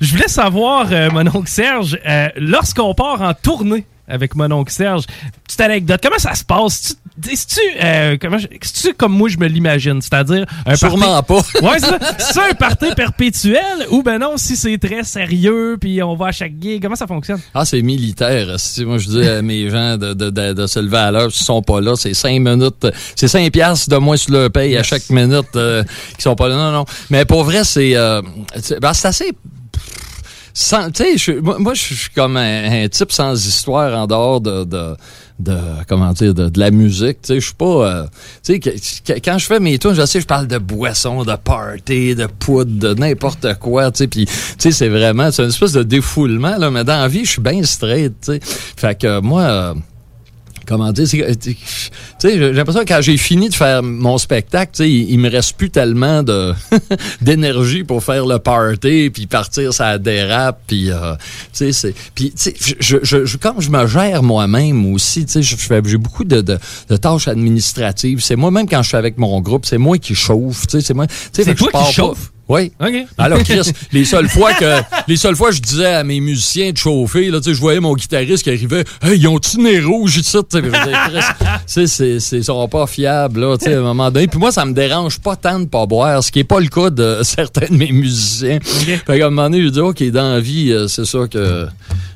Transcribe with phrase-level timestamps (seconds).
[0.00, 4.72] Je voulais savoir, euh, mon oncle Serge, euh, lorsqu'on part en tournée avec mon oncle
[4.72, 5.04] Serge,
[5.46, 6.96] petite anecdote, comment ça se passe?
[7.82, 10.00] Euh, je- c'est-tu comme moi je me l'imagine?
[10.00, 12.44] C'est-à-dire un Sûrement party- Ouais, c'est ça.
[12.48, 16.52] Un party perpétuel ou ben non, si c'est très sérieux puis on va à chaque
[16.60, 17.40] gig, comment ça fonctionne?
[17.52, 18.54] Ah, c'est militaire.
[18.60, 21.32] Si moi, je dis à mes gens de, de, de, de se lever à l'heure,
[21.32, 22.86] s'ils sont pas là, c'est cinq minutes.
[23.16, 25.82] C'est cinq piastres de moins sur leur paye à chaque minute euh,
[26.12, 26.54] qu'ils sont pas là.
[26.54, 26.84] Non, non.
[27.10, 28.22] Mais pour vrai, c'est euh,
[28.62, 29.32] c'est ben, c'est assez
[30.60, 34.96] sans- je- moi, moi, je suis comme un, type sans histoire en dehors de, de,
[35.38, 35.56] de
[35.88, 37.22] comment dire, de, de la musique.
[37.22, 38.06] Tu je suis pas, euh,
[38.44, 42.16] tu sais, quand je fais mes tours, je sais, je parle de boissons, de party,
[42.16, 43.92] de poudre, de n'importe quoi.
[43.92, 44.26] Tu sais, puis,
[44.58, 46.70] tu c'est vraiment, c'est une espèce de défoulement là.
[46.72, 48.14] Mais dans la vie, je suis bien straight.
[48.20, 49.42] Tu sais, fait que moi.
[49.42, 49.74] euh,
[50.68, 51.56] comment dire, tu
[52.18, 55.18] sais, j'ai l'impression que quand j'ai fini de faire mon spectacle, tu sais, il, il
[55.18, 56.52] me reste plus tellement de
[57.22, 61.14] d'énergie pour faire le party puis partir ça dérape puis euh,
[61.52, 65.24] tu sais c'est puis tu sais je, je, je comme je me gère moi-même aussi,
[65.24, 69.18] tu sais, j'ai beaucoup de, de, de tâches administratives, c'est moi-même quand je suis avec
[69.18, 72.32] mon groupe, c'est moi qui chauffe, tu sais, c'est moi, tu sais, toi qui chauffe?
[72.48, 72.72] Oui.
[72.80, 73.06] OK.
[73.18, 76.78] Alors, Chris, les seules fois que les seules fois je disais à mes musiciens de
[76.78, 80.16] chauffer, là, tu sais, je voyais mon guitariste qui arrivait, hey, ils ont-tu nez rouge
[80.16, 80.38] ici?
[80.50, 80.58] Tu
[81.66, 84.26] sais, c'est, seront pas fiables, là, tu sais, à un moment donné.
[84.28, 86.68] Puis moi, ça me dérange pas tant de pas boire, ce qui est pas le
[86.68, 88.58] cas de certains de mes musiciens.
[88.62, 91.68] Fait qu'à un moment donné, je dis, OK, dans la vie, euh, c'est ça que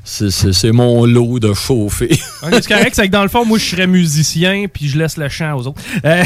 [0.05, 2.11] c'est, c'est, c'est mon lot de chauffer.
[2.43, 5.29] C'est correct, c'est que dans le fond, moi, je serais musicien, puis je laisse le
[5.29, 5.81] chant aux autres.
[6.05, 6.25] Euh,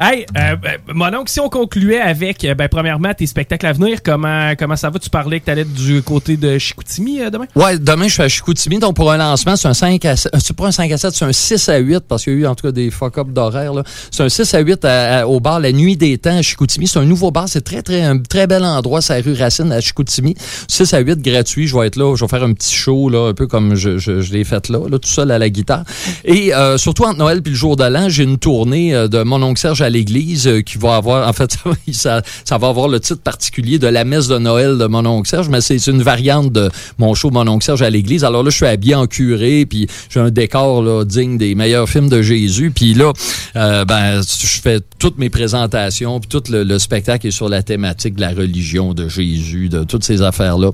[0.00, 3.72] hey, euh, ben, mon oncle, si on concluait avec, euh, ben, premièrement, tes spectacles à
[3.72, 4.98] venir, comment, comment ça va?
[4.98, 7.46] Tu parlais que tu allais du côté de Chicoutimi euh, demain?
[7.54, 8.78] Ouais, demain, je suis à Chicoutimi.
[8.78, 10.34] Donc, pour un lancement, c'est un 5 à 7.
[10.34, 12.36] euh, C'est pas un 5 à 7, c'est un 6 à 8, parce qu'il y
[12.36, 13.72] a eu, en tout cas, des fuck-up d'horaire.
[14.10, 16.86] C'est un 6 à 8 à- à- au bar La Nuit des Temps à Chicoutimi.
[16.88, 17.48] C'est un nouveau bar.
[17.48, 19.00] C'est très, très, un très bel endroit.
[19.02, 20.34] C'est la rue Racine à Chicoutimi.
[20.68, 21.66] 6 à 8 gratuit.
[21.68, 22.14] Je vais être là.
[22.16, 24.68] Je vais faire un petit show, là, un peu comme je, je, je l'ai fait
[24.68, 25.84] là, là, tout seul à la guitare.
[26.24, 29.22] Et, euh, surtout entre Noël puis le jour de l'an, j'ai une tournée euh, de
[29.22, 31.56] mon oncle Serge à l'église euh, qui va avoir, en fait,
[31.92, 35.28] ça, ça va avoir le titre particulier de la messe de Noël de mon oncle
[35.28, 38.24] Serge, mais c'est une variante de mon show Mon oncle Serge à l'église.
[38.24, 41.88] Alors là, je suis habillé en curé, puis j'ai un décor là, digne des meilleurs
[41.88, 42.70] films de Jésus.
[42.74, 43.12] Puis là,
[43.56, 47.62] euh, ben, je fais toutes mes présentations, puis tout le, le spectacle est sur la
[47.62, 50.70] thématique de la religion de Jésus, de toutes ces affaires-là.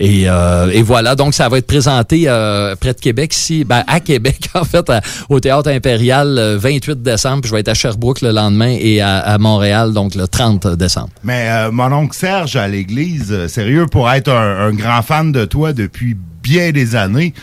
[0.00, 3.82] Et, euh, et voilà, donc ça va être présenté euh, près de Québec, ici, ben,
[3.86, 4.90] à Québec, en fait,
[5.28, 9.00] au Théâtre Impérial, le 28 décembre, puis je vais être à Sherbrooke le lendemain et
[9.00, 11.10] à, à Montréal, donc le 30 décembre.
[11.24, 15.44] Mais euh, oncle Serge à l'église, euh, sérieux, pour être un, un grand fan de
[15.44, 17.34] toi depuis bien des années,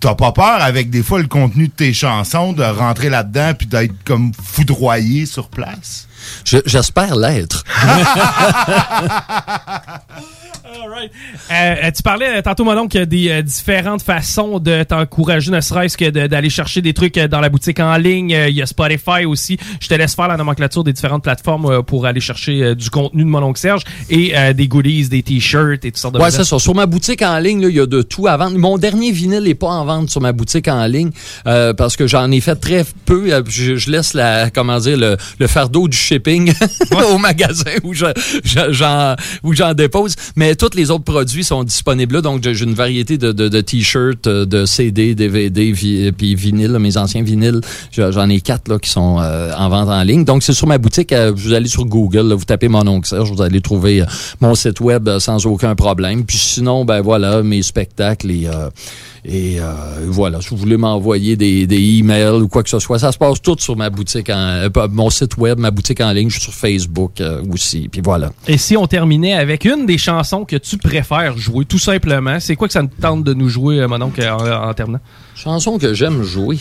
[0.00, 3.66] t'as pas peur avec des fois le contenu de tes chansons de rentrer là-dedans puis
[3.66, 6.07] d'être comme foudroyé sur place?
[6.44, 7.64] Je- J'espère l'être.
[10.70, 11.10] All right.
[11.50, 14.58] Euh, euh, tu parlais euh, tantôt, mon oncle, qu'il y a des euh, différentes façons
[14.58, 18.34] de t'encourager, ne serait-ce que de- d'aller chercher des trucs dans la boutique en ligne.
[18.34, 19.58] Euh, Il y a Spotify aussi.
[19.80, 23.28] Je te laisse faire la nomenclature des différentes plateformes pour aller chercher du contenu de
[23.28, 26.58] mon oncle Serge et des goodies, des t-shirts et toutes sortes de Ouais, c'est ça.
[26.58, 28.58] Sur ma boutique en ligne, il y a de tout à vendre.
[28.58, 31.10] Mon dernier vinyle n'est pas en vente sur ma boutique en ligne
[31.44, 33.30] parce que j'en ai fait très peu.
[33.48, 36.52] Je, je laisse la, comment dire, le, le fardeau du shipping
[37.12, 38.06] au magasin où je-
[38.44, 40.14] je- j'en où j'en dépose.
[40.36, 42.20] Mais toutes les autres produits sont disponibles là.
[42.22, 46.78] Donc, j'ai une variété de, de, de t-shirts, euh, de CD, DVD, vi, puis vinyle,
[46.78, 47.60] mes anciens vinyles.
[47.92, 50.24] J'en ai quatre là qui sont euh, en vente en ligne.
[50.24, 51.12] Donc, c'est sur ma boutique.
[51.12, 54.02] Euh, vous allez sur Google, vous tapez mon oncle Serge, vous allez trouver
[54.40, 56.24] mon site web sans aucun problème.
[56.24, 58.48] Puis sinon, ben voilà, mes spectacles et
[59.30, 59.64] et euh,
[60.06, 63.18] voilà, si vous voulez m'envoyer des, des emails ou quoi que ce soit, ça se
[63.18, 66.34] passe tout sur ma boutique, en, euh, mon site web, ma boutique en ligne, je
[66.34, 67.88] suis sur Facebook euh, aussi.
[67.88, 68.30] Puis voilà.
[68.46, 72.56] Et si on terminait avec une des chansons que tu préfères jouer, tout simplement, c'est
[72.56, 75.00] quoi que ça me tente de nous jouer, mon oncle, en, en terminant?
[75.34, 76.58] Chanson que j'aime jouer.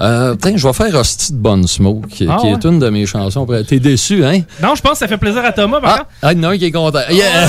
[0.00, 3.46] Euh, je vais faire Hostie de Bonne Smoke, qui, ah est une de mes chansons.
[3.66, 4.40] T'es déçu, hein?
[4.62, 7.00] Non, je pense que ça fait plaisir à Thomas, ah, ah, non, qui est content.
[7.10, 7.48] Yeah.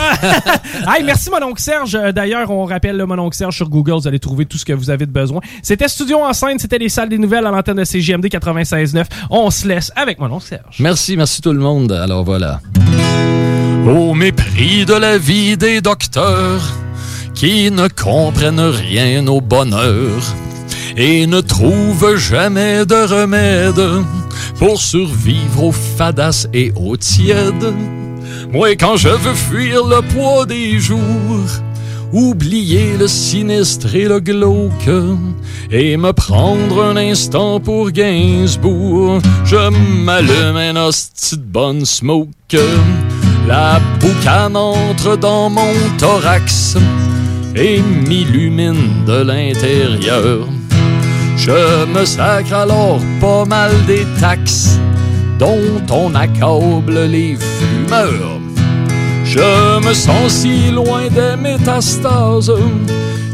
[0.96, 1.96] hey, merci, mon oncle Serge.
[1.96, 3.94] Euh, d'ailleurs, on rappelle le mon oncle Serge sur Google.
[3.94, 5.42] Vous allez trouver tout ce que vous avez de besoin.
[5.63, 9.06] C'était Studio en scène, c'était les salles des nouvelles à l'antenne de CGMD 96.9.
[9.30, 10.78] On se laisse avec mon oncle Serge.
[10.80, 11.92] Merci, merci tout le monde.
[11.92, 12.60] Alors voilà.
[13.88, 16.62] Au mépris de la vie des docteurs
[17.36, 20.22] qui ne comprennent rien au bonheur
[20.97, 23.81] et ne trouve jamais de remède
[24.57, 27.74] pour survivre aux fadas et aux tièdes.
[28.51, 31.00] Moi, quand je veux fuir le poids des jours,
[32.13, 34.89] oublier le sinistre et le glauque
[35.71, 39.69] et me prendre un instant pour Gainsbourg, je
[40.03, 42.30] m'allume un hostie de bonne smoke.
[43.48, 46.77] La boucane entre dans mon thorax
[47.56, 50.48] et m'illumine de l'intérieur.
[51.38, 54.80] Je me sacre alors pas mal des taxes
[55.38, 58.40] dont on accable les fumeurs.
[59.26, 62.52] Je me sens si loin des métastases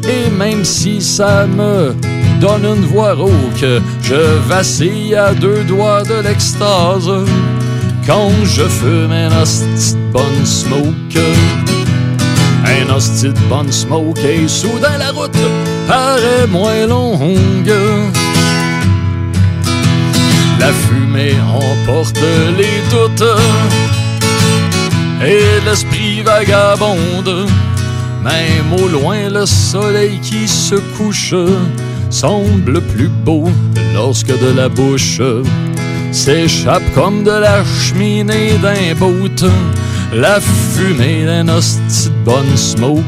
[0.03, 1.94] et même si ça me
[2.39, 3.65] donne une voix rauque,
[4.01, 7.09] je vacille à deux doigts de l'extase
[8.07, 11.21] quand je fume un hostie bonne smoke.
[12.65, 15.38] Un hostie bonne smoke et soudain la route
[15.87, 17.73] paraît moins longue.
[20.59, 22.19] La fumée emporte
[22.57, 23.29] les doutes
[25.23, 27.47] et l'esprit vagabonde.
[28.23, 31.33] Même au loin, le soleil qui se couche
[32.09, 33.49] semble plus beau
[33.95, 35.21] lorsque de la bouche
[36.11, 39.45] s'échappe comme de la cheminée d'un bout
[40.13, 43.01] la fumée d'un hostie bonne smoke.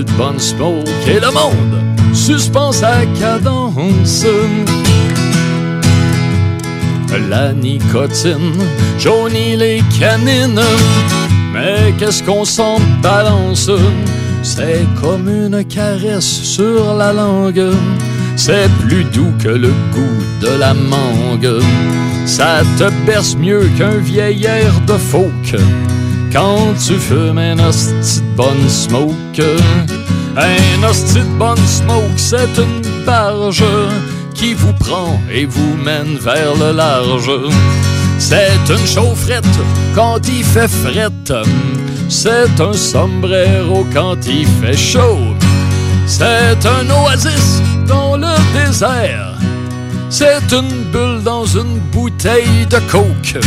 [0.00, 1.82] De bonne smoke et le monde
[2.12, 4.26] suspend sa cadence.
[7.30, 8.58] La nicotine
[8.98, 10.60] jaunie les canines,
[11.52, 13.70] mais qu'est-ce qu'on s'en balance?
[14.42, 17.70] C'est comme une caresse sur la langue,
[18.36, 21.62] c'est plus doux que le goût de la mangue.
[22.26, 24.48] Ça te berce mieux qu'un vieil
[24.86, 25.54] de folk
[26.34, 29.14] quand tu fumes un hostie de bonne smoke.
[30.36, 33.64] Un hostie de bonne smoke, c'est une barge
[34.34, 37.30] qui vous prend et vous mène vers le large.
[38.18, 39.58] C'est une chaufferette
[39.94, 41.32] quand il fait frette.
[42.08, 45.34] C'est un sombrero quand il fait chaud.
[46.06, 49.34] C'est un oasis dans le désert.
[50.10, 53.38] C'est une bulle dans une bouteille de coke.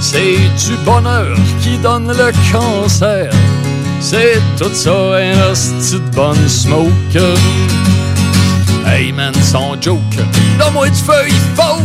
[0.00, 3.30] C'est du bonheur qui donne le cancer.
[4.00, 6.90] C'est tout ça un hostie de bonne smoke.
[8.86, 10.00] Hey man, sans joke,
[10.58, 11.84] donne-moi du feuille folk.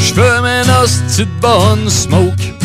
[0.00, 2.56] J'fais un hostie de bonne smoke.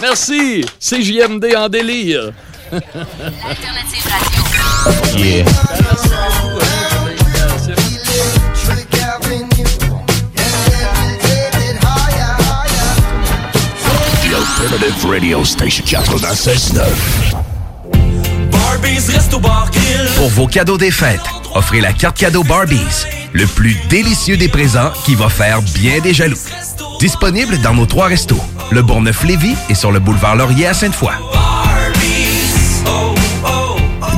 [0.00, 2.32] Merci, c'est JMD en délire.
[2.72, 4.42] Alternative Radio.
[5.16, 6.81] Yeah.
[14.62, 16.82] Alternative Radio Station 96.9.
[20.16, 21.20] Pour vos cadeaux des fêtes,
[21.56, 22.78] offrez la carte cadeau Barbies,
[23.32, 26.38] le plus délicieux des présents qui va faire bien des jaloux.
[27.00, 28.40] Disponible dans nos trois restos,
[28.70, 31.10] le Bourgneuf-Lévis et sur le boulevard Laurier à Sainte-Foy.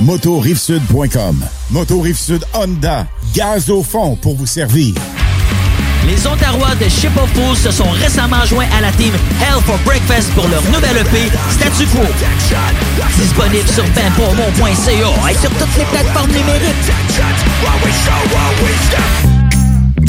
[0.00, 1.44] motorivesud.com.
[1.70, 4.94] Moto Rive-Sud Honda, gaz au fond pour vous servir.
[6.06, 9.78] Les Ontarois de Ship of Fools se sont récemment joints à la team Hell for
[9.84, 12.00] Breakfast pour leur nouvelle EP Statu Quo.
[13.16, 16.90] Disponible sur benpourmont.ca et sur toutes les plateformes numériques.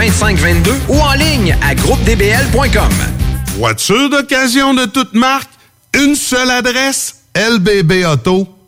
[0.00, 2.90] 2522 ou en ligne à groupedbl.com.
[3.58, 5.50] Voiture d'occasion de toute marque,
[5.94, 7.16] une seule adresse,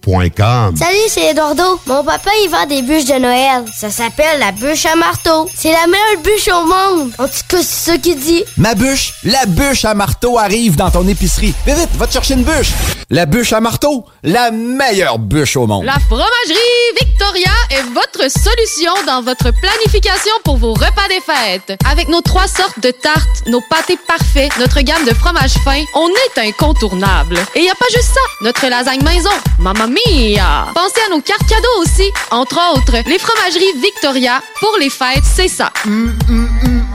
[0.05, 1.79] Salut, c'est Eduardo.
[1.87, 3.65] Mon papa, il vend des bûches de Noël.
[3.73, 5.49] Ça s'appelle la bûche à marteau.
[5.55, 7.13] C'est la meilleure bûche au monde.
[7.19, 8.43] En tout cas, c'est ça qu'il dit.
[8.57, 11.55] Ma bûche, la bûche à marteau arrive dans ton épicerie.
[11.67, 12.73] Vite, vite, va te chercher une bûche.
[13.11, 15.85] La bûche à marteau, la meilleure bûche au monde.
[15.85, 16.57] La fromagerie
[17.01, 21.79] Victoria est votre solution dans votre planification pour vos repas des fêtes.
[21.89, 26.09] Avec nos trois sortes de tartes, nos pâtés parfaits, notre gamme de fromages fins, on
[26.09, 27.39] est incontournable.
[27.55, 30.67] Et y a pas juste ça, notre lasagne maison, mamma mia!
[30.75, 35.49] Pensez à nos cartes cadeaux aussi, entre autres, les fromageries Victoria pour les fêtes, c'est
[35.49, 35.73] ça.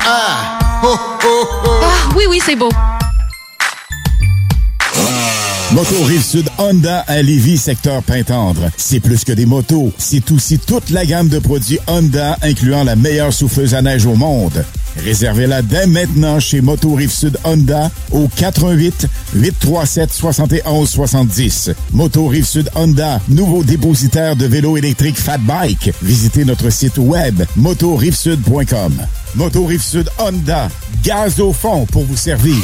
[0.06, 0.60] Ah!
[0.84, 2.70] Ah oui oui, c'est beau.
[5.78, 8.72] Moto Rive-Sud Honda à Lévis, secteur Pintendre.
[8.78, 12.96] C'est plus que des motos, c'est aussi toute la gamme de produits Honda, incluant la
[12.96, 14.66] meilleure souffleuse à neige au monde.
[14.98, 19.06] Réservez-la dès maintenant chez Moto Rive-Sud Honda au 88
[19.36, 21.70] 837 71 70.
[21.92, 25.92] Moto Rive-Sud Honda, nouveau dépositaire de vélos électriques Fat Bike.
[26.02, 28.94] Visitez notre site web motorivesud.com.
[29.36, 30.70] Moto Rive-Sud Honda,
[31.04, 32.56] gaz au fond pour vous servir.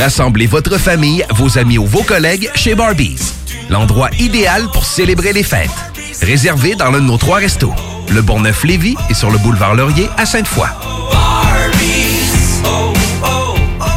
[0.00, 3.32] Rassemblez votre famille, vos amis ou vos collègues chez Barbies.
[3.70, 5.70] L'endroit idéal pour célébrer les fêtes.
[6.22, 7.72] Réservé dans l'un de nos trois restos.
[8.10, 10.68] Le Bourgneuf-Lévis et sur le boulevard Laurier à Sainte-Foy.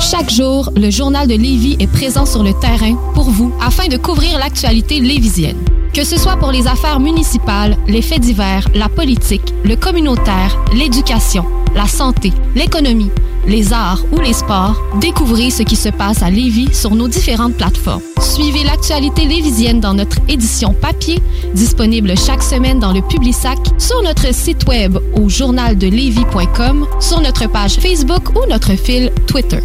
[0.01, 3.97] Chaque jour, le journal de Lévis est présent sur le terrain pour vous afin de
[3.97, 5.57] couvrir l'actualité lévisienne.
[5.93, 11.45] Que ce soit pour les affaires municipales, les faits divers, la politique, le communautaire, l'éducation,
[11.75, 13.11] la santé, l'économie,
[13.49, 17.55] les arts ou les sports, découvrez ce qui se passe à Lévis sur nos différentes
[17.55, 18.01] plateformes.
[18.21, 21.19] Suivez l'actualité lévisienne dans notre édition papier,
[21.55, 27.77] disponible chaque semaine dans le Publisac, sur notre site web au journaldelevis.com, sur notre page
[27.79, 29.61] Facebook ou notre fil Twitter.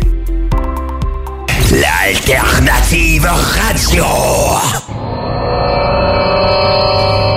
[1.70, 4.04] L'alternative radio.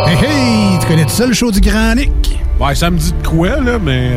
[0.07, 0.79] Hey, hey!
[0.79, 2.39] Tu connais tout ça, le show du Grand Nick?
[2.59, 4.11] Ouais, ça me dit de quoi, là, mais...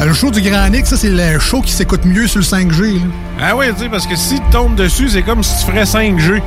[0.00, 2.44] euh, Le show du Grand Nick, ça, c'est le show qui s'écoute mieux sur le
[2.44, 2.94] 5G.
[2.94, 3.06] Là.
[3.42, 5.84] Ah oui, tu sais, parce que si tu tombes dessus, c'est comme si tu ferais
[5.84, 6.42] 5G.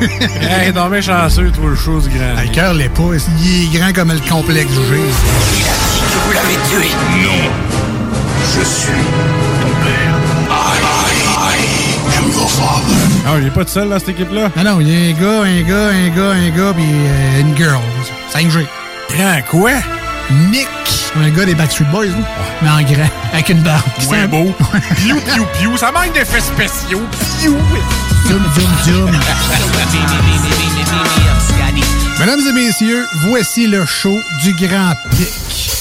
[0.40, 2.40] hey, non, mais chanceux, toi, le show du grand.
[2.42, 3.02] Le cœur l'est pas.
[3.40, 5.00] Il est grand comme le complexe G.
[6.26, 6.90] Vous l'avez tué.
[7.22, 7.50] Non.
[8.56, 8.92] Je suis
[9.60, 10.14] ton père.
[10.50, 12.96] I, I, I am your father.
[13.26, 14.50] Ah, il est pas tout seul dans cette équipe-là?
[14.56, 17.40] Non, non, il y a un gars, un gars, un gars, un gars, puis euh,
[17.40, 17.80] une girl.
[18.32, 18.66] 5G.
[19.10, 19.70] Grand quoi?
[20.50, 20.68] Nick.
[21.16, 22.12] Un gars des Backstreet Boys, là.
[22.62, 23.82] mais en grand, avec une barbe.
[24.08, 24.52] Ouais, C'est beau.
[24.96, 25.76] Piou, piou, piou.
[25.76, 27.02] Ça manque d'effets spéciaux.
[27.40, 27.56] Piou.
[28.28, 28.70] Dum, dum,
[29.06, 29.20] dum.
[32.18, 35.73] Mesdames et messieurs, voici le show du Grand Pic.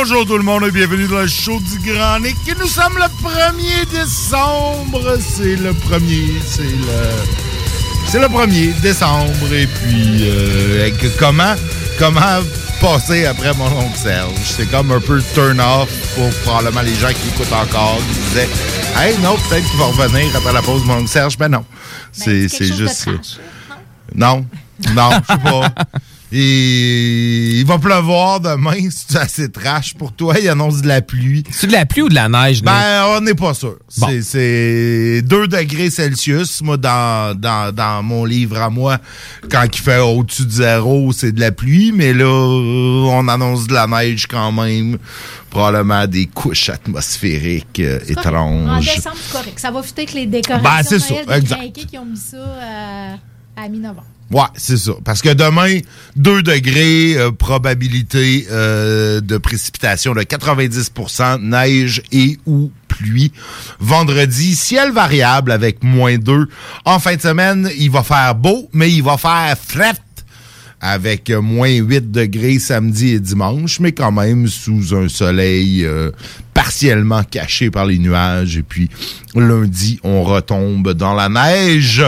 [0.00, 2.36] Bonjour tout le monde et bienvenue dans le show du Grand Nick.
[2.60, 5.18] Nous sommes le 1er décembre.
[5.18, 8.06] C'est le premier, c'est le...
[8.06, 9.52] C'est le 1er décembre.
[9.52, 11.54] Et puis, euh, comment,
[11.98, 12.20] comment
[12.80, 14.30] passer après mon oncle Serge?
[14.44, 17.98] C'est comme un peu turn-off pour probablement les gens qui écoutent encore.
[18.12, 18.48] Qui disaient,
[18.98, 21.36] hey, non, peut-être qu'il va revenir après la pause de mon oncle Serge.
[21.36, 21.64] Ben non.
[22.12, 23.10] C'est c'est juste ça.
[24.14, 24.46] Non,
[24.94, 25.74] non, je sais pas.
[26.30, 28.76] Et il va pleuvoir demain.
[28.90, 30.34] C'est assez trash pour toi.
[30.38, 31.42] Il annonce de la pluie.
[31.50, 32.62] C'est de la pluie ou de la neige?
[32.62, 33.76] Ben, on n'est pas sûr.
[33.88, 36.60] C'est- C'est 2 degrés Celsius.
[36.62, 38.98] Moi, dans, dans, dans mon livre à moi,
[39.50, 41.92] quand il fait au-dessus de zéro, c'est de la pluie.
[41.92, 44.98] Mais là, on annonce de la neige quand même.
[45.50, 48.84] Probablement des couches atmosphériques euh, En étranges.
[48.96, 49.58] décembre, c'est correct.
[49.58, 51.86] Ça va fitter avec les décorations Ben, c'est Noël ça, des exact.
[51.86, 53.14] qui ont mis ça euh,
[53.56, 54.04] à mi-novembre.
[54.30, 54.92] Ouais, c'est ça.
[55.04, 55.78] Parce que demain,
[56.16, 63.32] 2 degrés, euh, probabilité euh, de précipitation de 90% neige et ou pluie.
[63.80, 66.46] Vendredi, ciel variable avec moins 2.
[66.84, 69.94] En fin de semaine, il va faire beau, mais il va faire fret
[70.80, 76.10] avec moins 8 degrés samedi et dimanche, mais quand même sous un soleil euh,
[76.54, 78.58] partiellement caché par les nuages.
[78.58, 78.88] Et puis
[79.34, 82.04] lundi, on retombe dans la neige.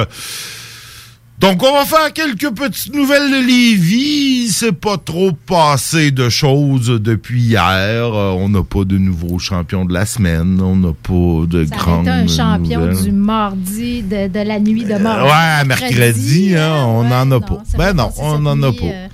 [1.40, 4.49] Donc, on va faire quelques petites nouvelles de Lévis.
[4.50, 7.62] C'est pas trop passé de choses depuis hier.
[7.64, 10.61] Euh, on n'a pas de nouveau champion de la semaine.
[10.61, 13.02] On n'a pas de été un champion nouvelles.
[13.04, 15.30] du mardi, de, de la nuit de Euh, mardi.
[15.30, 17.62] ouais, mercredi, hein, on n'en a pas.
[17.78, 18.85] Ben non, on n'en a pas.
[18.85, 19.06] euh,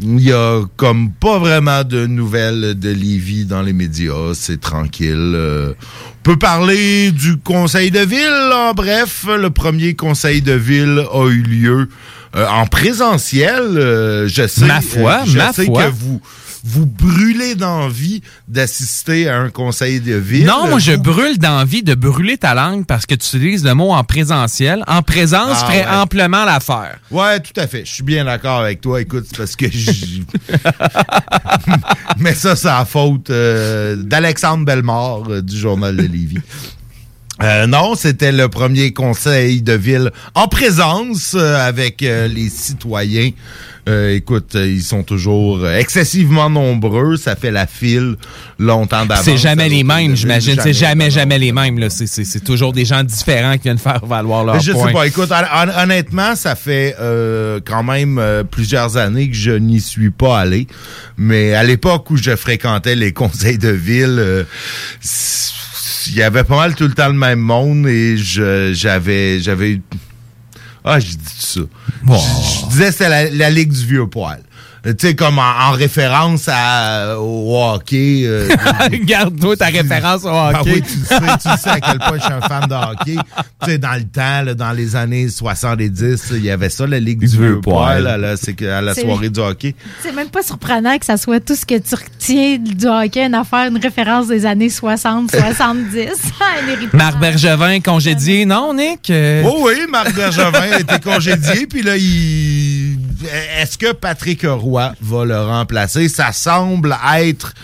[0.00, 4.34] Il y a comme pas vraiment de nouvelles de Lévis dans les médias.
[4.34, 5.32] C'est tranquille.
[5.34, 8.50] Euh, on peut parler du conseil de ville.
[8.52, 11.88] En bref, le premier conseil de ville a eu lieu
[12.34, 13.62] euh, en présentiel.
[13.62, 15.84] Euh, je sais, Ma foi, je ma sais foi.
[15.84, 16.20] que vous
[16.68, 20.46] vous brûlez d'envie d'assister à un conseil de ville?
[20.46, 23.92] Non, moi, je brûle d'envie de brûler ta langue parce que tu utilises le mot
[23.92, 24.82] en présentiel.
[24.88, 25.96] En présence, Ah, ferait ouais.
[25.96, 26.98] amplement l'affaire.
[27.10, 27.84] Ouais, tout à fait.
[27.84, 29.00] Je suis bien d'accord avec toi.
[29.00, 30.24] Écoute, c'est parce que j-
[32.18, 36.38] Mais ça, c'est la faute euh, d'Alexandre Bellemare euh, du Journal de Lévis.
[37.42, 43.30] Euh, non, c'était le premier conseil de ville en présence euh, avec euh, les citoyens.
[43.88, 47.16] Euh, écoute, euh, ils sont toujours euh, excessivement nombreux.
[47.16, 48.16] Ça fait la file
[48.58, 49.24] longtemps d'avance.
[49.24, 50.56] C'est jamais les mêmes, j'imagine.
[50.60, 51.78] C'est jamais, jamais les mêmes.
[51.78, 51.88] là.
[51.88, 54.88] C'est- C'est c'est toujours des gens différents qui viennent faire valoir leur je point.
[54.88, 55.06] sais pas.
[55.06, 59.80] Écoute, hon- hon- honnêtement, ça fait euh, quand même euh, plusieurs années que je n'y
[59.80, 60.66] suis pas allé.
[61.16, 64.46] Mais à l'époque où je fréquentais les conseils de ville,
[66.08, 69.72] il y avait pas mal tout le temps le même monde et je- j'avais j'avais
[69.72, 69.82] eu-
[70.86, 71.60] ah je dis ça.
[72.16, 74.40] Je, je disais c'était la, la ligue du vieux poil.
[74.86, 78.22] Euh, Tu sais, comme en, en référence à, au hockey.
[78.24, 78.48] euh,
[78.92, 80.72] Regarde-toi ta référence au ah hockey.
[80.74, 82.74] oui, tu le sais, tu le sais à quel point je suis un fan de
[82.74, 83.16] hockey.
[83.62, 87.00] Tu sais, dans le temps, là, dans les années 70, il y avait ça, la
[87.00, 89.74] Ligue du vieux poil, à la, c'est que- à la soirée du hockey.
[90.02, 93.34] C'est même pas surprenant que ça soit tout ce que tu retiens du hockey, une
[93.34, 95.96] affaire, une référence des années 60, 70.
[96.40, 96.92] Un héritage.
[96.92, 98.44] Marc Bergevin congédié.
[98.46, 99.10] Non, Nick?
[99.10, 102.98] euh, Oh oui, Marc Bergevin a été congédié, puis là, il...
[103.24, 106.08] Est-ce que Patrick Roy va le remplacer?
[106.08, 107.54] Ça semble être,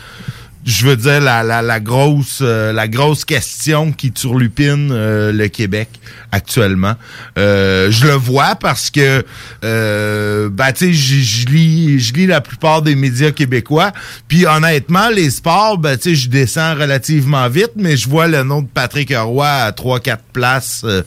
[0.65, 5.49] je veux dire, la, la, la grosse euh, la grosse question qui turlupine euh, le
[5.49, 5.89] Québec
[6.31, 6.95] actuellement.
[7.39, 9.23] Euh, je le vois parce que,
[9.65, 13.93] euh, ben, tu sais, je lis, je lis la plupart des médias québécois,
[14.29, 18.43] puis honnêtement, les sports, ben, tu sais, je descends relativement vite, mais je vois le
[18.45, 21.03] nom de Patrick Roy à 3-4 places euh,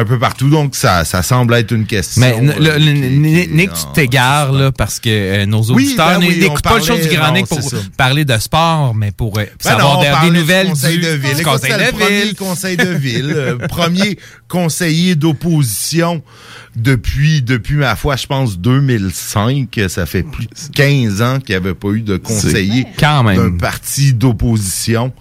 [0.00, 2.20] un peu partout, donc ça, ça semble être une question.
[2.20, 6.58] Mais euh, Nick, tu t'égares là, parce que euh, nos Oui, auditeurs ben oui, n'écoutent
[6.66, 7.60] on pas le show du Grand Nick pour
[7.96, 10.98] parler de sport, mais pour euh, Ben savoir non, des- des parlait du nouvelles conseil
[10.98, 11.36] de ville.
[11.36, 12.34] du conseil de premier ville.
[12.36, 16.22] conseil de ville, premier conseiller d'opposition
[16.76, 19.80] depuis, depuis ma foi, je pense 2005.
[19.88, 24.12] Ça fait plus de 15 ans qu'il n'y avait pas eu de conseiller d'un parti
[24.12, 25.12] d'opposition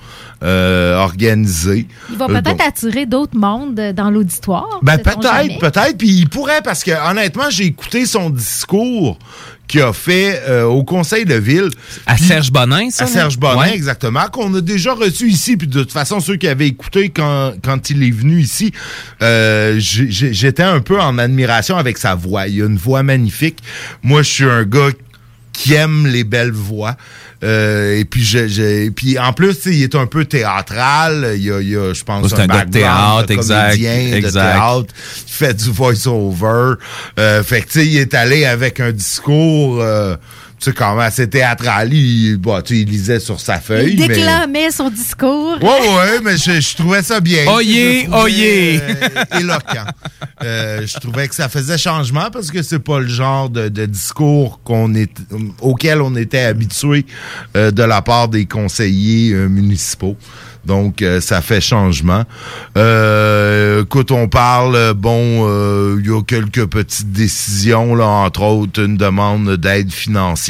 [0.46, 1.88] euh, organisé.
[2.12, 4.80] Il va Euh, peut-être donc- attirer d'autres mondes dans l'auditoire.
[4.84, 5.98] ben peut-être, peut-être.
[5.98, 9.18] Puis il pourrait parce que honnêtement, j'ai écouté son discours
[9.68, 11.70] qu'il a fait euh, au conseil de ville.
[12.06, 13.06] À Puis- Serge Bonin, ça?
[13.06, 13.50] À Serge non?
[13.50, 13.74] Bonin, Ouais.
[13.76, 15.58] exactement, qu'on a déjà reçu ici.
[15.58, 18.72] Puis de toute façon, ceux qui avaient écouté quand, quand il est venu ici,
[19.24, 22.48] euh, j'étais un peu en admiration avec sa voix.
[22.48, 23.58] Il a une voix magnifique.
[24.04, 24.90] Moi, je suis un gars
[25.52, 26.96] qui aime les belles voix.
[27.46, 31.34] Euh, et puis, je, je- et puis en plus, il est un peu théâtral.
[31.36, 34.22] Il y a, il y a, je pense, Oh, un de background théâtre, exact, de
[34.52, 34.94] théâtre.
[35.28, 36.74] Il fait du voice-over.
[37.20, 39.82] Euh, fait que, tu sais, il est allé avec un discours...
[39.82, 40.16] euh,
[40.60, 41.94] tu sais, quand même assez théâtral.
[41.94, 43.94] Il, tu sais, il lisait sur sa feuille.
[43.94, 45.58] Il mais- déclamait son discours.
[45.62, 47.46] Ouais, ouais, mais je, je trouvais ça bien.
[47.48, 48.80] Oyez, oyez.
[48.82, 49.86] euh, éloquent.
[50.44, 53.86] Euh, je trouvais que ça faisait changement parce que c'est pas le genre de, de
[53.86, 55.12] discours qu'on est,
[55.62, 57.06] auquel on était habitué
[57.56, 60.16] euh, de la part des conseillers euh, municipaux.
[60.66, 62.24] Donc, euh, ça fait changement.
[62.76, 68.84] Euh, écoute, on parle, bon, euh, il y a quelques petites décisions, là, entre autres,
[68.84, 70.45] une demande d'aide financière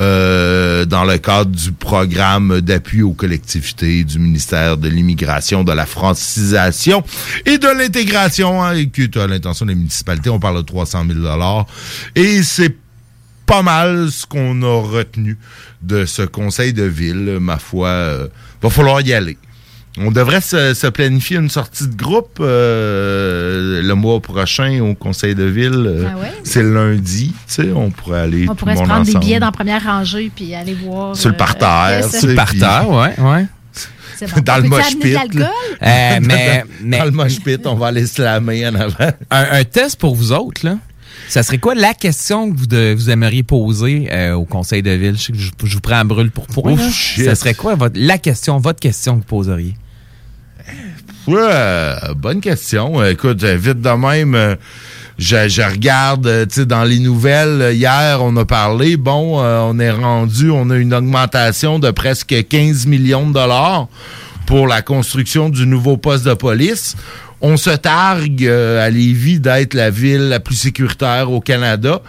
[0.00, 5.86] euh, dans le cadre du programme d'appui aux collectivités du ministère de l'Immigration, de la
[5.86, 7.02] francisation
[7.46, 10.30] et de l'intégration, hein, et qui à l'intention des municipalités.
[10.30, 11.66] On parle de 300 000
[12.14, 12.76] Et c'est
[13.46, 15.38] pas mal ce qu'on a retenu
[15.82, 17.38] de ce conseil de ville.
[17.40, 18.28] Ma foi, euh,
[18.60, 19.38] va falloir y aller.
[19.98, 25.34] On devrait se, se planifier une sortie de groupe euh, le mois prochain au conseil
[25.34, 25.84] de ville.
[25.86, 26.32] Euh, Ah ouais?
[26.44, 29.14] C'est le lundi, tu sais, on pourrait aller On tout le pourrait se prendre des
[29.14, 31.16] billets dans la première rangée puis aller voir.
[31.16, 33.46] Sur le euh, parterre, qu'est-ce- tu sais, puis- ouais.
[34.18, 34.40] C'est bon.
[34.42, 35.16] Dans le mosh pit.
[35.16, 35.44] Euh,
[36.22, 39.10] mais, mais Dans le mosh pit, on va aller slammer en avant.
[39.30, 40.76] un, un test pour vous autres, là.
[41.28, 44.90] Ça serait quoi la question que vous, de- vous aimeriez poser euh, au conseil de
[44.90, 45.16] ville?
[45.16, 46.72] Je sais que je, je vous prends en brûle pour point.
[46.72, 47.24] Ouf, shit.
[47.24, 49.74] Ça serait quoi votre, la question, votre question que vous poseriez?
[51.26, 53.00] Ouais, bonne question.
[53.00, 54.54] Euh, Écoute, euh, vite de même, euh,
[55.18, 59.90] je, je regarde, tu sais, dans les nouvelles, hier, on a parlé, bon, on est
[59.90, 63.88] rendu, on a une augmentation de presque 15 millions de dollars
[64.46, 66.96] pour la construction du nouveau poste de police.
[67.40, 72.00] On se targue à Lévis d'être la ville la plus sécuritaire au Canada.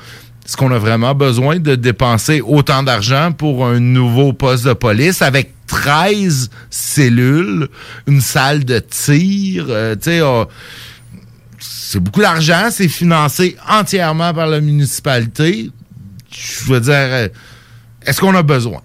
[0.46, 5.22] Est-ce qu'on a vraiment besoin de dépenser autant d'argent pour un nouveau poste de police
[5.22, 7.68] avec 13 cellules,
[8.08, 10.22] une salle de tir, euh, tu sais,
[11.60, 15.72] c'est beaucoup d'argent, c'est financé entièrement par la municipalité.
[16.32, 17.28] Je veux dire, euh,
[18.06, 18.82] est-ce qu'on a besoin?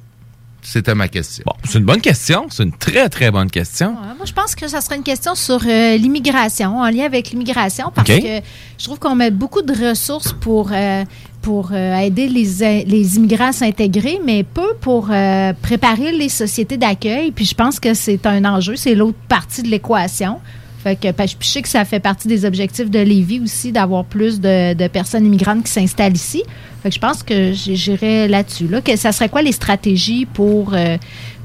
[0.64, 1.42] C'était ma question.
[1.44, 2.46] Bon, c'est une bonne question.
[2.48, 3.88] C'est une très, très bonne question.
[3.90, 7.30] Ouais, moi, je pense que ça serait une question sur euh, l'immigration, en lien avec
[7.30, 8.40] l'immigration, parce que
[8.78, 11.04] je trouve qu'on met beaucoup de ressources pour, euh,
[11.42, 16.76] pour euh, aider les, les immigrants à s'intégrer, mais peu pour euh, préparer les sociétés
[16.76, 17.32] d'accueil.
[17.32, 20.38] Puis je pense que c'est un enjeu, c'est l'autre partie de l'équation.
[20.82, 24.40] Fait que je sais que ça fait partie des objectifs de Lévis aussi, d'avoir plus
[24.40, 26.42] de, de personnes immigrantes qui s'installent ici.
[26.82, 28.66] Fait que je pense que j'irais là-dessus.
[28.66, 30.96] Là, que ça serait quoi les stratégies pour, euh,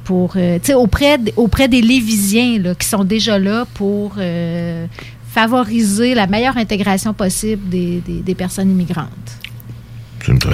[0.04, 4.88] pour euh, tu sais, auprès, auprès des Lévisiens là, qui sont déjà là pour euh,
[5.30, 9.08] favoriser la meilleure intégration possible des, des, des personnes immigrantes?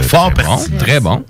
[0.02, 1.24] Fort très bon, très bon.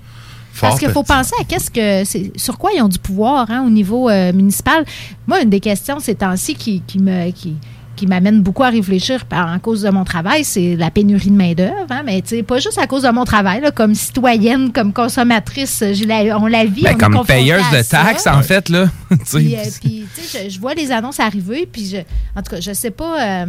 [0.60, 3.64] Parce qu'il faut penser à qu'est-ce que c'est sur quoi ils ont du pouvoir hein,
[3.66, 4.84] au niveau euh, municipal.
[5.26, 7.56] Moi, une des questions ces temps-ci qui, qui me qui,
[7.96, 11.36] qui m'amène beaucoup à réfléchir par, en cause de mon travail, c'est la pénurie de
[11.36, 11.86] main-d'œuvre.
[11.90, 14.92] Hein, mais tu sais, pas juste à cause de mon travail, là, comme citoyenne, comme
[14.92, 16.82] consommatrice, la- on la vit.
[16.82, 18.86] Ben, on comme payeuse de taxes, en fait, là.
[19.10, 21.96] Puis, euh, puis, tu sais, je, je vois les annonces arriver, puis je,
[22.38, 23.22] en tout cas, je sais pas.
[23.22, 23.46] euh,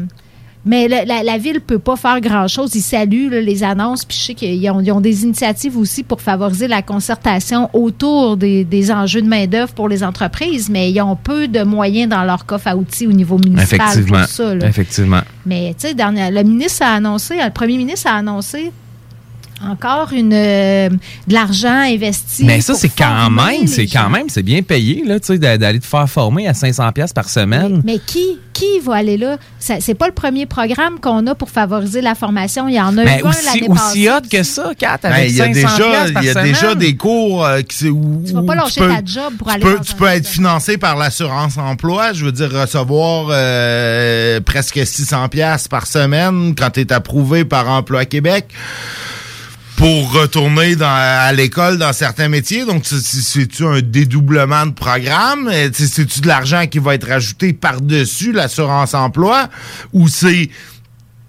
[0.65, 2.73] mais le- la, la ville peut pas faire grand-chose.
[2.75, 6.67] Ils saluent là, les annonces, puis je sais qu'ils ont, des initiatives aussi pour favoriser
[6.67, 11.47] la concertation autour des, des enjeux de main-d'œuvre pour les entreprises, mais ils ont peu
[11.47, 14.25] de moyens dans leur coffre à outils au niveau municipal Effectivement.
[14.27, 14.55] ça.
[14.55, 14.67] là.
[14.67, 15.21] Effectivement.
[15.45, 18.71] Mais tu sais, le ministre a annoncé, le premier ministre a annoncé
[19.63, 22.43] encore une euh, de l'argent investi.
[22.45, 24.03] Mais ça, c'est quand même, c'est gens.
[24.03, 26.91] quand même, c'est bien payé, là, tu sais, d'a- d'aller te faire former à 500
[26.91, 27.81] pièces par semaine.
[27.85, 29.37] Mais qui, qui va aller là?
[29.59, 32.67] C'est pas le premier programme qu'on a pour favoriser la formation.
[32.67, 35.11] Il y en a Mais eu un aussi, l'année aussi hot que ça, Kat, Ben,
[35.13, 36.45] avec il y a 500 déjà, piastres par il y a semaine.
[36.53, 39.47] déjà des cours euh, qui c'est où Tu vas pas lâcher peux- ta job pour
[39.47, 42.51] tu aller peux, dans tu un peux être financé par l'assurance emploi, je veux dire
[42.51, 48.47] recevoir euh, presque 600 pièces par semaine quand tu es approuvé par Emploi Québec
[49.77, 52.65] pour retourner dans, à l'école dans certains métiers.
[52.65, 55.49] Donc, c'est- c'est- c'est-tu un dédoublement de programme?
[55.73, 59.49] C'est- C'est-tu de l'argent qui va être ajouté par-dessus l'assurance emploi?
[59.93, 60.49] Ou c'est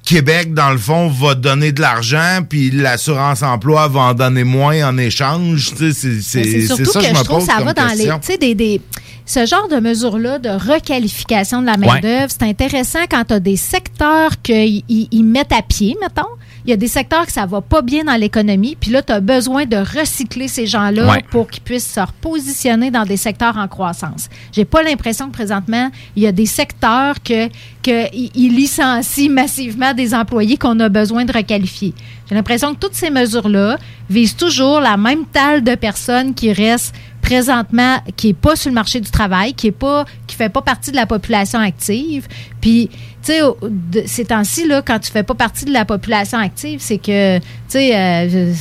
[0.05, 4.89] Québec, dans le fond, va donner de l'argent, puis l'assurance emploi va en donner moins
[4.89, 5.73] en échange?
[5.77, 7.97] C'est ça que je me trouve pose que ça comme va dans les.
[7.97, 8.19] question.
[8.21, 8.81] Tu sais, des, des-
[9.29, 13.57] ce genre de mesures-là de requalification de la main-d'œuvre, c'est intéressant quand tu as des
[13.57, 16.23] secteurs qu'ils ils mettent à pied, mettons.
[16.67, 19.13] Il y a des secteurs que ça va pas bien dans l'économie, puis là, tu
[19.13, 21.25] as besoin de recycler ces gens-là Ouais.
[21.31, 24.29] pour qu'ils puissent se repositionner dans des secteurs en croissance.
[24.53, 27.47] J'ai pas l'impression que présentement, il y a des secteurs que,
[27.85, 31.95] que ils- ils licencient massivement des employés qu'on a besoin de requalifier.
[32.29, 33.79] J'ai l'impression que toutes ces mesures-là
[34.11, 36.95] visent toujours la même taille de personnes qui restent
[37.27, 40.63] présentement, qui est pas sur le marché du travail, qui est pas, qui fait pas
[40.63, 42.29] partie de la population active.
[42.61, 42.89] Puis,
[43.25, 43.41] tu sais,
[44.07, 47.45] ces temps-ci, là, quand tu fais pas partie de la population active, c'est que, tu
[47.69, 48.55] sais, euh, je-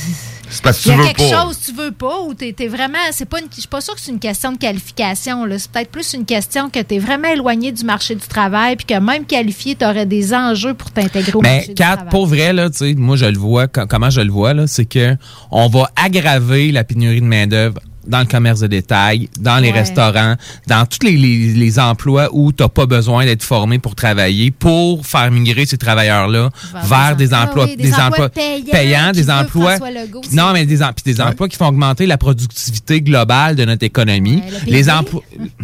[0.48, 1.42] C'est parce que il y tu a quelque pas.
[1.44, 3.80] chose que tu veux pas ou t'es es vraiment c'est pas une, je suis pas
[3.80, 6.94] sûre que c'est une question de qualification là c'est peut-être plus une question que tu
[6.94, 10.74] es vraiment éloigné du marché du travail puis que même qualifié tu aurais des enjeux
[10.74, 12.10] pour t'intégrer au Mais marché du Kat, travail.
[12.10, 14.68] pour vrai, là, tu sais, moi, je le vois, co- comment je le vois, là,
[14.68, 15.16] c'est que
[15.50, 19.78] on va aggraver la pénurie de main-d'œuvre dans le commerce de détail, dans les Ouais.
[19.80, 23.94] restaurants, dans tous les, les- les emplois où tu n'as pas besoin d'être formé pour
[23.94, 26.50] travailler, pour faire migrer ces travailleurs-là
[26.84, 30.64] vers, des, Ah emplois, oui, des emplois payants des emplois, François Legault, qui- non mais
[30.66, 34.42] des, des emplois qui font augmenter la productivité globale de notre économie.
[34.66, 35.22] le les emplois,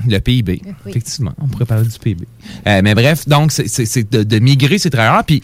[0.08, 2.26] le PIB, effectivement, on pourrait parler du PIB.
[2.66, 5.24] Euh, mais bref, donc c'est- de, de migrer ces travailleurs.
[5.24, 5.42] Puis,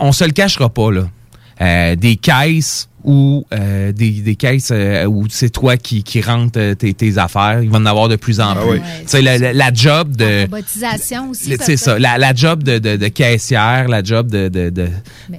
[0.00, 1.02] on se le cachera pas là.
[1.60, 6.58] Euh, des caisses ou euh, des, des caisses euh, où c'est toi qui, qui rentres
[6.58, 7.60] euh, tes, tes affaires.
[7.62, 8.78] Il va en avoir de plus en plus.
[8.80, 10.42] Tu sais, la, la- la job de...
[10.42, 11.56] Robotisation aussi.
[11.60, 14.88] C'est ça, la, la job de, de, de caissière, la job de, de, de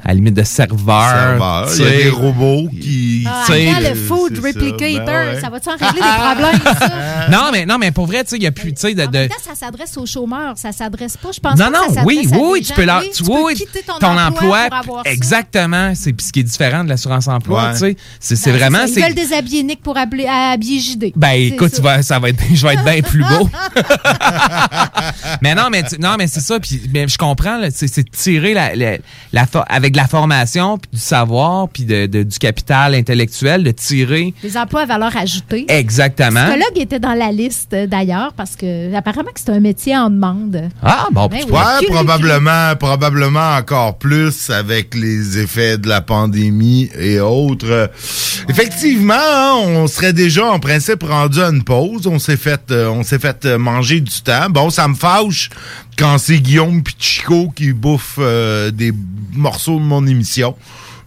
[0.03, 1.09] à la limite de serveur.
[1.09, 1.69] Serveur.
[1.77, 3.23] Il y a des robots qui.
[3.27, 5.41] Ah, le food c'est ça, replicator, ben ouais.
[5.41, 7.29] ça va-tu en régler des problèmes, ça?
[7.31, 8.77] non, mais, non, mais pour vrai, tu sais, il y a plus, de...
[8.79, 11.31] En de- même temps, ça s'adresse aux chômeurs, ça s'adresse pas.
[11.33, 13.09] Je pense non, pas que ça non, oui, à oui, des tu peux, la- Oui,
[13.15, 15.11] tu, peux oui, quitter ton, emploi, pour avoir ça.
[15.11, 17.93] exactement, c'est ce qui est différent de l'assurance emploi, Ouais.
[17.95, 18.79] tu sais, c'est Ben, vraiment.
[18.87, 21.13] Ils veulent déshabiller Nick pour habiller, habiller JD.
[21.15, 21.75] Ben C'est écoute, ça.
[21.77, 23.49] tu vas, ça va être, je vais être bien plus beau.
[25.41, 26.59] mais non, mais tu- non, mais c'est ça.
[26.59, 27.57] Puis mais je comprends.
[27.57, 28.97] là, C'est tirer la, la,
[29.31, 33.63] la for- avec de la formation, puis du savoir, puis de, de- du capital intellectuel,
[33.63, 35.65] de tirer Des emplois à valeur ajoutée.
[35.67, 36.41] exactement.
[36.45, 40.09] Psychologue était dans la liste euh, d'ailleurs parce que apparemment que c'est un métier en
[40.09, 40.69] demande.
[40.81, 41.51] Ah bon, Ben oui.
[41.51, 47.42] Ouais, probablement, probablement encore plus avec les effets de la pandémie et autres.
[47.63, 47.87] Euh,
[48.49, 52.07] Effectivement, hein, on serait déjà en principe rendu à une pause.
[52.07, 54.49] On s'est fait, euh, on s'est fait euh, manger du temps.
[54.49, 55.49] Bon, ça me fâche
[55.97, 58.91] quand c'est Guillaume puis Chico qui bouffent euh, des
[59.33, 60.55] morceaux de mon émission.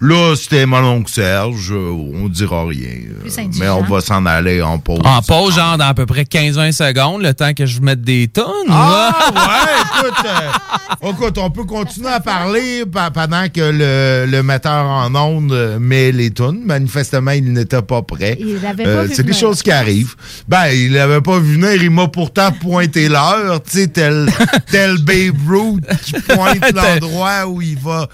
[0.00, 1.72] Là, c'était mon oncle Serge.
[1.72, 2.88] euh, on dira rien.
[2.88, 3.28] euh,
[3.58, 5.00] mais on va s'en aller en pause.
[5.04, 8.28] En pause, genre dans à peu près 15-20 secondes, le temps que je mette des
[8.28, 8.44] tonnes.
[8.68, 14.42] Ah, ouais, écoute, euh, écoute, on peut continuer à parler pa- pendant que le, le
[14.42, 16.62] metteur en ondes euh, met les tunes.
[16.64, 18.36] Manifestement, il n'était pas prêt.
[18.38, 20.14] Il l'avait pas vu C'est des choses qui arrivent.
[20.46, 21.82] Ben, il l'avait pas vu venir.
[21.82, 24.28] Il m'a pourtant pointé l'heure, tu sais, tel,
[24.70, 28.08] tel Babe Ruth qui pointe l'endroit où il va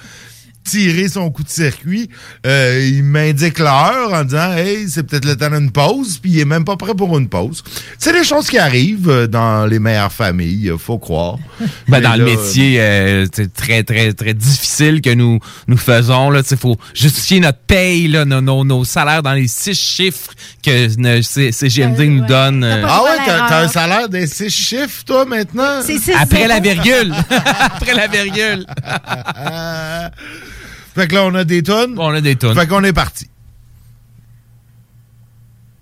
[0.65, 2.09] tirer son coup de circuit.
[2.47, 6.41] Euh, il m'indique l'heure en disant Hey, c'est peut-être le temps d'une pause, puis il
[6.41, 7.63] est même pas prêt pour une pause.
[7.99, 11.37] C'est des choses qui arrivent euh, dans les meilleures familles, euh, faut croire.
[11.89, 16.33] Ben, Mais dans le métier euh, c'est très, très, très difficile que nous, nous faisons.
[16.35, 20.31] Il faut justifier notre paye, là, nos, nos, nos salaires dans les six chiffres
[20.65, 22.63] que ne- CGMD nous donne.
[22.65, 25.81] euh, Ah ouais, t'as t'as un salaire de six chiffres, toi, maintenant?
[26.21, 27.15] après la virgule.
[27.75, 28.67] après la virgule.
[30.95, 31.95] Fait que là, on a des tonnes.
[31.99, 32.55] On a des tonnes.
[32.55, 33.29] Fait qu'on est parti.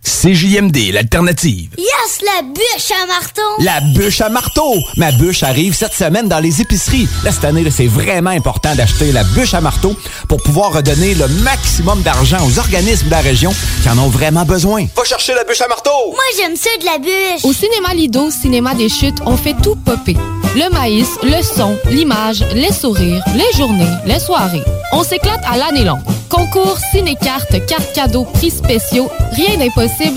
[0.02, 1.70] CJMD, l'alternative.
[1.76, 3.42] Yes, la bûche à marteau!
[3.58, 4.74] La bûche à marteau.
[4.96, 7.06] Ma bûche arrive cette semaine dans les épiceries.
[7.22, 9.94] Là, cette année, c'est vraiment important d'acheter la bûche à marteau
[10.26, 14.44] pour pouvoir redonner le maximum d'argent aux organismes de la région qui en ont vraiment
[14.46, 14.86] besoin.
[14.96, 15.90] Va chercher la bûche à marteau.
[16.06, 17.44] Moi, j'aime ça de la bûche!
[17.44, 20.16] Au cinéma Lido, cinéma des chutes, on fait tout popper.
[20.56, 24.64] Le maïs, le son, l'image, les sourires, les journées, les soirées.
[24.92, 26.00] On s'éclate à l'année longue.
[26.28, 29.60] Concours, ciné-cartes, cartes cadeaux, prix spéciaux, rien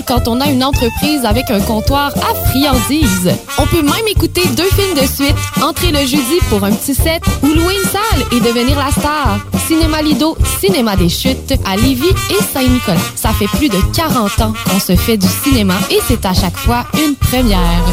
[0.06, 3.30] quand on a une entreprise avec un comptoir à friandises.
[3.58, 7.22] On peut même écouter deux films de suite, entrer le jeudi pour un petit set
[7.42, 9.38] ou louer une salle et devenir la star.
[9.66, 12.98] Cinéma Lido, cinéma des chutes à Lévis et Saint-Nicolas.
[13.14, 16.56] Ça fait plus de 40 ans qu'on se fait du cinéma et c'est à chaque
[16.56, 17.84] fois une première.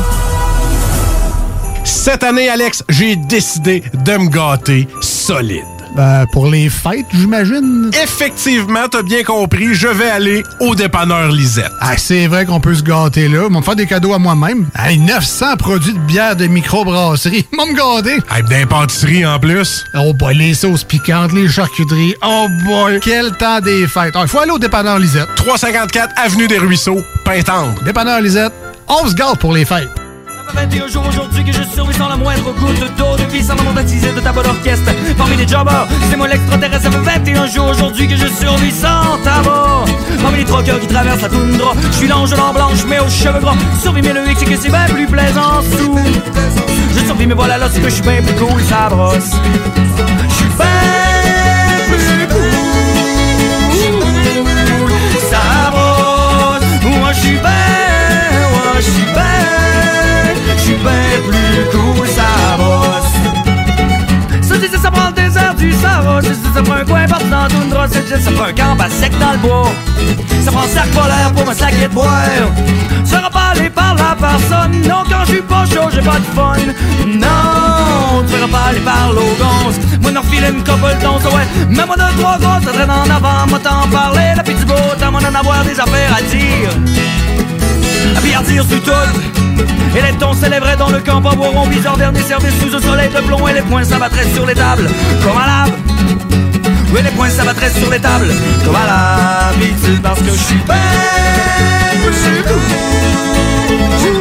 [1.84, 5.81] Cette année, Alex, j'ai décidé de me gâter solide.
[5.96, 7.92] Ben, pour les fêtes, j'imagine.
[8.02, 11.72] Effectivement, t'as bien compris, je vais aller au dépanneur Lisette.
[11.82, 13.44] Ah, c'est vrai qu'on peut se gâter là.
[13.48, 14.68] Ils vont me faire des cadeaux à moi-même.
[14.78, 17.46] Hey, 900 produits de bière de microbrasserie.
[17.54, 18.20] Ils vont me gâter.
[18.34, 19.84] Hey, d'un pâtisserie en plus.
[19.96, 22.16] Oh boy, les sauces piquantes, les charcuteries.
[22.24, 24.16] Oh boy, quel temps des fêtes.
[24.20, 25.28] Il faut aller au dépanneur Lisette.
[25.36, 27.82] 354 Avenue des Ruisseaux, Pintendre.
[27.84, 28.54] Dépanneur Lisette,
[28.88, 30.01] on se gâte pour les fêtes.
[30.54, 33.16] 21 jours aujourd'hui que je survis sans la moindre goutte d'eau.
[33.18, 37.20] Depuis sans baptisé de ta bonne orchestre Parmi les jobbers, c'est moi l'extraterrestre Ça fait
[37.20, 39.86] 21 jours aujourd'hui que je survis sans tabac
[40.22, 43.40] Parmi les troqueurs qui traversent la toundra Je suis l'ange blanc blanche mais aux cheveux
[43.40, 43.56] gras.
[43.82, 45.62] Survis mais le hic c'est que c'est bien plus plaisant.
[45.62, 45.98] Sous
[46.96, 49.32] Je survis mais voilà là c'est que je suis bien plus cool ça brosse.
[50.28, 50.66] Je suis bien
[51.90, 52.52] plus cool
[55.30, 55.72] Ça
[56.84, 57.52] Moi je suis bien
[58.82, 59.71] je suis bien
[60.62, 60.92] suis bien
[61.28, 63.12] plus cool, ça bosse.
[64.42, 66.22] Ça dit, ça, prend le désert du Sahara.
[66.22, 67.88] Ça, ça, prend un coin partout dans tout drap.
[67.88, 69.72] Ça, ça prend un camp à sec dans le bois.
[70.44, 72.12] Ça prend un sac polaire pour me slacker de boire.
[73.04, 74.82] Ça sera pas aller par la personne.
[74.88, 76.58] Non, quand je suis pas chaud, j'ai pas de fun.
[77.08, 79.78] Non, tu pas aller par l'ogance.
[80.02, 81.48] Moi, n'en refile une couple d'once, ouais.
[81.70, 83.48] Mais moi, deux, trois gosses, ça traîne en avant.
[83.48, 84.76] Moi, t'en parler, la petite beau,
[85.12, 86.70] moi d'en avoir des affaires à dire.
[88.18, 89.41] à pillardir sur tout.
[89.96, 93.10] Et les tons s'élèveraient dans le camp, pas boiront bizarre, dernier service sous un soleil
[93.10, 94.90] de plomb, et les poings s'abattraient sur les tables,
[95.24, 95.72] comme à lave.
[96.94, 98.32] Oui, les poings s'abattraient sur les tables,
[98.66, 100.76] comme à l'habitude, parce que je suis bien
[102.04, 102.44] plus
[104.14, 104.21] cool.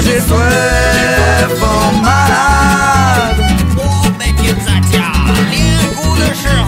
[0.00, 0.28] 这里吹
[1.56, 1.68] 风
[2.02, 2.06] 吗
[3.76, 3.80] 我
[4.16, 4.96] 每天在家
[5.50, 5.56] 练
[5.96, 6.67] 功的时候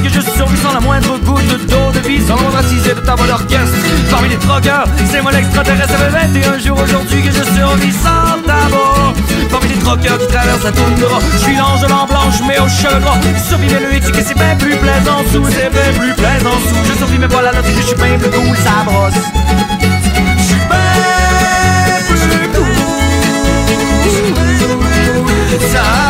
[0.00, 3.14] que je survécu sans la moindre goutte d'eau de vie, sans l'ombre assisé de ta
[3.14, 3.76] voix d'orchestre.
[4.10, 5.90] Parmi les troqueurs, c'est moi l'extraterrestre.
[5.90, 9.14] Ça fait 21 jours aujourd'hui que je survis sans tabac.
[9.50, 12.68] Parmi les troqueurs qui traversent la toundra, je suis l'ange de l'an blanche, mais au
[12.68, 13.18] cheveux gras.
[13.48, 16.92] Survivre le éthique et c'est bien plus plaisant sous, c'est bien plus plaisant sous.
[16.92, 19.14] Je survis mais voilà, là, je suis bien plus cool, ça brosse.
[25.58, 26.05] Je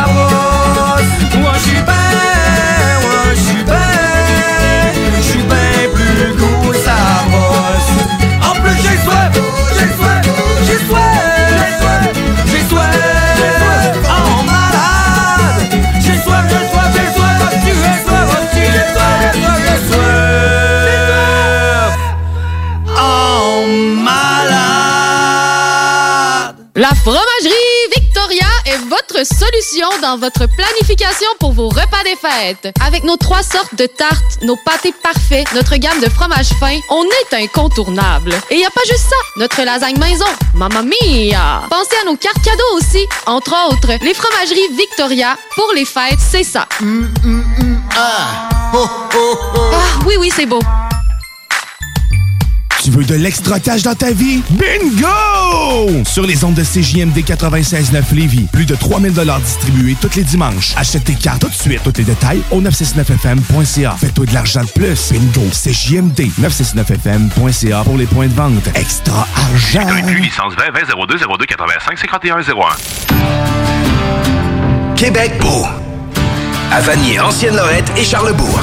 [29.25, 32.75] solution dans votre planification pour vos repas des fêtes.
[32.85, 37.05] Avec nos trois sortes de tartes, nos pâtés parfaits, notre gamme de fromages fins, on
[37.05, 38.35] est incontournable.
[38.51, 41.63] Et y a pas juste ça, notre lasagne maison, mamma mia!
[41.71, 46.45] Pensez à nos cartes cadeaux aussi, entre autres, les fromageries Victoria, pour les fêtes, c'est
[46.45, 46.67] ça.
[47.97, 48.49] Ah,
[50.07, 50.61] oui, oui, c'est beau.
[52.87, 54.41] Tu veux de l'extra cash dans ta vie?
[54.51, 56.05] Bingo!
[56.05, 60.73] Sur les ondes de CJMD 96.9 Lévis, plus de 3000 distribués tous les dimanches.
[60.77, 61.81] Achète tes cartes tout de suite.
[61.83, 63.97] Tous les détails au 969FM.ca.
[63.99, 65.11] Fais-toi de l'argent de plus.
[65.11, 65.49] Bingo!
[65.51, 68.69] CJMD 969FM.ca pour les points de vente.
[68.77, 69.89] Extra argent!
[70.21, 72.45] licence 20 20 02 02 85 51 01.
[74.95, 75.67] Québec beau.
[76.71, 78.63] À Vanier, Ancienne-Lorette et Charlebourg.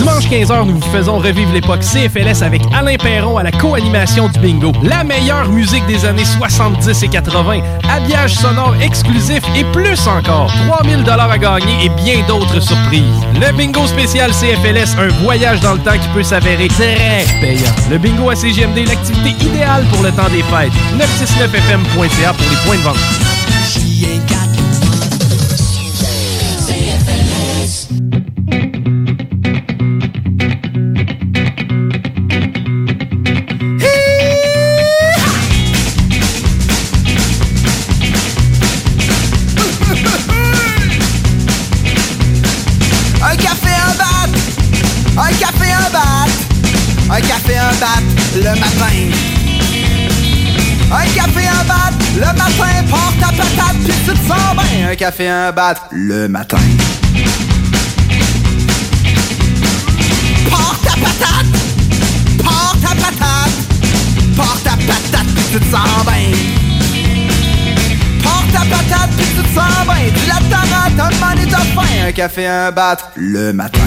[0.00, 4.40] Dimanche 15h, nous vous faisons revivre l'époque CFLS avec Alain Perron à la co-animation du
[4.40, 4.72] bingo.
[4.82, 10.50] La meilleure musique des années 70 et 80, habillage sonore exclusif et plus encore.
[10.68, 13.04] 3000 dollars à gagner et bien d'autres surprises.
[13.34, 17.70] Le bingo spécial CFLS, un voyage dans le temps qui peut s'avérer très payant.
[17.90, 20.72] Le bingo à CGMD, l'activité idéale pour le temps des fêtes.
[20.96, 24.29] 969fm.ca pour les points de vente.
[54.90, 56.56] Un café, un bat, le matin.
[60.50, 61.46] Porte ta patate,
[62.38, 63.52] porte ta patate,
[64.34, 66.36] porte ta patate, puis tu te sens bien.
[68.20, 70.10] Porte ta patate, puis tu te sens bien.
[70.12, 72.08] Tu la tarate, un et t'as faim.
[72.08, 73.78] Un café, un bat, le matin.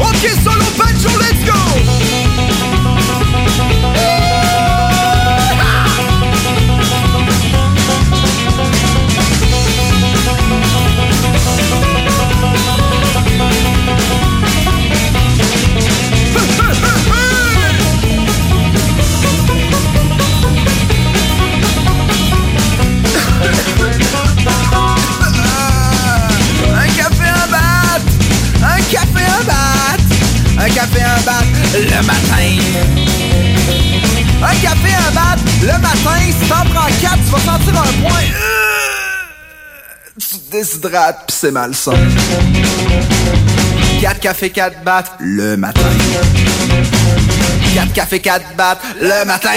[0.00, 2.03] Ok, solo banjo, let's go!
[31.74, 32.48] Le matin.
[34.42, 38.20] Un café, un bat, le matin, si t'en prends quatre, tu vas sentir un point.
[38.20, 38.94] Euh,
[40.18, 41.94] Tu te déshydrates, pis c'est malsain.
[44.00, 45.80] 4 cafés, 4 battes, le matin.
[47.74, 49.50] 4 cafés, 4 battes, le matin.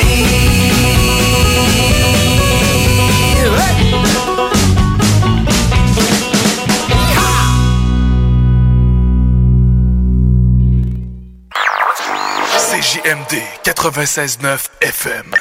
[12.57, 15.31] CJMD 96.9 FM.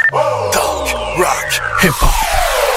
[0.53, 1.51] Talk, rock,
[1.81, 2.76] hip-hop.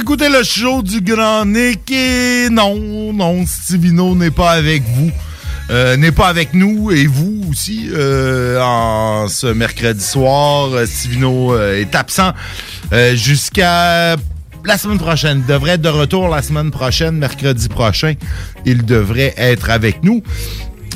[0.00, 5.10] Écoutez le show du Grand Nick et non, non, Stivino n'est pas avec vous.
[5.68, 10.72] Euh, n'est pas avec nous et vous aussi euh, en ce mercredi soir.
[10.72, 12.32] Euh, Stivino est absent
[13.12, 14.16] jusqu'à
[14.64, 15.44] la semaine prochaine.
[15.46, 18.14] Il devrait être de retour la semaine prochaine, mercredi prochain.
[18.64, 20.22] Il devrait être avec nous.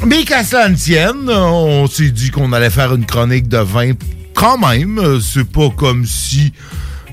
[0.07, 3.93] Mais qu'à cela ne tienne, on s'est dit qu'on allait faire une chronique de vin
[4.35, 5.21] quand même.
[5.21, 6.55] C'est pas comme si...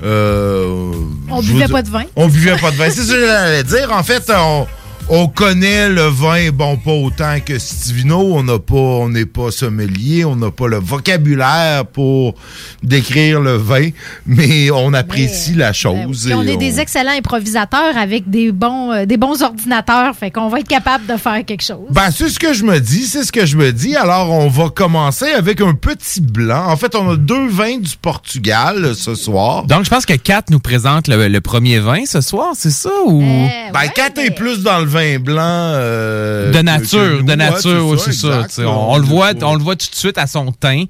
[0.02, 0.92] euh,
[1.30, 2.04] On buvait pas de vin.
[2.16, 2.90] On buvait pas de vin.
[2.90, 3.92] C'est ce que j'allais dire.
[3.92, 4.66] En fait, on,
[5.14, 8.18] on connaît le vin, bon, pas autant que Stivino.
[8.34, 10.24] On n'a pas, on n'est pas sommelier.
[10.24, 12.34] On n'a pas le vocabulaire pour
[12.82, 13.90] décrire le vin,
[14.24, 16.32] mais on apprécie la chose.
[16.34, 20.48] On et est des excellents improvisateurs avec des bons, euh, des bons ordinateurs, fait qu'on
[20.48, 21.88] va être capable de faire quelque chose.
[21.90, 23.94] Ben, c'est ce que je me dis, c'est ce que je me dis.
[23.94, 26.68] Alors, on va commencer avec un petit blanc.
[26.68, 29.64] En fait, on a deux vins du Portugal euh, ce soir.
[29.64, 32.88] Donc, je pense que Kat nous présente le, le premier vin ce soir, c'est ça?
[33.04, 33.20] Ou...
[33.20, 35.40] ben, Kat est plus dans le vin blanc.
[35.74, 37.22] euh, de nature, nous.
[37.22, 38.46] de Ouais, nature, oui, c'est ça.
[38.60, 40.84] On, on le voit, on le voit tout de suite à son teint,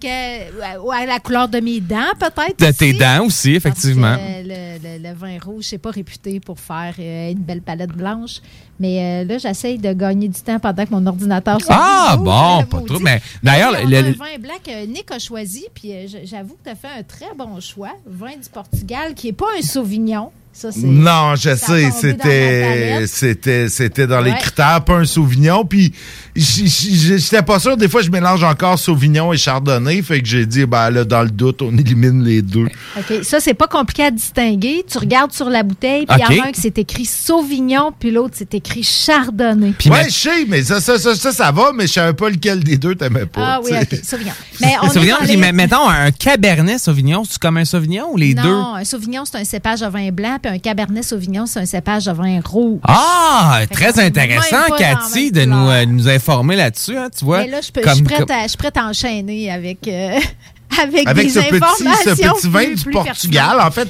[0.00, 2.58] Que- ou à la couleur de mes dents, peut-être.
[2.58, 4.16] de tes dents aussi, effectivement.
[4.16, 8.40] Le, le- le vin rouge, c'est pas réputé pour faire euh, une belle palette blanche.
[8.78, 12.24] Mais euh, là, j'essaye de gagner du temps pendant que mon ordinateur soit Ah bon,
[12.24, 12.86] pas maudit.
[12.86, 13.00] trop.
[13.00, 15.92] Mais d'ailleurs, le- vin blanc que Nick a choisi, puis
[16.24, 17.92] j'avoue que tu as fait un très bon choix.
[18.06, 20.30] Vin du Portugal, qui n'est pas un Sauvignon.
[20.60, 25.64] Ça, Non, je sais, c'était, c'était, c'était dans les critères, pas un Sauvignon.
[25.64, 25.92] Puis,
[26.36, 27.76] j'étais pas sûr.
[27.76, 30.02] Des fois, je mélange encore Sauvignon et Chardonnay.
[30.02, 32.66] Fait que j'ai dit, ben là, dans le doute, on élimine les deux.
[32.98, 33.24] OK.
[33.24, 34.84] Ça, c'est pas compliqué à distinguer.
[34.90, 37.92] Tu regardes sur la bouteille, puis il y en a un qui c'est écrit Sauvignon,
[37.98, 39.72] puis l'autre, c'est écrit Chardonnay.
[39.86, 42.62] ouais, je sais, mais ça, ça, ça, ça, ça va, mais je savais pas lequel
[42.62, 43.40] des deux t'aimais pas.
[43.56, 43.70] Ah oui.
[43.80, 43.98] OK.
[44.04, 44.32] Sauvignon.
[44.60, 48.08] Mais on Sauvignon, dans puis les- mais- mettons un Cabernet Sauvignon, c'est comme un Sauvignon
[48.12, 48.42] ou les deux?
[48.42, 51.66] Non, un Sauvignon, c'est un cépage de vin blanc, puis un Cabernet Sauvignon, c'est un
[51.66, 52.80] cépage de vin rouge.
[52.86, 57.38] Ah, très intéressant, Cathy, de nous, euh, nous informer là-dessus, hein, tu vois.
[57.44, 59.86] Mais là, je, peux- je Comme- suis prête à, je suis prête à enchaîner avec,
[59.88, 60.18] euh,
[60.82, 63.88] avec, Avec des ce petit, informations ce petit vin plus- du plus Portugal, en fait.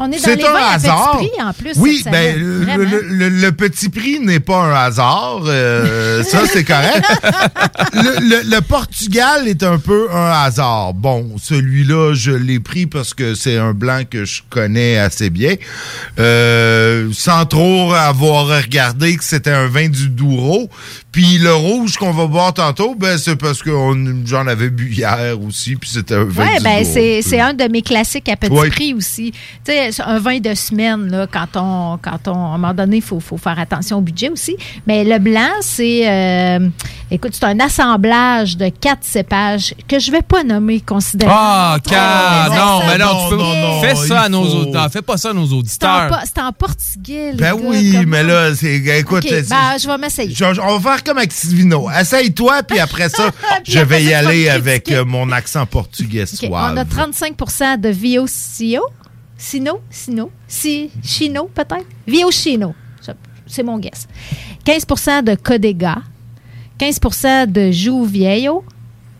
[0.00, 1.18] On est dans c'est un hasard.
[1.18, 5.42] petit prix, en plus, Oui, ben, le, petit prix n'est pas un hasard.
[5.46, 7.04] euh, ça, c'est correct.
[7.94, 10.94] le, Portugal est un peu un hasard.
[10.94, 15.54] Bon, celui-là, je l'ai pris parce que c'est un blanc que je connais assez bien.
[16.18, 20.68] Euh, sans trop avoir regardé que c'était un vin du Douro.
[21.12, 23.70] Puis le rouge qu'on va boire tantôt, ben, c'est parce que
[24.26, 26.90] j'en avais bu hier aussi, puis c'était un vin Oui, du ben Douro.
[26.94, 28.68] c'est c'est un de mes classiques à petit Ouais.
[28.68, 29.32] prix aussi.
[29.64, 32.74] Tu sais, c'est un vin de semaine, là, quand on, quand on, à un moment
[32.74, 34.56] donné, il faut, faut faire attention au budget aussi.
[34.86, 36.68] Mais le blanc, c'est, euh,
[37.10, 41.40] écoute, c'est un assemblage de quatre cépages que je vais pas nommer considérablement.
[41.40, 44.90] Ah, Kat, non, mais non, tu peux, non, non, fais ça à nos auditeurs.
[44.90, 46.10] Fais pas ça à nos auditeurs.
[46.24, 48.76] c'est en portugais, les Ben gars, oui, mais là, c'est.
[48.76, 50.34] Écoute, OK, c'est- ben, je vais m'essayer.
[50.62, 51.88] on va faire comme Axivino.
[51.90, 53.30] Essaye-toi, puis après ça,
[53.64, 56.50] je vais y ça, aller avec euh, mon accent portugais suave.
[56.52, 58.82] On a 35% de Vio-Cio.
[59.38, 59.80] Sino?
[59.88, 60.30] Sino?
[60.46, 61.86] Si, Chino, peut-être?
[62.06, 62.74] Vio-Chino.
[63.46, 64.06] C'est mon guess.
[64.66, 65.96] 15% de Codega.
[66.78, 68.62] 15% de Jouvieio.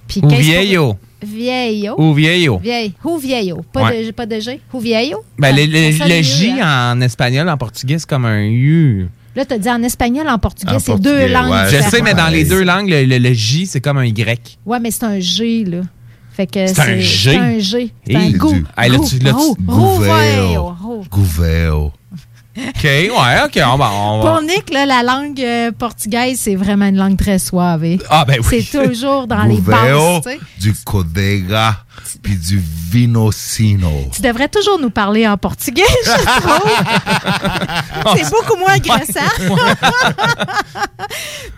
[0.07, 0.97] Puis 15 Uvieio.
[1.23, 1.95] Vieio.
[1.99, 2.59] Uvieio.
[2.59, 2.93] Vieil.
[3.05, 3.65] Uvieio.
[3.73, 4.07] Pas, Ouais.
[4.07, 4.61] de, pas de G.
[4.75, 5.25] Uvieio.
[5.39, 6.93] Ben, le, J hein.
[6.95, 9.09] en espagnol, en portugais, c'est comme un U.
[9.35, 11.71] Là, tu as dit en espagnol, en portugais, c'est deux langues ouais.
[11.71, 14.59] Je sais, mais dans les deux langues, le, le- le J, c'est comme un Y.
[14.67, 15.81] Ouais, mais c'est un G, là.
[16.39, 17.31] Fait que C'est un G?
[17.33, 17.93] C'est un G.
[18.07, 18.53] C'est un goût.
[18.53, 20.75] du- Hey, là, tu- là, tu- Roveo.
[21.11, 21.93] Gouveo.
[22.57, 23.11] OK, ouais,
[23.45, 23.91] OK, on va...
[23.93, 24.31] On va.
[24.33, 27.85] Pour Nick, là, la langue euh, portugaise, c'est vraiment une langue très suave.
[28.09, 28.63] Ah, ben oui.
[28.65, 30.39] C'est toujours dans les bases, tu sais.
[30.61, 31.77] du Codega,
[32.23, 33.91] puis du Vinocino.
[34.13, 36.11] Tu devrais toujours nous parler en portugais, je
[36.41, 38.17] trouve.
[38.17, 39.21] c'est beaucoup moins agressant.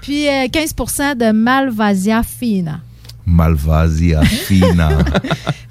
[0.02, 2.80] Puis euh, 15% de Malvasia fina.
[3.30, 4.90] Malvasia fina.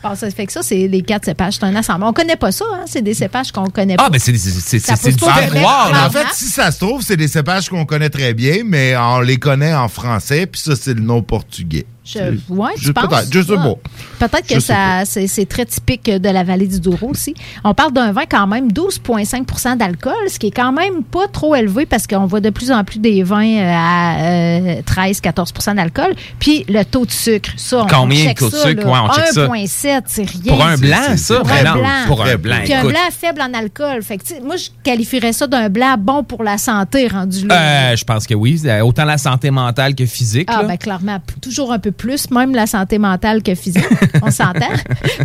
[0.01, 1.55] Bon, ça fait que ça, c'est les quatre cépages.
[1.55, 2.05] C'est un ensemble.
[2.05, 2.85] On connaît pas ça, hein?
[2.85, 4.05] C'est des cépages qu'on connaît pas.
[4.05, 5.91] Ah, ben c'est c'est- c'est- Ça c'est pose du terroir.
[6.07, 9.19] En fait, si ça se trouve, c'est des cépages qu'on connaît très bien, mais on
[9.19, 11.85] les connaît en français, puis ça, c'est le nom portugais.
[12.13, 12.19] Je,
[12.53, 13.07] ouais, tu Je- penses?
[13.07, 13.75] peut-être, je sais pas.
[14.19, 17.33] Peut-être que Je ça, c'est, très typique de la vallée du Douro aussi.
[17.63, 21.55] On parle d'un vin quand même 12,5% d'alcool, ce qui est quand même pas trop
[21.55, 26.13] élevé parce qu'on voit de plus en plus des vins euh, à 13-14% d'alcool.
[26.39, 28.85] Puis le taux de sucre, ça, on Combien de taux de sucre?
[28.85, 29.47] Ouais, on check ça.
[29.47, 30.53] 1,7, c'est rien.
[30.53, 31.35] Pour un blanc, c'est- ça?
[31.37, 31.87] Pour Ben un blanc.
[32.07, 34.01] pour un blanc, Puis un blanc faible en alcool.
[34.03, 37.91] Fait que, moi, je qualifierais ça d'un blanc bon pour la santé rendu là.
[37.91, 38.59] Euh, je pense que oui.
[38.65, 40.47] Euh, Autant la santé mentale que physique.
[40.51, 40.67] Ah, là.
[40.67, 43.83] ben clairement, toujours un peu plus, même la santé mentale que physique,
[44.23, 44.73] on s'entend.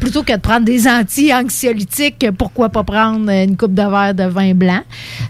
[0.00, 4.52] Plutôt que de prendre des anti-anxiolytiques, pourquoi pas prendre une coupe de verre de vin
[4.54, 4.80] blanc?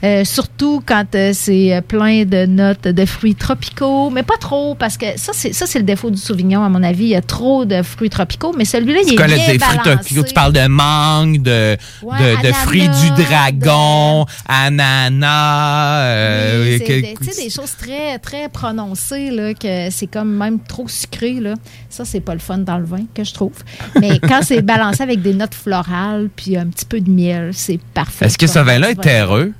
[0.03, 4.75] Euh, surtout quand euh, c'est euh, plein de notes de fruits tropicaux, mais pas trop,
[4.75, 7.05] parce que ça, c'est ça c'est le défaut du Sauvignon, à mon avis.
[7.05, 10.23] Il y a trop de fruits tropicaux, mais celui-là, il est bien des fruits tropicaux,
[10.25, 16.01] tu parles de mangue, de, Ouais, de, de ananas, fruits du dragon, ananas.
[16.01, 20.59] euh, Oui, c'est que- des, des choses très, très prononcées, là, que c'est comme même
[20.61, 21.24] trop sucré.
[21.33, 21.55] Là.
[21.91, 23.63] Ça, c'est pas le fun dans le vin, que je trouve.
[24.01, 27.81] Mais quand c'est balancé avec des notes florales puis un petit peu de miel, c'est
[27.95, 28.27] parfait.
[28.27, 29.53] Est-ce que ce vin-là est terreux?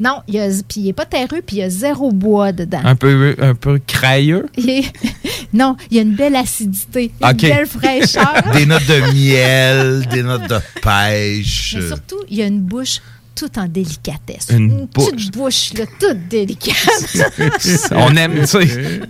[0.00, 2.80] Non, il puis il n'est pas terreux, puis il y a zéro bois dedans.
[2.82, 4.46] Un peu, un peu crayeux?
[5.54, 8.42] Non, il y a une belle acidité, une belle fraîcheur.
[8.54, 11.76] Des notes de miel, des notes de pêche.
[11.78, 13.02] Mais surtout, il y a une bouche
[13.34, 14.48] toute en délicatesse.
[14.50, 16.76] Une petite bouche, là, toute délicate.
[17.92, 19.00] on aime, tu sais.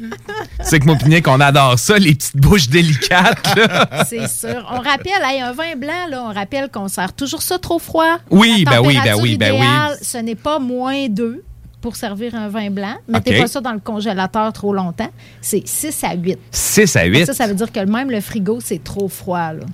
[0.62, 3.58] C'est que mon Nick, on adore ça, les petites bouches délicates.
[4.08, 4.66] C'est sûr.
[4.70, 8.18] On rappelle, hey, un vin blanc, là, on rappelle qu'on sert toujours ça trop froid.
[8.30, 9.96] Oui, ben oui, ben oui, ben oui.
[10.02, 11.42] Ce n'est pas moins 2
[11.80, 12.94] pour servir un vin blanc.
[13.08, 15.10] Mettez pas ça dans le congélateur trop longtemps.
[15.40, 16.38] C'est 6 à 8.
[16.50, 17.26] 6 à 8.
[17.26, 19.52] Ça, ça veut dire que même le frigo, c'est trop froid.
[19.52, 19.64] Là,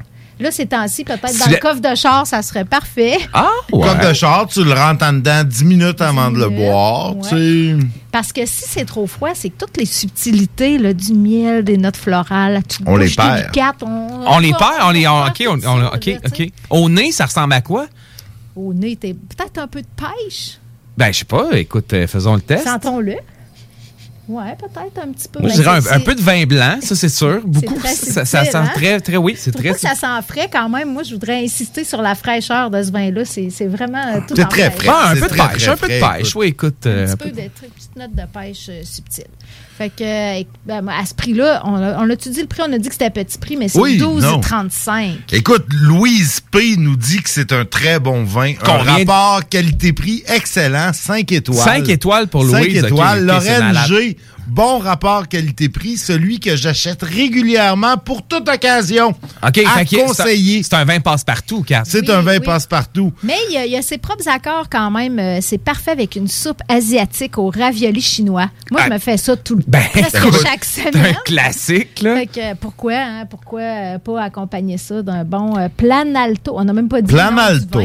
[0.40, 3.18] là ces temps-ci, peut-être Si dans le le- coffre de char, ça serait parfait.
[3.32, 7.16] Ah, Comme de char, tu le rentres en dedans 10 minutes avant de le boire.
[7.16, 7.22] ouais.
[7.28, 7.86] tu sais.
[8.12, 11.76] Parce que si c'est trop froid, c'est que toutes les subtilités là, du miel, des
[11.76, 13.36] notes florales, petite On les perd.
[13.40, 15.06] délicate, on, On les perd, on les.
[15.06, 16.20] on- OK, on, tout on- là, OK, tu sais.
[16.44, 16.52] OK.
[16.70, 17.86] Au nez, ça ressemble à quoi?
[18.56, 20.58] Au nez, t'es peut-être un peu de pêche.
[20.96, 21.46] Ben, je sais pas.
[21.52, 22.64] Écoute, euh, faisons le test.
[22.64, 23.16] Sentons-le.
[24.28, 25.40] Ouais, peut-être un petit peu.
[25.40, 27.40] Moi, je Ben, dirais un, peu de vin blanc, ça, c'est sûr.
[27.46, 27.74] Beaucoup.
[27.78, 28.70] très Ça, sent hein?
[28.74, 29.72] très, très, oui, c'est très.
[29.72, 30.92] ça sent frais quand même?
[30.92, 33.24] Moi, je voudrais insister sur la fraîcheur de ce vin-là.
[33.24, 34.84] C'est vraiment euh, tout C'est très fraîche.
[34.86, 34.92] frais.
[34.92, 36.36] Ah, un peu de pêche, un peu de pêche.
[36.36, 36.86] Oui, écoute.
[36.86, 39.24] Un euh, petit un peu de très petite note de pêche euh, subtile.
[39.76, 40.02] Fait que,
[40.40, 42.62] euh, ben, à ce prix-là, on a, on a-tu dit le prix?
[42.68, 44.18] On a dit que c'était petit prix, mais c'est Oui, non.
[44.18, 45.18] 12,35.
[45.32, 46.74] Écoute, Louise P.
[46.76, 48.54] nous dit que c'est un très bon vin.
[48.54, 51.58] Combien Un rapport qualité-prix excellent, 5 étoiles.
[51.58, 53.30] Cinq étoiles pour Louise, 5 ok, étoiles.
[53.30, 53.88] ok, c'est Lorraine malade.
[53.88, 54.16] G.
[54.48, 59.08] Bon rapport qualité-prix, celui que j'achète régulièrement pour toute occasion.
[59.10, 60.62] OK, à fait que c'est un- conseiller.
[60.62, 61.82] C'est un vin passe-partout, Kat.
[61.84, 62.44] C'est Oui, un vin oui.
[62.44, 63.12] passe-partout.
[63.22, 65.18] Mais il y, a, il y a ses propres accords quand même.
[65.18, 68.50] Euh, C'est parfait avec une soupe asiatique au ravioli chinois.
[68.70, 68.94] Moi, je Ah.
[68.94, 72.16] me fais ça tout le Ben, presque chaque C'est un classique, là.
[72.16, 76.54] Fait que, euh, pourquoi, hein, pourquoi euh, pas accompagner ça d'un bon euh, planalto?
[76.56, 77.80] On n'a même pas dit Planalto.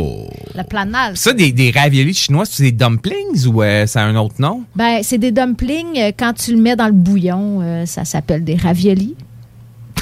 [0.55, 1.15] Le planalto.
[1.15, 4.63] Ça, des, des raviolis chinois, c'est des dumplings ou euh, ça a un autre nom?
[4.75, 6.13] Ben, c'est des dumplings.
[6.17, 9.15] Quand tu le mets dans le bouillon, euh, ça s'appelle des raviolis.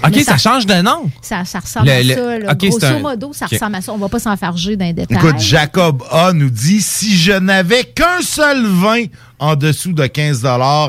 [0.05, 1.09] OK, ça, ça- change de nom?
[1.21, 2.39] Ça, ça ressemble Le- à le- ça.
[2.39, 2.55] là.
[2.55, 3.93] Grosso un- modo, ça ressemble à ça.
[3.93, 5.17] On va pas s'enfarger d'un détail.
[5.17, 9.03] Écoute, Jacob A nous dit si je n'avais qu'un seul vin
[9.37, 10.43] en dessous de 15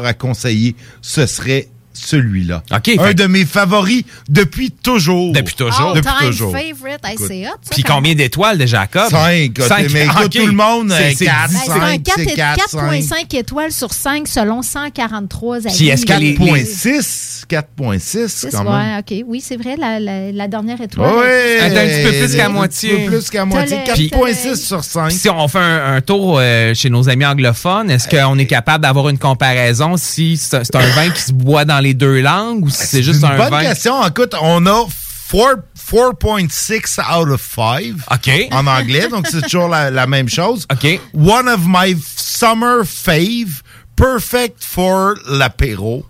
[0.06, 2.62] à conseiller, ce serait celui-là.
[2.72, 2.88] OK.
[2.98, 5.32] Un fait- de mes favoris depuis toujours.
[5.32, 5.90] Depuis toujours.
[5.90, 6.52] All Depuis time toujours.
[6.52, 7.00] favorite.
[7.04, 9.10] Hey, Puis combien d'étoiles de Jacob?
[9.10, 9.60] Cinq.
[9.92, 11.54] Mais écoute, tout le monde, C'est- euh, c'est quatre, dix.
[11.54, 15.76] Ben, c'est un cinq, 4 c'est et- quatre, 4,5 étoiles sur 5 selon 143 avis.
[15.76, 17.44] Puis est-ce que les- 4.6.
[17.48, 18.72] 4.6, Six, quand même.
[18.72, 19.24] ouais, OK.
[19.28, 21.10] Oui, c'est vrai, la, la, la dernière étoile.
[21.14, 21.24] Oui,
[21.60, 22.92] Elle est un petit peu plus qu'à moitié.
[22.92, 23.78] Un petit peu plus qu'à moitié.
[23.84, 25.10] T'as le- 4.6 sur 5.
[25.10, 28.82] Si on fait un, un tour euh, chez nos amis anglophones, est-ce qu'on est capable
[28.84, 32.64] d'avoir une comparaison si c'est c'est un vin qui se boit dans les deux langues
[32.64, 33.62] ou si c'est juste une un bonne vin?
[33.62, 34.06] question.
[34.06, 35.56] Écoute, on a four-
[36.20, 38.30] 4.6 out of 5 OK.
[38.52, 40.66] en anglais, donc c'est toujours la, la même chose.
[40.72, 41.00] OK.
[41.14, 43.62] One of my summer fave,
[43.96, 46.06] perfect for l'apéro.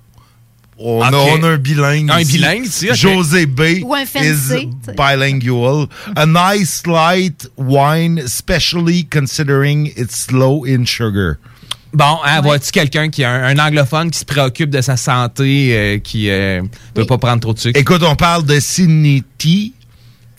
[0.78, 1.28] On, a, OK.
[1.38, 2.32] on a un bilingue Un ici.
[2.38, 2.96] bilingue ici, OK.
[2.96, 3.82] José B.
[3.84, 5.86] Ou un fancy, is bilingual.
[6.16, 11.38] A nice light wine, especially considering it's low in sugar.
[11.92, 15.76] Bon, hein, vois-tu quelqu'un qui a un, un anglophone qui se préoccupe de sa santé,
[15.76, 16.62] euh, qui ne
[16.96, 17.78] veut pas prendre trop de sucre?
[17.78, 19.72] Écoute, on parle de Sidney T.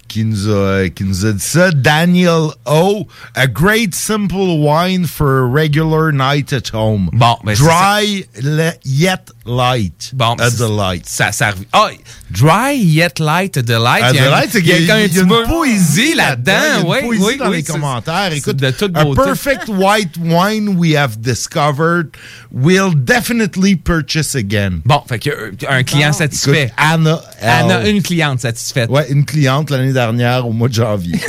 [0.10, 1.72] Qui nous, a, qui nous a dit ça.
[1.72, 3.08] Daniel O.
[3.34, 7.10] A great simple wine for a regular night at home.
[7.14, 10.12] Bon, ben, c'est Dry le- yet light.
[10.14, 11.04] Bon, a c'est- delight.
[11.08, 11.66] Ça, ça revient.
[11.74, 11.89] Ah,
[12.32, 14.04] dry yet light, a delight.
[14.04, 15.44] A Il y a, delight, c'est il y a qu'il y a- y a une
[15.48, 16.52] poésie là-dedans.
[16.54, 18.32] Y a Oui, poésie oui, dans oui, les commentaires.
[18.34, 19.22] Écoute, de toute a beauté.
[19.24, 22.10] perfect white wine we have discovered
[22.52, 24.80] will definitely purchase again.
[24.86, 26.64] Bon, fait que euh, un client satisfait.
[26.66, 28.89] Écoute, Anna, Anna, une cliente satisfaite.
[28.89, 31.20] Ouais, une cliente l'année dernière au mois de janvier.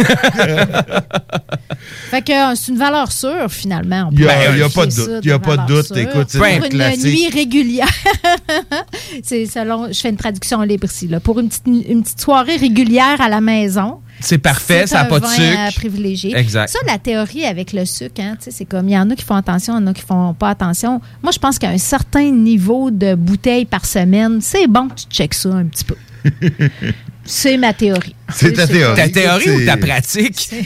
[2.10, 4.08] Fait que euh, c'est une valeur sûre, finalement.
[4.12, 5.96] Il y a- y a pas de doute, ça il y a pas de doute.
[5.96, 7.04] Écoute, c'est une classique.
[7.04, 7.88] nuit régulière.
[9.22, 11.08] c'est selon, je fais une traduction libre ici.
[11.08, 11.20] Là.
[11.20, 14.00] Pour une petite, une petite soirée régulière à la maison.
[14.20, 15.42] C'est parfait, ça n'a pas de sucre.
[15.58, 16.36] euh, privilégié.
[16.36, 16.68] Exact.
[16.68, 19.34] Ça, la théorie avec le sucre, hein, c'est comme il y en a qui font
[19.34, 21.00] attention, il y en a qui font pas attention.
[21.22, 25.06] Moi, je pense qu'à un certain niveau de bouteilles par semaine, c'est bon que tu
[25.10, 25.96] checkes ça un petit peu.
[27.24, 28.14] c'est ma théorie.
[28.32, 28.96] C'est ta théorie.
[28.96, 30.50] Ta théorie ou ta pratique?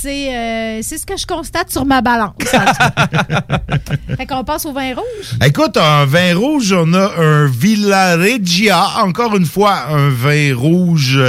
[0.00, 2.34] C'est euh, c'est ce que je constate sur ma balance.
[4.16, 5.36] fait qu'on passe au vin rouge.
[5.44, 8.80] Écoute, un vin rouge, on a un Villaregia.
[9.02, 11.20] Encore une fois, un vin rouge.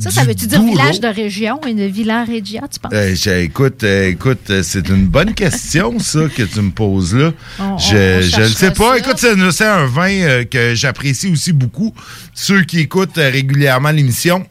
[0.00, 2.92] Ça, ça veut-tu dire village de région et de Villa Regia, tu penses?
[2.94, 7.32] Euh, écoute, euh, écoute, euh, c'est une bonne question, ça, que tu me poses là.
[7.58, 8.92] On- je on je le sais pas.
[8.92, 8.98] ça.
[8.98, 9.18] Écoute,
[9.52, 11.94] c'est un vin euh, que j'apprécie aussi beaucoup.
[12.34, 14.46] Ceux qui écoutent régulièrement l'émission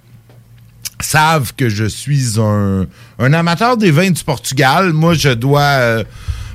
[1.02, 2.86] savent que je suis un,
[3.18, 4.94] un amateur des vins du Portugal.
[4.94, 6.04] Moi, je dois...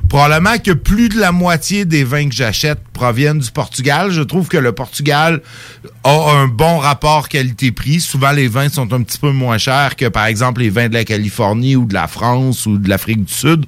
[0.09, 4.11] Probablement que plus de la moitié des vins que j'achète proviennent du Portugal.
[4.11, 5.43] Je trouve que le Portugal
[6.05, 8.01] a un bon rapport qualité-prix.
[8.01, 10.95] Souvent, les vins sont un petit peu moins chers que, par exemple, les vins de
[10.95, 13.67] la Californie ou de la France ou de l'Afrique du Sud.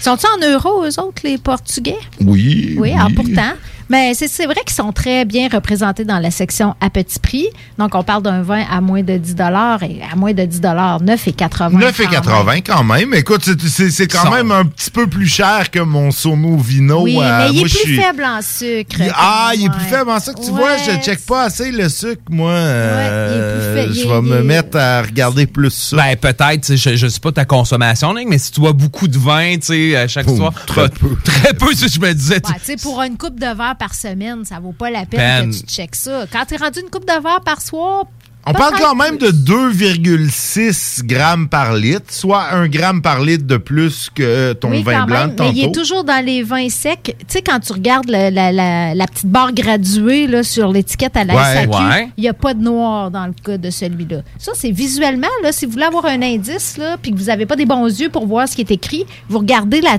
[0.00, 1.98] Sont-ils en euros, eux autres, les Portugais?
[2.20, 2.74] Oui.
[2.78, 3.52] Oui, alors pourtant.
[3.90, 7.46] Mais c'est c'est vrai qu'ils sont très bien représentés dans la section à petit prix.
[7.76, 11.70] Donc, on parle d'un vin à moins de 10 et à moins de 10 9,80
[11.78, 13.12] 9,80 quand même.
[13.14, 17.02] Écoute, c'est- c'est c'est quand même un petit peu plus cher que mon Sono Vino.
[17.02, 19.00] Oui, euh, mais il est je plus suis- faible en sucre.
[19.00, 19.74] Il- Ah, il est Ouais.
[19.76, 20.40] plus faible en sucre.
[20.40, 20.58] Tu Ouais.
[20.58, 22.52] vois, je check pas assez le sucre, moi.
[22.52, 23.92] Euh, faible.
[23.94, 25.96] je Il vais est- me il est- mettre à regarder plus ça.
[25.96, 29.54] Ben, peut-être, je, je sais pas ta consommation, mais si tu bois beaucoup de vin,
[29.56, 30.52] tu sais, à chaque soir.
[30.66, 31.16] Très peu.
[31.24, 32.40] Très peu, que je me disais.
[32.40, 35.06] tu- Ouais, tu sais, pour une coupe de verre par semaine, ça vaut pas la
[35.06, 36.26] peine que tu checkes ça.
[36.30, 38.04] Quand tu es rendu une coupe de verre par soir,
[38.46, 43.56] On parle quand même de 2,6 grammes par litre, soit un gramme par litre de
[43.56, 45.52] plus que ton oui, vin quand blanc même, de tantôt.
[45.52, 46.98] mais il est toujours dans les vins secs.
[47.04, 51.24] Tu sais, quand tu regardes la, la- la petite barre graduée là, sur l'étiquette à
[51.24, 52.08] la Ouais, SAQ, ouais.
[52.16, 54.22] il n'y a pas de noir dans le cas de celui-là.
[54.38, 57.46] Ça, c'est visuellement, là, si vous voulez avoir un indice, là, puis que vous n'avez
[57.46, 59.98] pas des bons yeux pour voir ce qui est écrit, vous regardez la,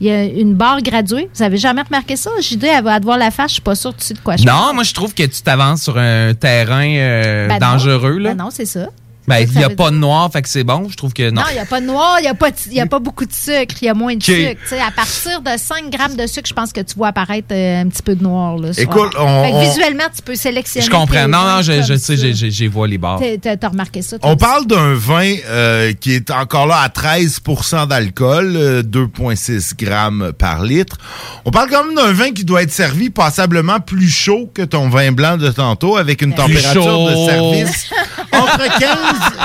[0.00, 1.28] il y a une barre graduée.
[1.34, 2.30] Vous avez jamais remarqué ça?
[2.40, 4.36] JD, elle va te voir la face, je suis pas sûre tu sais de quoi
[4.36, 4.66] je parle.
[4.68, 7.55] Non, moi, je trouve que tu t'avances sur un terrain euh, Ben.
[7.58, 8.30] Dangereux, là.
[8.34, 8.88] Ben non, c'est ça.
[9.28, 10.88] Ben, il n'y a pas de noir, fait que c'est bon.
[10.88, 11.40] Je trouve que non.
[11.42, 12.86] Non, il n'y a pas de noir, il n'y a, pas de- il y a
[12.86, 14.22] pas beaucoup de sucre, il y a moins de OK.
[14.24, 14.60] sucre.
[14.62, 17.48] Tu sais, à partir de 5 grammes de sucre, je pense que tu vois apparaître
[17.50, 18.56] euh, un petit peu de noir.
[18.56, 20.86] Là, Écoute, on- Fait que on- visuellement, tu peux sélectionner.
[20.86, 21.26] je comprends.
[21.28, 23.20] Non, non, je, sais, j'ai- j'ai j'ai vois les bars.
[23.42, 24.16] T'as- remarqué ça?
[24.22, 30.32] On parle d'un vin euh, qui est encore là à 13% d'alcool, euh, 2,6 grammes
[30.38, 30.96] par litre.
[31.44, 34.88] On parle quand même d'un vin qui doit être servi passablement plus chaud que ton
[34.88, 37.10] vin blanc de tantôt, avec une Plus température chaud.
[37.10, 37.90] de service
[38.32, 38.88] entre 15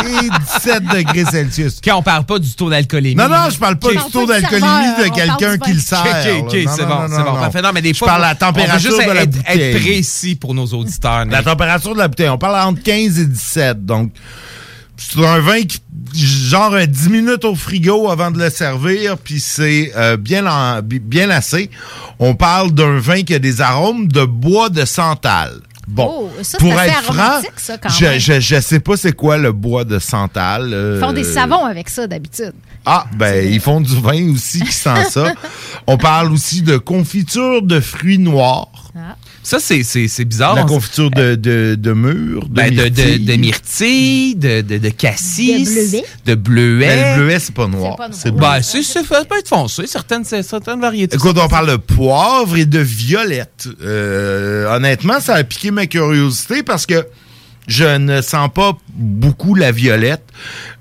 [0.05, 1.78] et 17 degrés Celsius.
[1.78, 3.15] OK, on parle pas du taux d'alcoolémie.
[3.15, 5.99] Non, non, je parle pas du taux d'alcoolémie de quelqu'un qui le sert.
[6.01, 7.34] OK, OK, c'est bon, non, c'est bon.
[7.34, 7.39] non.
[7.39, 7.61] Parfait.
[7.61, 9.61] Non, mais des Je fois, parle de la on température juste de la être, bouteille.
[9.61, 11.26] être précis pour nos auditeurs.
[11.26, 13.86] La température de la bouteille, on parle entre 15 et 17.
[13.86, 14.11] Donc,
[14.97, 15.80] C'est un vin qui,
[16.13, 20.82] genre, euh, 10 minutes au frigo avant de le servir, puis c'est euh, bien, en-
[20.84, 21.72] bi- bien lassé.
[22.19, 25.53] On parle d'un vin qui a des arômes de bois de santal.
[25.91, 28.19] Bon, Oh, ça, pour assez être franc, ça, quand je, même.
[28.19, 30.67] je, je sais pas c'est quoi le bois de santal.
[30.95, 32.53] Ils font des euh, savons avec ça d'habitude.
[32.85, 35.33] Ah, ben, ils font du vin aussi qui sent ça.
[35.87, 38.91] On parle aussi de confiture de fruits noirs.
[39.43, 40.53] Ça, c'est, c'est, c'est bizarre.
[40.55, 43.19] La On- confiture de, de, de mûre, de Ben, de, de, myrtille.
[43.25, 46.05] de myrtille, de, de, de cassis, De bleuet.
[46.25, 46.87] de bleuet.
[46.87, 47.95] Ben, le bleuet, c'est pas noir.
[47.95, 48.19] pas noir.
[48.21, 51.15] C'est Ben, c'est, c'est- ça peut être foncé, certaines, certaines variétés.
[51.15, 53.67] Écoute, on parle de poivre et de violette.
[53.83, 57.05] Euh, honnêtement, ça a piqué ma curiosité parce que
[57.67, 60.23] je ne sens pas beaucoup la violette.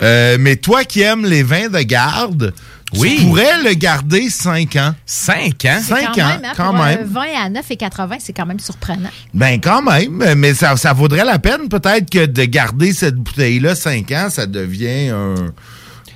[0.03, 2.53] Euh, mais toi qui aimes les vins de garde,
[2.97, 3.17] Oui.
[3.19, 4.95] tu pourrais le garder 5 ans.
[5.07, 5.81] 5 ans?
[5.83, 7.01] 5 quand ans, même, hein, quand pour même.
[7.01, 9.11] un vin à 9,80, c'est quand même surprenant.
[9.33, 13.75] Ben quand même, mais ça, ça vaudrait la peine peut-être que de garder cette bouteille-là
[13.75, 15.35] 5 ans, ça devient un...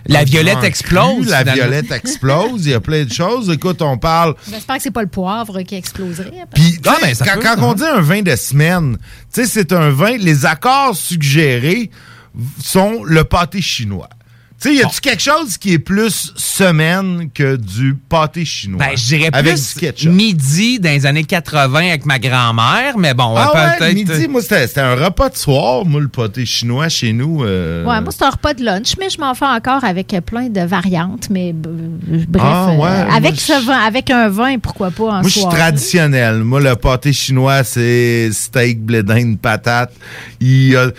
[0.07, 1.31] La violette explose, cru.
[1.31, 1.55] La finalement.
[1.55, 3.49] violette explose, il y a plein de choses.
[3.49, 4.35] Écoute, on parle...
[4.51, 6.31] J'espère que c'est pas le poivre qui exploserait.
[6.55, 8.99] Puis, Ah, sais, quand, quand on dit un vin de semaine,
[9.33, 11.91] tu sais, c'est un vin, les accords suggérés
[12.63, 14.11] sont le pâté chinois.
[14.63, 18.79] Tu sais, y a-tu quelque chose qui est plus semaine que du pâté chinois?
[18.79, 20.11] Ben, je dirais Avec plus du ketchup.
[20.13, 23.95] midi dans les années 80 avec ma grand-mère, mais bon, Ah ouais, peut-être.
[23.95, 27.45] midi, moi, c'était un repas de soir, moi, le pâté chinois chez nous.
[27.45, 30.49] euh, Ouais, moi, c'est un repas de lunch, mais je m'en fais encore avec plein
[30.49, 31.29] de variantes.
[31.31, 35.13] Mais bref, Ah, ouais, euh, moi, avec, ce vin, avec un vin, pourquoi pas en
[35.21, 36.43] Moi, je suis traditionnel.
[36.43, 39.93] Moi, le pâté chinois, c'est steak, blé d'Inde, patate.
[40.41, 40.91] Il y a-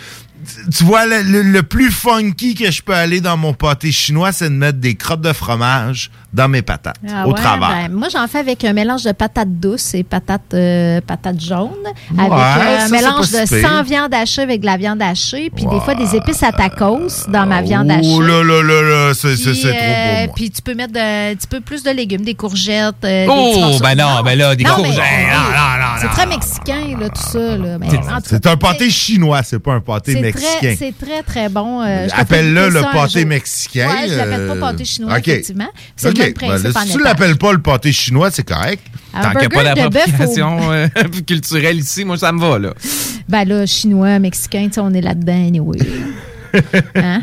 [0.76, 4.48] Tu vois, le, le- plus funky que je peux aller dans mon pâté chinois, c'est
[4.48, 7.68] de mettre des crottes de fromage dans mes patates, Ah au ouais, travers.
[7.88, 11.70] ben, moi, j'en fais avec un mélange de patates douces et patates, euh, patates jaunes.
[12.14, 13.68] Ouais, avec ça, euh, un mélange de si pire.
[13.70, 15.50] sans viande hachée avec de la viande hachée.
[15.54, 18.10] Puis des fois, des épices à tacos dans ma viande hachée.
[18.14, 20.32] Oh là là là là, c'est trop euh, pour moi.
[20.36, 22.94] Puis tu peux mettre de- un petit peu plus de légumes, des courgettes.
[23.04, 25.02] euh, Oh, ben non, ben là, des Non, mais- courgettes.
[25.32, 27.56] Non, non, non, C'est très mexicain, là, tout ça.
[27.56, 27.78] Là.
[28.24, 30.74] C'est un pâté chinois, c'est pas un pâté mexicain.
[30.78, 31.80] c'est très, très bon.
[31.82, 33.88] Euh, Appelle-le le pâté mexicain.
[33.88, 35.28] Ouais, je l'appelle pas euh, pâté chinois, OK.
[35.28, 35.68] effectivement.
[35.96, 36.08] C'est
[36.40, 38.82] Ben, en si tu l'appelles pas le pâté chinois, c'est correct.
[39.14, 40.88] Un Tant qu'il n'y a pas au- d'appropriation euh,
[41.26, 42.74] culturelle ici, moi, ça me va, là.
[43.28, 45.78] Ben là, chinois, mexicain, tu sais, on est là-dedans, anyway.
[46.94, 47.22] Hein?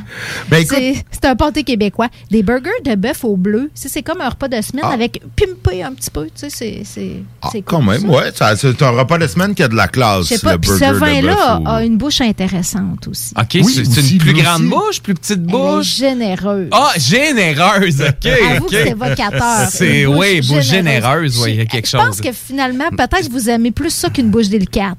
[0.49, 2.09] Ben, C'est- un pâté québécois.
[2.29, 4.93] Des burgers de bœuf au bleu, c'est comme un repas de semaine Ah.
[4.93, 6.25] avec pimpé un petit peu.
[6.25, 8.07] Tu sais, c'est- c'est c'est Quand cool, même, ça.
[8.07, 8.55] ouais.
[8.57, 10.27] C'est un repas de semaine qui a de la classe.
[10.27, 10.53] Je sais pas.
[10.53, 13.33] le Puis ce burger de vin-là a une bouche intéressante aussi.
[13.39, 14.69] OK, Oui, c'est une plus grande aussi.
[14.69, 15.95] bouche, plus petite Elle est bouche?
[15.97, 16.67] généreuse.
[16.71, 18.25] Ah, généreuse, OK.
[18.51, 19.67] Avoue que c'est évocateur.
[19.69, 22.21] C'est, Une oui, bouche généreuse, oui, il y a quelque Je pense chose.
[22.21, 24.97] que finalement, peut-être vous aimez plus ça qu'une bouche délicate.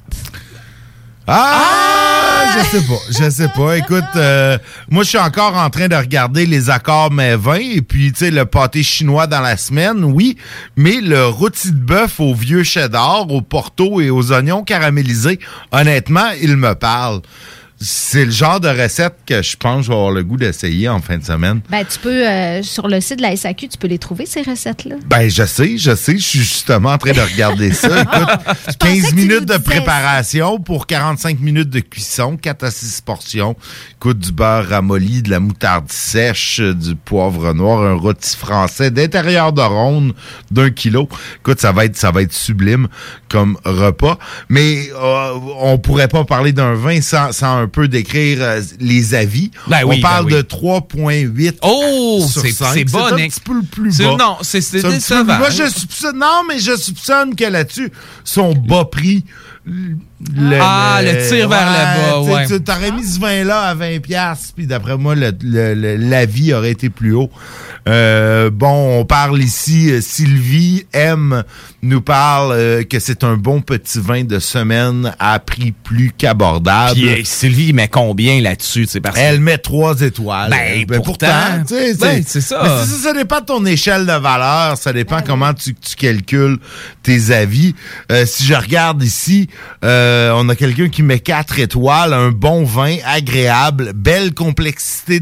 [1.26, 3.78] Ah, je sais pas, je sais pas.
[3.78, 4.58] Écoute, euh,
[4.90, 8.18] moi je suis encore en train de regarder les accords mais 20 et puis tu
[8.18, 10.36] sais le pâté chinois dans la semaine, oui,
[10.76, 15.40] mais le rôti de bœuf au vieux cheddar, au porto et aux oignons caramélisés,
[15.72, 17.22] honnêtement, il me parle.
[17.87, 20.89] C'est le genre de recette que je pense que je vais avoir le goût d'essayer
[20.89, 21.61] en fin de semaine.
[21.68, 24.41] Ben, tu peux, euh, sur le site de la SAQ, tu peux les trouver, ces
[24.41, 24.97] recettes-là.
[25.07, 28.01] Ben, je sais, je sais, je suis justement en train de regarder ça.
[28.01, 33.55] Écoute, 15 minutes de préparation pour 45 minutes de cuisson, 4 à 6 portions.
[33.97, 39.53] Écoute, du beurre ramolli, de la moutarde sèche, du poivre noir, un rôti français d'intérieur
[39.53, 40.14] de ronde
[40.51, 41.07] d'un kilo.
[41.41, 42.89] Écoute, ça va être, ça va être sublime
[43.28, 44.18] comme repas.
[44.49, 49.14] Mais euh, on pourrait pas parler d'un vin sans, sans un peu décrire euh, les
[49.14, 49.50] avis.
[49.68, 50.42] Ben oui, on parle ben oui.
[50.42, 52.74] de 3,8 Oh, sur c'est 5.
[52.74, 53.32] c'est bon, un Nick.
[53.32, 54.16] petit peu le plus C'est- bas.
[54.18, 55.38] Non, c'est c'est C'est un décevant.
[55.38, 57.90] Moi, je soupçonne, non, mais je soupçonne que là-dessus,
[58.24, 59.24] son bas prix.
[60.36, 62.60] Le- Ah, le tir vers le bas, ouais.
[62.60, 66.88] T'aurais mis ce vin-là à 20$, piastres, puis d'après moi, le, le- l'avis aurait été
[66.90, 67.30] plus haut.
[67.86, 71.42] Euh, bon, on parle ici, euh, Sylvie M
[71.82, 76.92] nous parle euh, que c'est un bon petit vin de semaine à prix plus qu'abordable.
[76.94, 78.86] Puis, euh, Sylvie met combien là-dessus?
[78.88, 80.48] C'est parce Elle met trois étoiles.
[80.48, 81.26] Ben, pourtant.
[81.68, 82.60] tu sais, Ben, c'est ça.
[82.62, 84.78] Mais c'est ça, ça dépend de ton échelle de valeur.
[84.78, 86.56] Ça dépend Ben comment tu, tu calcules
[87.02, 87.74] tes avis.
[88.24, 89.48] Si je regarde ici,
[89.84, 95.20] euh, on a quelqu'un qui met quatre étoiles, un bon vin, agréable, belle complexité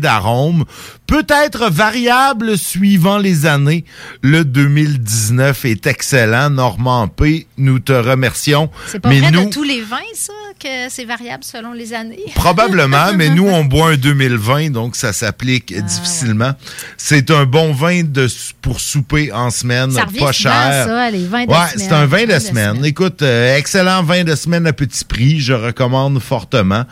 [1.13, 3.85] d'arôme, peut-être variable suivant les années.
[4.23, 6.51] Le 2019 est excellent.
[6.51, 8.71] Normand P, nous te remercions.
[8.87, 11.93] C'est pas Mais vrai nous, de tous les vins, ça, que c'est variable selon les
[11.95, 12.19] années?
[12.35, 16.53] Probablement, mais nous, on boit un 2020, donc ça s'applique Ah, difficilement.
[16.97, 18.27] C'est un bon vin de,
[18.61, 20.53] pour souper en semaine, Ça pas cher.
[20.87, 21.89] ça, les vins de ouais, semaine.
[21.89, 22.85] c'est un vin de Vin de semaine.
[22.85, 26.85] Écoute, euh, excellent vin de semaine à petit prix, je recommande fortement.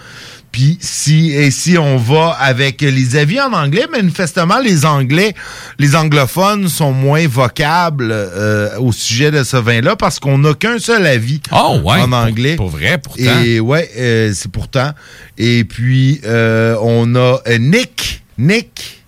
[0.53, 5.35] Puis si et si on va avec les avis en anglais, manifestement les Anglais,
[5.79, 10.79] les anglophones sont moins vocables euh, au sujet de ce vin-là parce qu'on n'a qu'un
[10.79, 12.57] seul avis Oh, ouais, en pour- anglais.
[12.57, 13.43] pour vrai, pourtant.
[13.45, 14.91] Et ouais, euh, c'est pourtant.
[15.39, 19.00] Et puis euh, on a Nick, Nick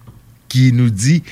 [0.52, 1.22] qui nous dit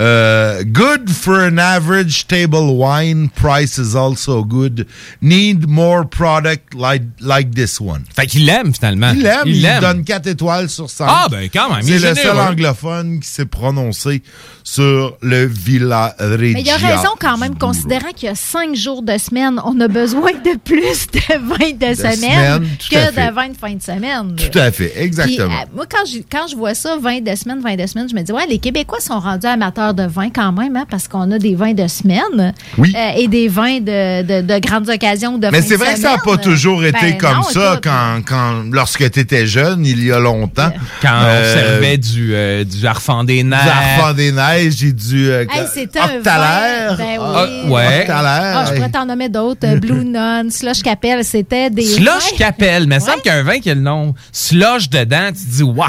[0.00, 4.86] euh, Good for an average table wine, price is also good.
[5.22, 8.04] Need more product like, like this one.
[8.14, 9.12] Fait qu'il l'aime finalement.
[9.14, 9.80] Il l'aime, il, l'aime.
[9.80, 11.06] donne 4 étoiles sur 5.
[11.08, 14.22] Ah, ben, quand même, il C'est est le seul anglophone qui s'est prononcé
[14.62, 19.02] sur le Villa Mais il a raison quand même, considérant qu'il y a cinq jours
[19.02, 23.12] de semaine, on a besoin de plus de vin de, semaine semaine, tout à que
[23.12, 23.28] fait.
[23.28, 24.36] de vin de fin de semaine.
[24.36, 25.48] Tout à fait, exactement.
[25.48, 28.08] Puis, euh, moi, quand je, quand je vois ça, vin de semaine, vin de semaine,
[28.08, 31.06] je me dis, ouais, les Québécois sont rendus amateurs de vin quand même, hein, parce
[31.06, 32.92] qu'on a des vins de semaine Oui.
[32.96, 36.16] euh, et des vins de, de, de grandes occasions de Mais c'est vrai que ça
[36.16, 40.02] n'a pas toujours été Ben comme non, ça quand, quand, lorsque tu étais jeune, il
[40.04, 40.72] y a longtemps.
[41.00, 43.60] Quand Euh, on servait du, euh, du Arfand des Du Neiges.
[43.68, 46.96] Arfand des Neiges et du euh, Hey, c'était un Octalaire.
[46.96, 47.04] vin.
[47.04, 47.34] Ben oui.
[47.36, 48.00] Ah, ouais.
[48.00, 48.56] Octalaire.
[48.58, 49.64] Ah, je pourrais t'en nommer d'autres.
[49.64, 51.84] euh, Blue Nun, Slush Capel, c'était des.
[51.86, 54.90] Slush Capel, mais il semble qu'il y a un vin qui a le nom Slush
[54.90, 55.86] dedans, tu te dis waouh.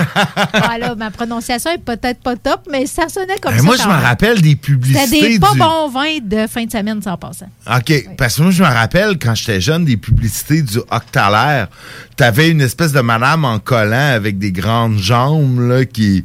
[0.53, 3.63] Voilà, ma prononciation est peut-être pas top, mais ça sonnait comme Ben, ça.
[3.63, 5.59] moi, je me rappelle des C'était publicités des pas du...
[5.59, 7.47] bons vins de fin de semaine, sans passant.
[7.67, 11.67] OK, parce que moi, je me rappelle, quand j'étais jeune, des publicités du Octalaire.
[12.15, 16.23] T'avais une espèce de madame en collant avec des grandes jambes, là, qui...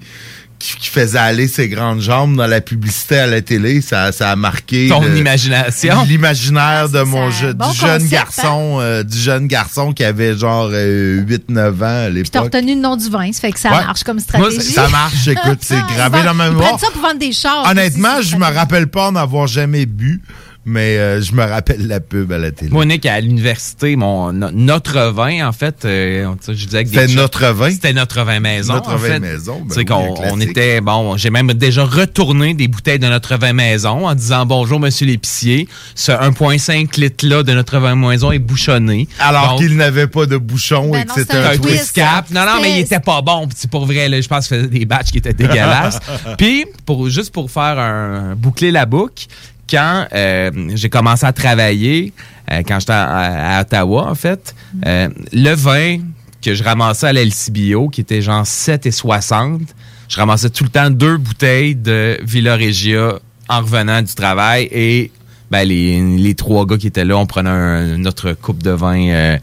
[0.64, 4.30] Qui, qui faisait aller ses grandes jambes dans la publicité à la télé, ça, ça
[4.30, 6.04] a marqué Ton le- imagination.
[6.04, 10.38] l'imaginaire de mon je- bon du jeune concept, garçon, euh, du jeune garçon qui avait
[10.38, 12.54] genre 8-9 ans à Puis t'as l'époque.
[12.54, 13.84] retenu le nom du vin, ça fait que ça Ouais.
[13.84, 14.72] marche comme Moi, stratégie.
[14.72, 16.78] ça marche, écoute, c'est gravé dans ma mémoire.
[16.78, 17.66] ça pour vendre des chars.
[17.68, 20.22] Honnêtement, je me rappelle pas en avoir jamais bu,
[20.64, 22.70] mais euh, je me rappelle la pub à la télé.
[22.70, 26.98] Moi, Nick, à l'université, mon, no- notre vin, en fait, euh, je disais que des
[27.00, 27.70] C'était notre vin?
[27.70, 28.74] C'était notre vin maison.
[28.74, 29.20] Notre en vin fait.
[29.20, 33.08] maison, ben Tu sais oui, on était, bon, j'ai même déjà retourné des bouteilles de
[33.08, 35.68] notre vin maison en disant bonjour, monsieur l'épicier.
[35.94, 39.08] Ce 1,5 litres-là de notre vin maison est bouchonné.
[39.18, 41.62] Alors qu'il n'avait pas de bouchon Ben et que c'était un un twist.
[41.62, 42.30] twist cap.
[42.30, 43.48] Non, non, mais il était pas bon.
[43.48, 45.98] Puis pour vrai, là, je pense qu'il faisait des batchs qui étaient dégueulasses.
[46.38, 49.26] Puis, pour, juste pour faire un, boucler la boucle,
[49.70, 52.12] quand euh, j'ai commencé à travailler,
[52.50, 54.54] euh, quand j'étais à, à Ottawa, en fait,
[54.86, 55.98] euh, le vin
[56.42, 59.60] que je ramassais à l'LCBO, qui était genre 7 et 60,
[60.08, 63.14] je ramassais tout le temps deux bouteilles de Villa Regia
[63.48, 65.10] en revenant du travail et
[65.50, 69.38] ben, les, les trois gars qui étaient là, on prenait un- notre coupe de vin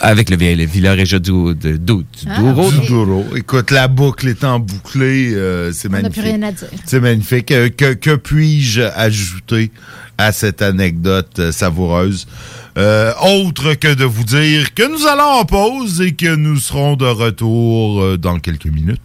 [0.00, 2.70] avec le, vi- le Villa Regia du, de, du, Ah, Douro.
[2.70, 3.24] Du Douro.
[3.36, 6.22] Écoute, la boucle étant bouclée, euh, c'est On n'a magnifique.
[6.22, 6.68] plus rien à dire.
[6.84, 7.50] C'est magnifique.
[7.52, 9.70] Euh, que que puis-je ajouter
[10.18, 12.26] à cette anecdote euh, savoureuse?
[12.78, 16.96] Euh, autre que de vous dire que nous allons en pause et que nous serons
[16.96, 19.00] de retour euh, dans quelques minutes.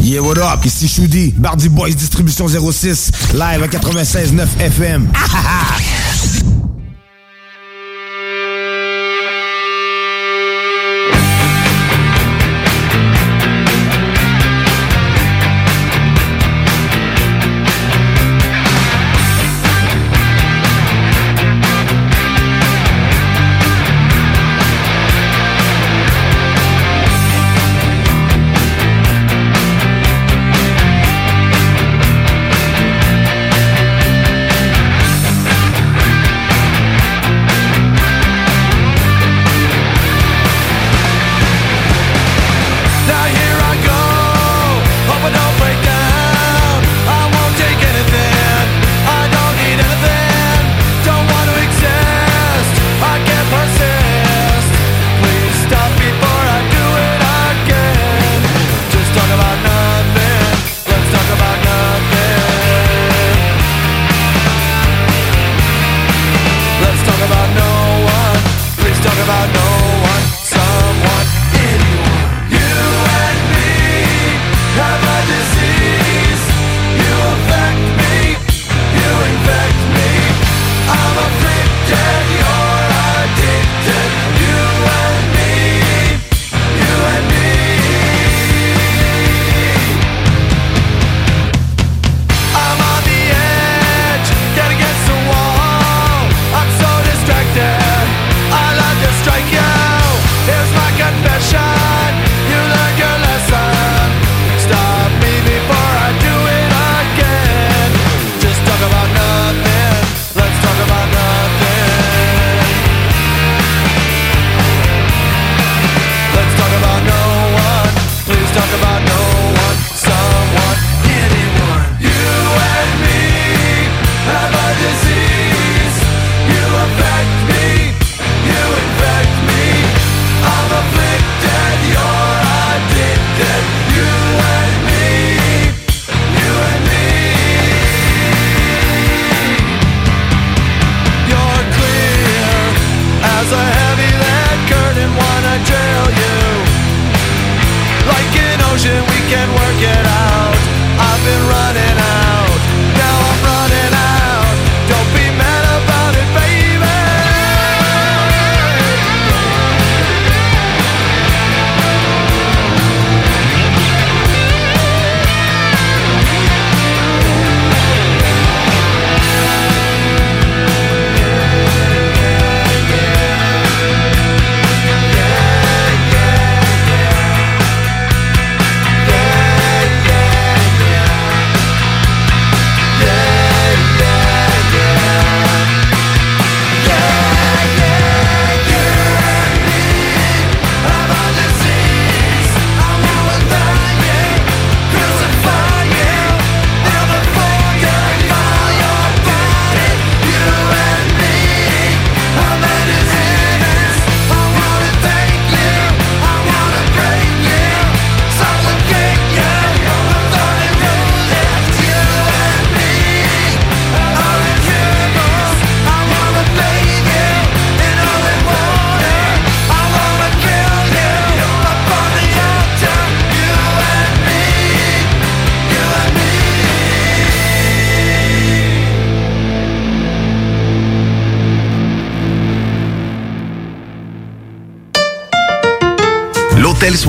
[0.00, 0.64] Yeah, what up?
[0.64, 5.08] Ici Choudi, Bardi Boys Distribution 06, live à 96.9 FM.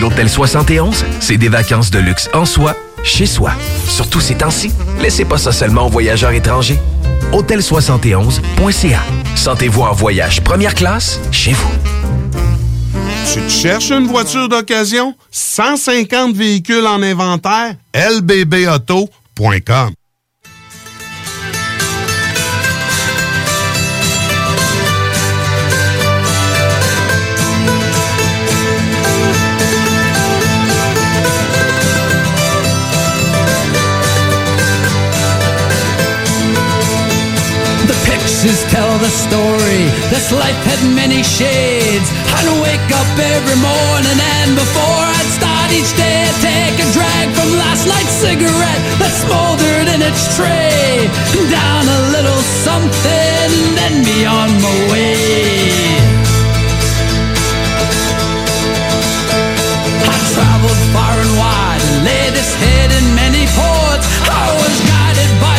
[0.00, 2.74] L'Hôtel 71, c'est des vacances de luxe en soi,
[3.04, 3.52] chez soi.
[3.86, 6.78] Surtout ces temps-ci, laissez pas ça seulement aux voyageurs étrangers.
[7.32, 9.00] Hôtel71.ca.
[9.36, 11.70] Sentez-vous en voyage première classe chez vous.
[13.30, 15.14] Tu cherches une voiture d'occasion?
[15.30, 17.74] 150 véhicules en inventaire?
[17.94, 19.90] lbbauto.com
[38.40, 39.84] Pictures tell the story.
[40.08, 42.08] This life had many shades.
[42.32, 47.26] I'd wake up every morning and before I'd start each day, I'd take a drag
[47.36, 51.04] from last night's cigarette that smoldered in its tray.
[51.52, 56.00] Down a little something, then be on my way.
[60.00, 64.08] I traveled far and wide laid this head in many ports.
[64.32, 65.49] I was guided by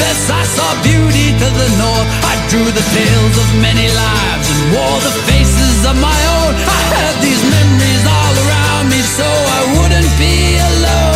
[0.00, 0.10] a.
[0.30, 2.08] I saw beauty to the north.
[2.24, 6.52] I drew the tales of many lives and wore the faces of my own.
[6.54, 9.28] I had these memories all around me so
[9.58, 11.15] I wouldn't be alone.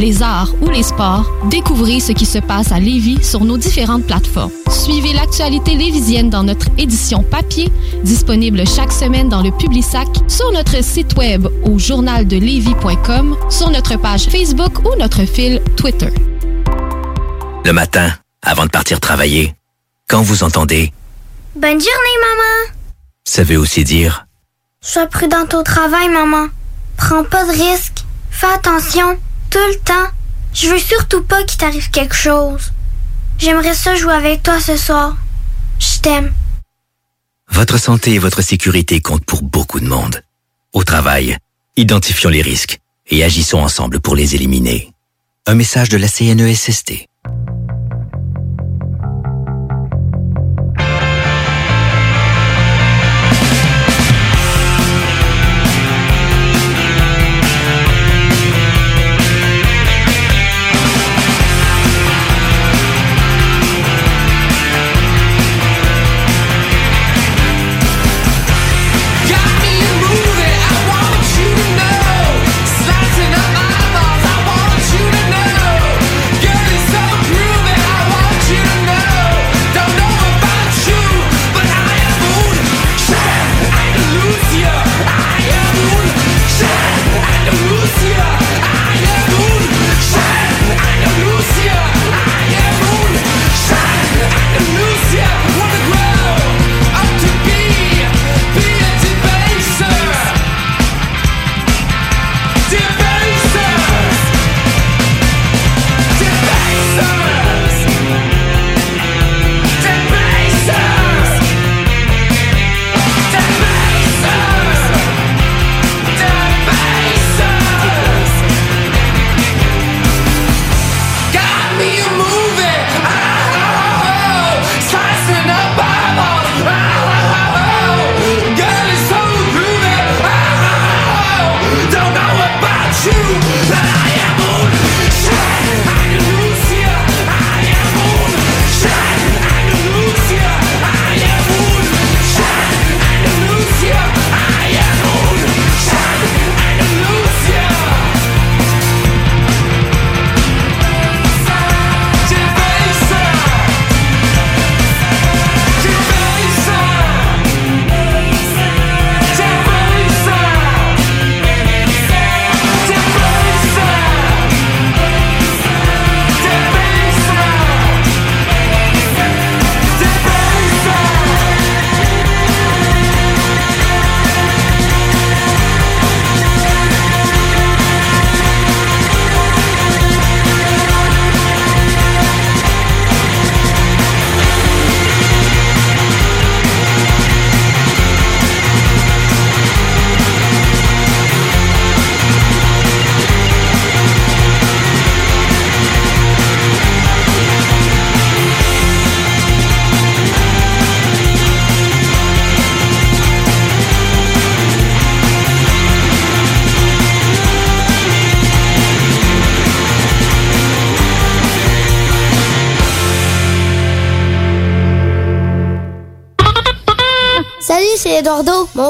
[0.00, 4.04] les arts ou les sports, découvrez ce qui se passe à Lévis sur nos différentes
[4.06, 4.50] plateformes.
[4.70, 7.70] Suivez l'actualité lévisienne dans notre édition papier,
[8.02, 14.24] disponible chaque semaine dans le Publisac, sur notre site web au journaldelevis.com, sur notre page
[14.24, 16.08] Facebook ou notre fil Twitter.
[17.64, 18.10] Le matin,
[18.42, 19.54] avant de partir travailler,
[20.08, 20.92] quand vous entendez,
[21.54, 22.72] Bonne journée, maman.
[23.24, 24.26] ça veut aussi dire
[24.80, 26.46] Sois prudente au travail, maman.
[26.96, 28.04] Prends pas de risques.
[28.30, 29.18] Fais attention,
[29.50, 30.10] tout le temps.
[30.54, 32.72] Je veux surtout pas qu'il t'arrive quelque chose.
[33.38, 35.16] J'aimerais ça jouer avec toi ce soir.
[35.78, 36.32] Je t'aime.
[37.48, 40.22] votre santé et votre sécurité comptent pour beaucoup de monde.
[40.72, 41.36] Au travail,
[41.76, 42.78] identifions les risques
[43.08, 44.92] et agissons ensemble pour les éliminer.
[45.46, 47.06] Un message de la CNESST.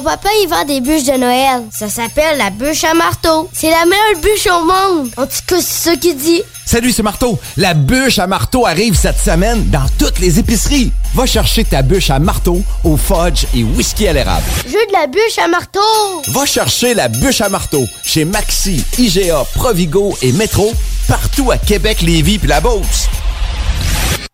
[0.00, 1.62] Mon papa, il vend des bûches de Noël.
[1.70, 3.50] Ça s'appelle la bûche à marteau.
[3.52, 5.10] C'est la meilleure bûche au monde.
[5.18, 6.42] En tout cas, c'est ça qu'il dit.
[6.64, 7.38] Salut, c'est Marteau.
[7.58, 10.90] La bûche à marteau arrive cette semaine dans toutes les épiceries.
[11.14, 14.46] Va chercher ta bûche à marteau au fudge et whisky à l'érable.
[14.64, 15.80] Je veux de la bûche à marteau.
[16.28, 20.72] Va chercher la bûche à marteau chez Maxi, IGA, Provigo et Metro,
[21.08, 23.08] partout à Québec, Lévis puis la Beauce.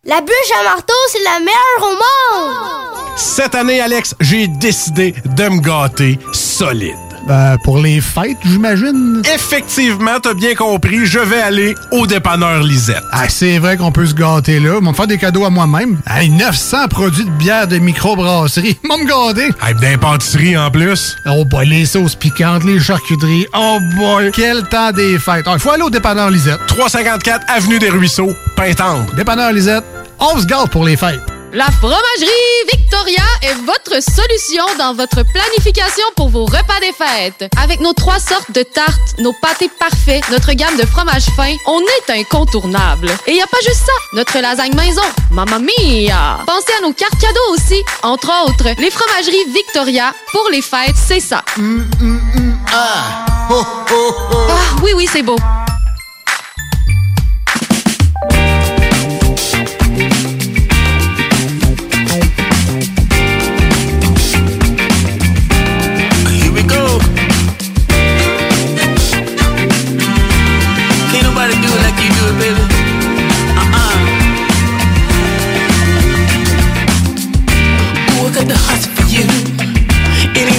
[0.05, 2.86] La bûche à marteau, c'est la meilleure au monde.
[3.17, 6.95] Cette année, Alex, j'ai décidé de me gâter solide.
[7.27, 9.21] Ben, pour les fêtes, j'imagine.
[9.35, 13.03] Effectivement, t'as bien compris, je vais aller au dépanneur Lisette.
[13.11, 14.81] Ah, c'est vrai qu'on peut se gâter là.
[14.81, 15.99] M'en faire des cadeaux à moi-même.
[16.09, 18.79] Hey, 900 produits de bière de microbrasserie.
[18.85, 19.51] M'en me gâter.
[19.67, 21.17] Hey, d'impantisserie en plus.
[21.27, 23.47] Oh boy, les sauces piquantes, les charcuteries.
[23.57, 25.47] Oh boy, quel temps des fêtes.
[25.53, 26.61] Il faut aller au dépanneur Lisette.
[26.69, 29.15] 354 Avenue des Ruisseaux, Pintante.
[29.17, 29.85] Dépanneur Lisette,
[30.21, 31.36] on se gâte pour les fêtes.
[31.53, 32.29] La fromagerie
[32.73, 37.51] Victoria est votre solution dans votre planification pour vos repas des fêtes.
[37.63, 41.81] Avec nos trois sortes de tartes, nos pâtés parfaits, notre gamme de fromages fins, on
[41.81, 43.11] est incontournable.
[43.27, 46.39] Et y a pas juste ça, notre lasagne maison, mamma mia!
[46.47, 51.21] Pensez à nos cartes cadeaux aussi, entre autres, les fromageries Victoria, pour les fêtes, c'est
[51.21, 51.45] ça.
[52.73, 53.27] Ah,
[54.83, 55.37] oui, oui, c'est beau.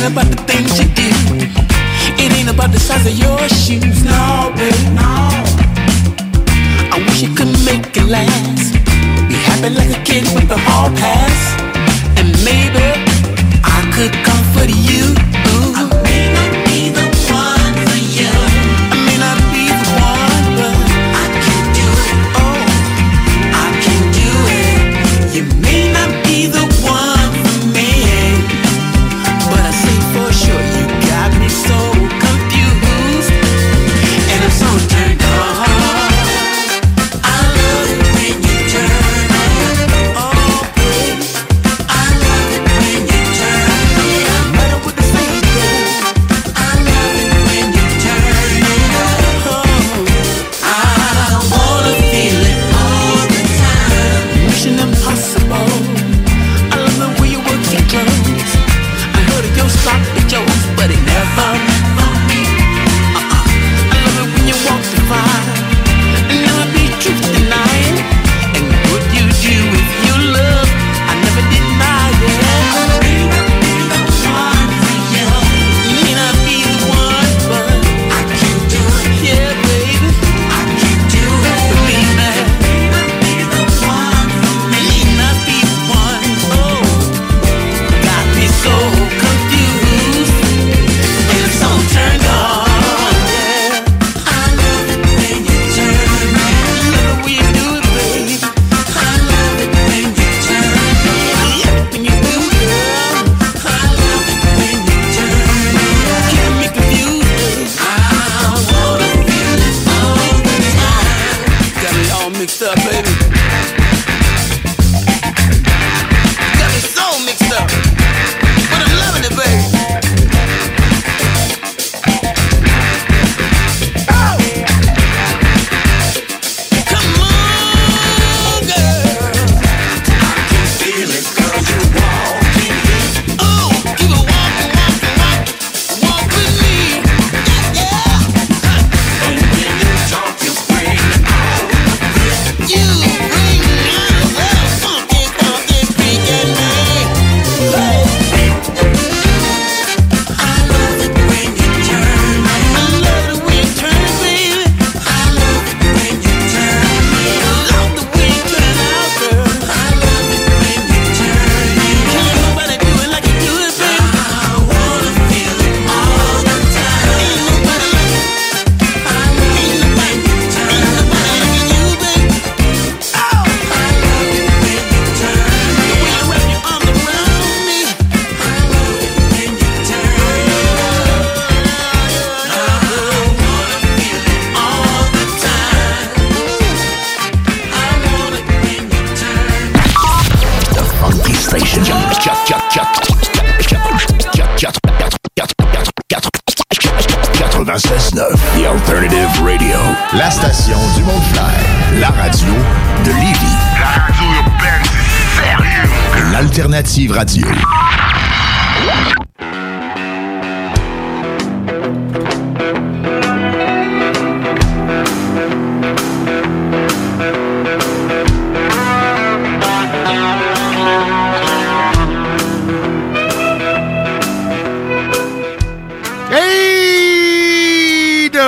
[0.07, 1.09] About the things you do.
[2.23, 4.03] It ain't about the size of your shoes.
[4.05, 5.27] No, baby, no.
[6.93, 8.73] I wish you could make it last.
[9.27, 11.39] Be happy like a kid with the hall pass.
[12.17, 12.87] And maybe
[13.63, 15.13] I could comfort you.
[15.51, 15.96] Ooh.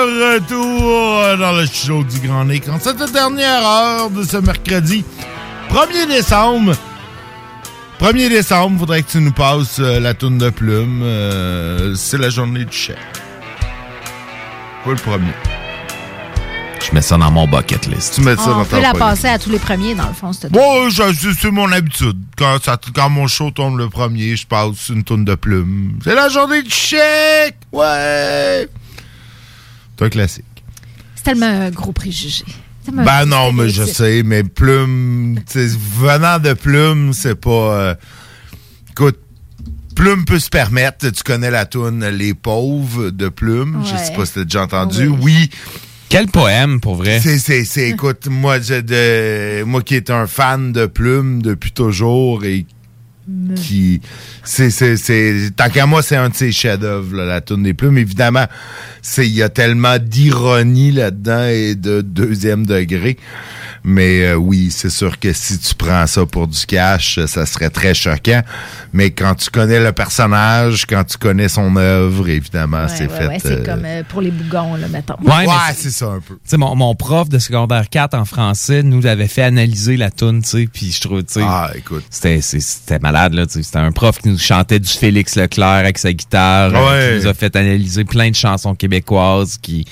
[0.05, 2.77] De retour dans le show du Grand Écran.
[2.81, 5.03] Cette dernière heure de ce mercredi
[5.69, 6.71] 1er décembre.
[7.99, 11.01] 1er décembre, faudrait que tu nous passes euh, la tourne de plume.
[11.03, 12.95] Euh, c'est la journée du chèque.
[14.85, 15.33] Pas le premier.
[16.81, 18.15] Je mets ça dans mon bucket list.
[18.15, 18.99] Tu mets ça On dans peut ta la poche.
[18.99, 22.17] passer à tous les premiers, dans le fond, cette Bon, je- c'est mon habitude.
[22.37, 25.99] Quand, ça, quand mon show tombe le premier, je passe une tourne de plume.
[26.05, 27.57] C'est la journée du chèque!
[27.73, 28.67] Ouais!
[29.99, 30.45] C'est un classique.
[31.15, 32.45] C'est tellement un gros préjugé.
[32.91, 35.37] Ben non, mais je sais, mais Plume,
[35.99, 37.49] venant de Plume, c'est pas.
[37.49, 37.95] euh,
[38.91, 39.19] écoute,
[39.95, 44.25] Plume peut se permettre, tu connais la toune Les pauvres de Plume, je sais pas
[44.25, 45.07] si t'as déjà entendu.
[45.07, 45.49] Oui.
[46.07, 47.19] Quel poème, pour vrai?
[47.21, 51.71] C'est, c'est, c'est, écoute, moi, je, de, moi qui est un fan de Plume depuis
[51.71, 52.65] toujours et
[53.55, 54.01] qui,
[54.43, 57.97] c'est, c'est, tant qu'à moi, c'est un de ses chefs-d'œuvre, la toune des Plumes.
[57.97, 58.45] Évidemment,
[59.01, 63.17] c'est, il y a tellement d'ironie là-dedans et de deuxième degré.
[63.83, 67.45] Mais euh, oui, c'est sûr que si tu prends ça pour du cash, euh, ça
[67.45, 68.41] serait très choquant.
[68.93, 73.17] Mais quand tu connais le personnage, quand tu connais son œuvre, évidemment, Ouais, c'est ouais,
[73.17, 73.27] fait.
[73.27, 75.15] ouais, c'est euh, comme euh, pour les bougons, là, mettons.
[75.21, 75.45] Ouais,
[75.75, 76.35] c'est ça un peu.
[76.35, 80.11] Tu sais, mon, mon prof de secondaire 4 en français nous avait fait analyser la
[80.11, 81.41] toune, tu sais, puis je trouve, tu sais.
[81.43, 82.03] Ah, écoute.
[82.09, 83.63] C'était, malade, là, tu sais.
[83.63, 87.17] C'était un prof qui nous chantait du Félix Leclerc avec sa guitare, euh, Ouais.
[87.19, 89.85] qui nous a fait analyser plein de chansons québécoises qui.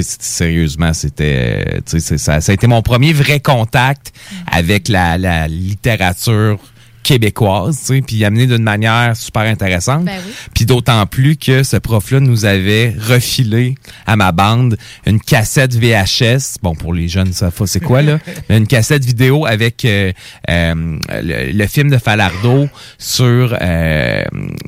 [0.00, 4.12] Sérieusement, c'était, euh, ça, ça a été mon premier vrai contact
[4.50, 6.58] avec la, la littérature
[7.02, 10.04] québécoise, tu sais, puis amené d'une manière super intéressante.
[10.04, 10.32] Ben oui.
[10.54, 13.74] Puis d'autant plus que ce prof-là nous avait refilé
[14.06, 14.76] à ma bande
[15.06, 16.58] une cassette VHS.
[16.62, 18.18] Bon, pour les jeunes, ça c'est quoi, là?
[18.48, 20.12] Mais une cassette vidéo avec euh,
[20.50, 22.68] euh, le, le film de Falardeau
[22.98, 23.56] sur...
[23.60, 24.22] euh,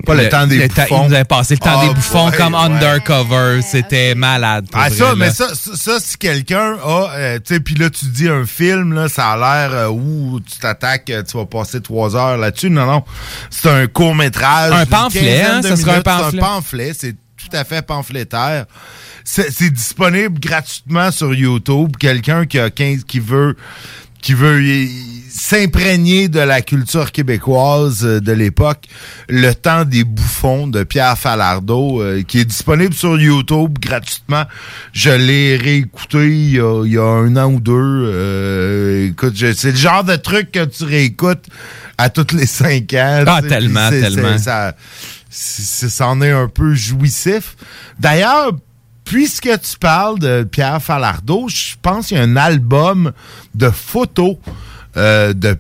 [0.06, 1.02] Pas le temps des bouffons.
[1.05, 2.61] Il nous avait passé le temps Ah, des bouffons ouais, comme ouais.
[2.61, 3.61] Undercover.
[3.62, 4.66] C'était malade.
[4.70, 5.15] pour Ah vrai, ça, là.
[5.16, 8.93] mais ça, ça, si quelqu'un a, euh, tu sais, puis là tu dis un film,
[8.93, 12.70] là, ça a l'air euh, où tu t'attaques, tu vas passer trois heures là-dessus.
[12.70, 13.05] Non, non,
[13.51, 14.72] c'est un court métrage.
[14.72, 16.30] Un pamphlet, hein, ça sera un pamphlet.
[16.30, 18.66] C'est un pamphlet, c'est tout à fait pamphlétaire.
[19.24, 21.96] C'est disponible gratuitement sur YouTube.
[21.98, 23.56] Quelqu'un qui a 15, qui veut
[24.24, 24.62] qui veut
[25.28, 28.86] s'imprégner de la culture québécoise euh, de l'époque,
[29.28, 34.44] Le temps des bouffons de Pierre Falardeau, euh, qui est disponible sur YouTube gratuitement.
[34.94, 37.74] Je l'ai réécouté il y, a, il y a un an ou deux.
[37.74, 41.44] Euh, écoute, c'est le genre de truc que tu réécoutes
[41.98, 43.24] à toutes les cinq ans.
[43.26, 44.38] Ah, tellement, tellement.
[44.38, 44.74] Ça,
[45.30, 47.56] c'en est un peu jouissif.
[47.98, 48.52] D'ailleurs,
[49.04, 53.12] puisque tu parles de Pierre Falardeau, je pense qu'il y a un album
[53.54, 54.36] de photos
[54.96, 55.58] euh, de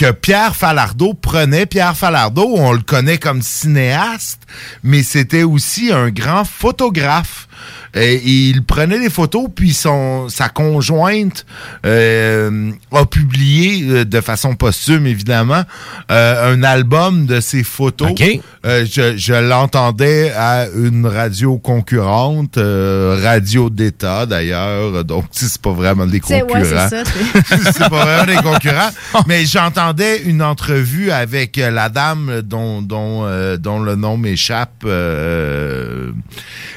[0.00, 1.66] que Pierre Falardeau prenait.
[1.66, 4.40] Pierre Falardeau, on le connaît comme cinéaste,
[4.82, 7.48] mais c'était aussi un grand photographe.
[7.94, 11.44] Et il prenait des photos, puis son, sa conjointe
[11.86, 15.62] euh, a publié euh, de façon posthume, évidemment,
[16.10, 18.10] euh, un album de ses photos.
[18.66, 25.72] Euh, je je l'entendais à une radio concurrente, euh, Radio d'État d'ailleurs, donc c'est pas
[25.72, 26.60] vraiment des C'est- concurrents.
[26.60, 28.90] ouais, c'est ça, c'est- c'est pas vraiment des concurrents.
[29.26, 34.84] Mais j'entendais une entrevue avec euh, la dame dont, dont, euh, dont le nom m'échappe,
[34.84, 36.10] euh,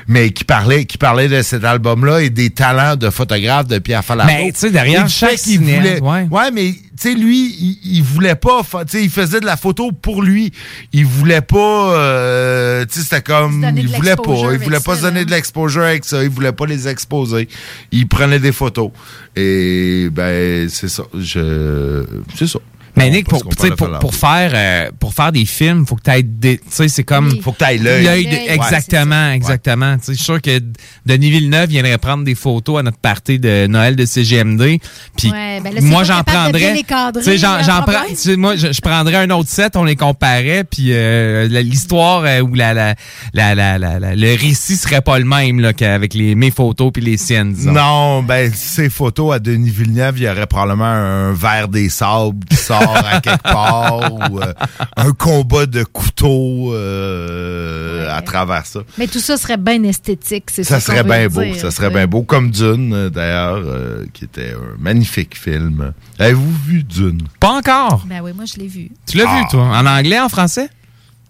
[0.08, 4.06] mais qui parlait, qui parlait de cet album-là et des talents de photographe de Pierre
[4.06, 4.32] Falardeau.
[4.34, 6.52] Mais, tu sais, derrière chaque cinéaste, voulait- ouais.
[6.52, 9.92] mais tu sais, lui, il, il voulait pas, tu sais, il faisait de la photo
[9.92, 10.54] pour lui.
[10.94, 14.22] Il voulait pas, euh, tu sais, c'était comme, il voulait pas,
[14.54, 17.50] il voulait pas se donner de l'exposure avec ça, il voulait pas les exposer.
[17.92, 18.92] Il prenait des photos.
[19.36, 22.06] Et, ben, c'est ça, je,
[22.36, 22.60] c'est ça.
[22.96, 26.12] Mais Nick, pour, tu pour, pour faire euh, pour faire des films, faut que tu
[26.12, 26.58] aies des.
[26.60, 27.30] Tu sais, c'est comme.
[27.30, 27.42] Oui.
[27.44, 28.04] Faut que t'ailles l'œil.
[28.04, 29.98] L'œil, exactement, exactement.
[29.98, 30.60] Tu sais, je suis sûr que
[31.06, 34.78] Denis Villeneuve viendrait prendre des photos à notre party de Noël de CGMD.
[35.18, 36.60] Puis Ouais, ben moi, j'en prendrais.
[36.60, 38.04] bien les cadrer, Tu sais, j'en, prends.
[38.22, 42.42] tu moi, je, je prendrais un autre set, on les comparait, puis euh, l'histoire euh,
[42.42, 42.96] ou la, la,
[43.34, 46.92] la, la, la- la- le récit serait pas le même là, qu'avec les, mes photos
[46.94, 47.54] puis les siennes.
[47.54, 47.72] disons.
[47.72, 52.38] Non, ben, ces photos à Denis Villeneuve, il y aurait probablement un verre des sables
[52.50, 54.54] qui sort mort à quelque part ou euh,
[54.98, 58.82] un combat de couteau euh, à travers ça.
[58.98, 60.80] Mais tout ça serait bien esthétique, c'est ça.
[60.80, 62.24] Ça serait bien beau, dire, ça serait bien beau.
[62.24, 65.94] Comme Dune, euh, d'ailleurs, euh, qui était un magnifique film.
[66.20, 67.22] Avez-vous vu Dune?
[67.40, 68.04] Pas encore.
[68.08, 68.92] Ben oui, moi, je l'ai vu.
[69.10, 69.40] Tu l'as Ah.
[69.40, 69.64] vu, toi?
[69.64, 70.70] En anglais, en français?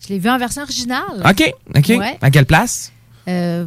[0.05, 1.23] Je l'ai vu en version originale.
[1.25, 1.87] OK, OK.
[1.97, 2.17] Ouais.
[2.21, 2.91] À quelle place?
[3.27, 3.65] Euh,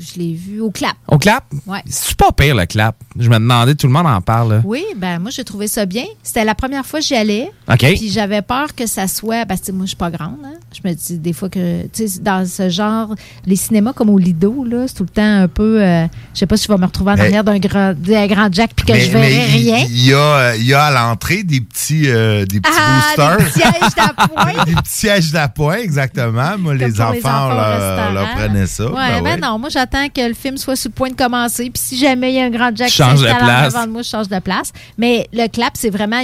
[0.00, 0.94] je l'ai vu au clap.
[1.08, 1.44] Au clap?
[1.66, 1.82] Ouais.
[1.86, 2.96] C'est pas pire, le clap?
[3.18, 4.54] Je me demandais, tout le monde en parle.
[4.54, 4.62] là.
[4.64, 6.04] Oui, ben moi j'ai trouvé ça bien.
[6.22, 7.50] C'était la première fois que j'y allais.
[7.70, 7.78] OK.
[7.78, 10.36] Puis j'avais peur que ça soit parce que moi je suis pas grande.
[10.44, 10.54] hein.
[10.72, 13.14] Je me dis des fois que tu sais dans ce genre
[13.46, 16.46] les cinémas comme au Lido là, c'est tout le temps un peu euh, je sais
[16.46, 19.10] pas si je vais me retrouver en arrière d'un grand grand Jack puis que je
[19.10, 19.84] verrai rien.
[19.88, 23.36] Il y a, il y a à l'entrée des petits, euh, des petits Ah, boosters.
[23.38, 24.64] des sièges d'appoint.
[24.66, 26.58] des petits sièges d'appoint, exactement.
[26.58, 28.84] Moi, les enfants, les enfants leur, leur prenaient ça.
[28.88, 29.36] Ben ben ouais.
[29.36, 31.64] non, moi j'attends que le film soit sur le point de commencer.
[31.64, 33.74] Puis si jamais il y a un grand Jack qui Change de place.
[33.74, 34.72] avant de moi, je change de place.
[34.98, 36.20] Mais le clap, c'est vraiment,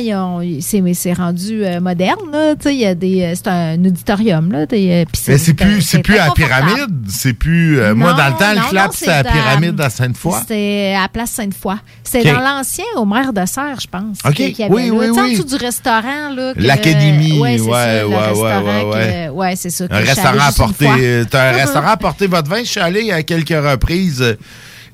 [0.61, 2.19] c'est c'est rendu euh, moderne.
[2.32, 4.66] Là, Tu sais, il y a des, euh, c'est un auditorium là.
[4.66, 7.05] des, euh, Mais c'est plus, c'est c'est plus à la pyramide.
[7.09, 7.81] C'est plus.
[7.81, 10.35] euh, moi, dans le temps, non, le clap, c'était à la c'est pyramide à Sainte-Foy.
[10.41, 11.74] C'était à la place Sainte-Foy.
[12.12, 12.24] Ok.
[12.24, 14.19] dans l'ancien au maire de Serre, je pense.
[14.24, 14.35] Ok.
[14.35, 14.93] qu'il y avait Oui, là.
[14.95, 15.20] oui, oui.
[15.20, 16.31] En dessous du restaurant.
[16.57, 19.27] L'académie, Ouais, c'est ouais, ouais, ouais, ouais, ouais.
[19.27, 19.85] que- ouais, c'est ça.
[19.91, 21.23] Un je restaurant à porter.
[21.31, 22.61] T'as un restaurant à porter votre vin.
[22.61, 24.23] Je suis allé à quelques reprises.
[24.23, 24.35] euh,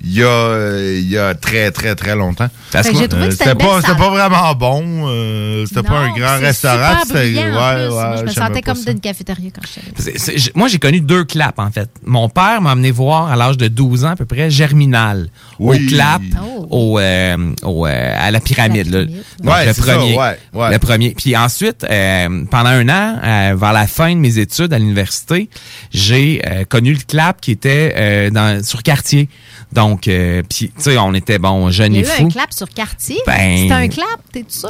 [0.04, 2.48] Il y, a, euh, il y a très, très, très longtemps.
[2.70, 3.80] Fait que j'ai trouvé que Euh, c'était pas,
[4.10, 5.08] vraiment bon.
[5.08, 7.00] euh, c'était pas un grand restaurant.
[7.06, 9.92] super ouais, ouais, Moi, je me sentais comme d'une cafétéria quand je suis allée.
[9.98, 11.88] C'est- c'est- j- moi, j'ai connu deux claps, en fait.
[12.04, 15.28] Mon père m'a amené voir, à l'âge de 12 ans à peu près, Germinal.
[15.58, 15.84] Oui.
[15.84, 16.66] Au clap, Oh.
[16.70, 18.90] au, euh, au, euh, à la pyramide.
[18.90, 19.04] là.
[19.04, 20.16] Donc, Ouais, le ça, premier.
[20.16, 20.70] ouais, ouais.
[20.72, 21.14] Le premier.
[21.16, 25.48] Puis ensuite, euh, pendant un an, euh, vers la fin de mes études à l'université,
[25.92, 29.28] j'ai euh, connu le clap qui était euh, dans, sur quartier.
[29.72, 32.26] Donc, euh, puis, tu sais, on était, bon, jeunes Il y et a eu fous.
[32.26, 33.16] un clap sur quartier?
[33.26, 34.68] Ben- C'était un clap, t'es sûr?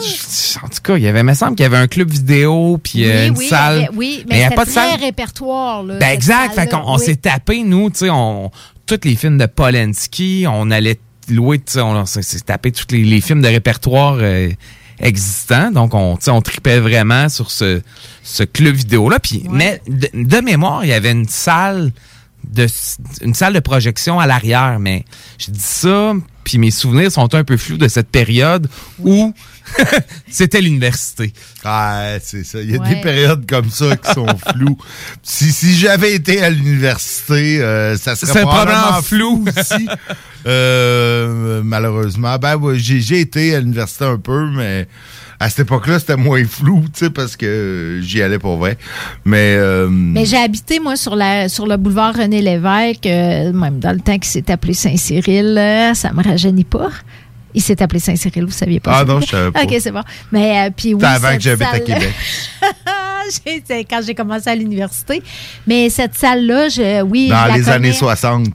[0.62, 2.78] En tout cas, il y avait, il me semble qu'il y avait un club vidéo,
[2.82, 3.74] puis euh, oui, une oui, salle.
[3.74, 5.00] il avait- oui, il mais y avait c'était pas de très salle.
[5.00, 5.82] répertoire.
[5.82, 6.54] Là, Ben exact.
[6.54, 7.04] Fait qu'on on Oui.
[7.04, 8.50] s'est tapé, nous, tu sais, on,
[8.86, 10.98] tous les films de Polanski, on allait
[11.28, 14.50] louer, on s'est tapé tous les, les films de répertoire euh,
[15.00, 15.70] existants.
[15.72, 17.82] Donc, on, tu sais, on tripait vraiment sur ce,
[18.22, 19.18] ce club vidéo-là.
[19.18, 21.92] Puis, mais de, de mémoire, il y avait une salle
[22.48, 22.66] de
[23.22, 25.04] une salle de projection à l'arrière, mais
[25.38, 26.14] je dis ça,
[26.44, 28.68] puis mes souvenirs sont un peu flous de cette période
[29.00, 29.34] où
[30.30, 31.32] c'était l'université.
[31.64, 32.60] Ah, c'est ça.
[32.60, 32.88] Il y a Ouais.
[32.94, 34.78] des périodes comme ça qui sont floues.
[35.22, 39.88] Si, si j'avais été à l'université, euh, ça serait C'est probablement probablement flou aussi.
[40.48, 42.36] Euh, malheureusement.
[42.38, 44.86] Ben, ouais, j'ai j'ai été à l'université un peu, mais
[45.40, 48.78] à cette époque-là, c'était moins flou, tu sais, parce que j'y allais pour vrai.
[49.24, 53.80] Mais, euh, Mais j'ai habité, moi, sur, la, sur le boulevard René Lévesque, euh, même
[53.80, 56.90] dans le temps qu'il s'est appelé Saint-Cyril, euh, ça me rajeunit pas.
[57.56, 58.98] Il s'est appelé Saint-Cyril, vous saviez pas?
[58.98, 59.62] Ah non, je savais pas.
[59.64, 60.02] OK, c'est bon.
[60.30, 62.10] Mais euh, puis oui, avant que j'habite à salle- Québec.
[63.44, 65.20] J'ai- c'est quand j'ai commencé à l'université.
[65.66, 67.92] Mais cette salle-là, je, oui, dans je la les années connais.
[67.98, 68.46] 60.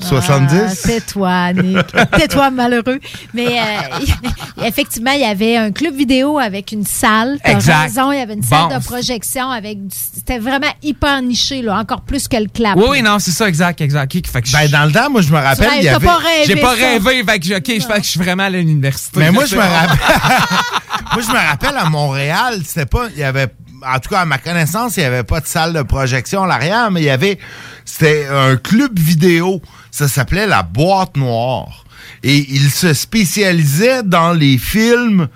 [0.00, 0.54] 70?
[0.54, 1.86] Ah, Tais-toi, Nick.
[2.16, 3.00] Tais-toi, malheureux.
[3.34, 7.38] Mais euh, effectivement, il y avait un club vidéo avec une salle.
[7.44, 7.82] T'as Exact.
[7.82, 8.78] raison, il y avait une salle Bon.
[8.78, 9.86] de projection avec.
[9.86, 12.76] du- C'était vraiment hyper niché, là, encore plus que le clap.
[12.76, 14.12] Oui, oui, non, c'est ça, exact, exact.
[14.12, 15.96] Fait que Ben, je- dans le temps, moi, je me rappelle, Tu il y t'as
[15.96, 16.06] avait...
[16.06, 16.82] pas rêvé J'ai pas ça.
[16.86, 19.18] rêvé, fait que, je- ok, je fais que je suis vraiment à l'université.
[19.20, 19.98] Mais moi, je me rappelle.
[21.12, 23.08] moi, je me rappelle à Montréal, c'était pas.
[23.14, 23.48] Il y avait.
[23.86, 26.46] En tout cas, à ma connaissance, il n'y avait pas de salle de projection à
[26.48, 27.38] l'arrière, mais il y avait.
[27.84, 29.62] C'était un club vidéo.
[29.90, 31.84] Ça s'appelait la boîte noire.
[32.22, 35.28] Et il se spécialisait dans les films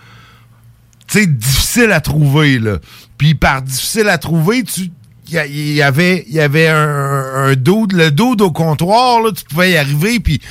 [1.12, 2.79] tu sais, difficile à trouver, là.
[3.19, 4.91] Puis par difficile à trouver, tu.
[5.29, 9.73] Il y avait, y avait un, un dude, le dude au comptoir, là, tu pouvais
[9.73, 10.43] y arriver, puis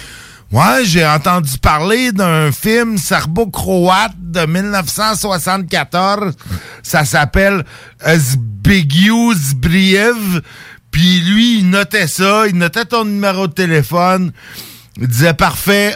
[0.52, 6.36] ouais, j'ai entendu parler d'un film serbo-croate de 1974.
[6.82, 7.64] Ça s'appelle
[8.07, 10.41] Zbigniew Zbriev.
[10.91, 14.31] Puis lui, il notait ça, il notait ton numéro de téléphone.
[14.99, 15.95] Il disait parfait,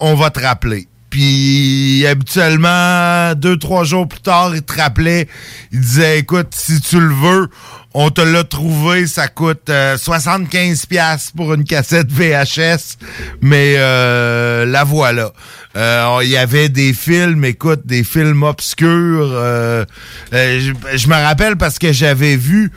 [0.00, 0.88] on va te rappeler.
[1.10, 5.28] Puis habituellement, deux, trois jours plus tard, il te rappelait.
[5.70, 7.48] Il disait écoute, si tu le veux,
[7.92, 12.96] on te l'a trouvé, ça coûte euh, 75 pièces pour une cassette VHS,
[13.42, 15.32] mais euh, la voilà.
[15.76, 18.88] Euh, Il y avait des films, écoute, des films obscurs.
[19.34, 19.84] euh,
[20.32, 22.72] euh, je me rappelle parce que j'avais vu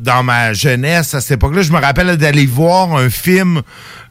[0.00, 3.60] dans ma jeunesse, à cette époque-là, je me rappelle d'aller voir un film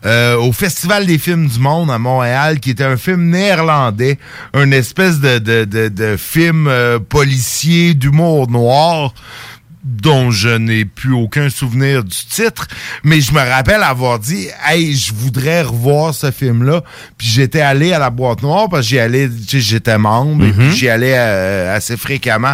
[0.06, 4.20] euh, au Festival des films du monde à Montréal, qui était un film néerlandais,
[4.54, 9.14] une espèce de, de, de, de film euh, policier d'humour noir.
[9.90, 12.68] Dont je n'ai plus aucun souvenir du titre,
[13.04, 16.84] mais je me rappelle avoir dit Hey, je voudrais revoir ce film-là.
[17.18, 20.72] Puis j'étais allé à la boîte noire parce que j'y allais, j'étais membre, et puis
[20.72, 22.54] j'y allais euh, assez fréquemment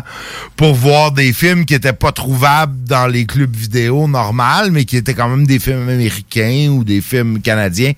[0.56, 4.96] pour voir des films qui étaient pas trouvables dans les clubs vidéo normales, mais qui
[4.96, 7.94] étaient quand même des films américains ou des films canadiens.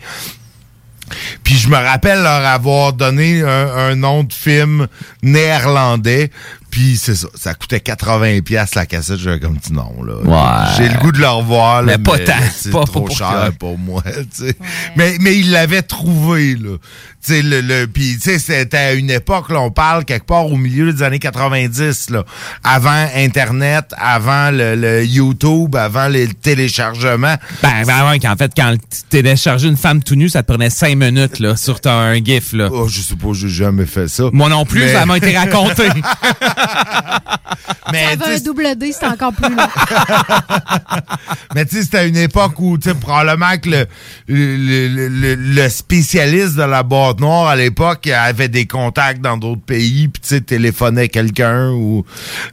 [1.44, 4.88] Puis je me rappelle leur avoir donné un, un nom de film
[5.22, 6.32] néerlandais.
[6.78, 9.18] Puis c'est ça, ça coûtait 80 pièces la cassette.
[9.18, 10.14] J'avais comme dit non là.
[10.18, 10.68] Ouais.
[10.78, 13.18] J'ai le goût de le revoir là, Mais pas tant, C'est pas- trop pas pour
[13.18, 14.04] cher que- pour moi.
[14.06, 14.56] tu sais.
[14.96, 16.78] Mais mais il l'avait trouvé là.
[17.26, 20.28] Tu sais le, le puis tu sais c'était à une époque là, on parle quelque
[20.28, 22.24] part au milieu des années 90 là,
[22.64, 27.38] avant internet, avant le, le YouTube, avant les téléchargements.
[27.64, 30.96] Ben, ben qu'en fait, quand tu téléchargeais une femme tout nue, ça te prenait cinq
[30.96, 32.54] minutes là, sur ton, un GIF.
[32.54, 32.70] Là.
[32.72, 34.26] Oh, je sais pas, j'ai jamais fait ça.
[34.32, 35.88] Moi non plus, Mais- ça m'a été raconté.
[37.92, 39.64] Mais Ça avait un double D, c'était encore plus long.
[41.56, 43.86] Mais tu sais, c'était une époque où, tu sais, probablement que le,
[44.28, 50.08] le, le- spécialiste de la boîte noire à l'époque avait des contacts dans d'autres pays,
[50.10, 52.06] puis tu sais, téléphonait quelqu'un ou,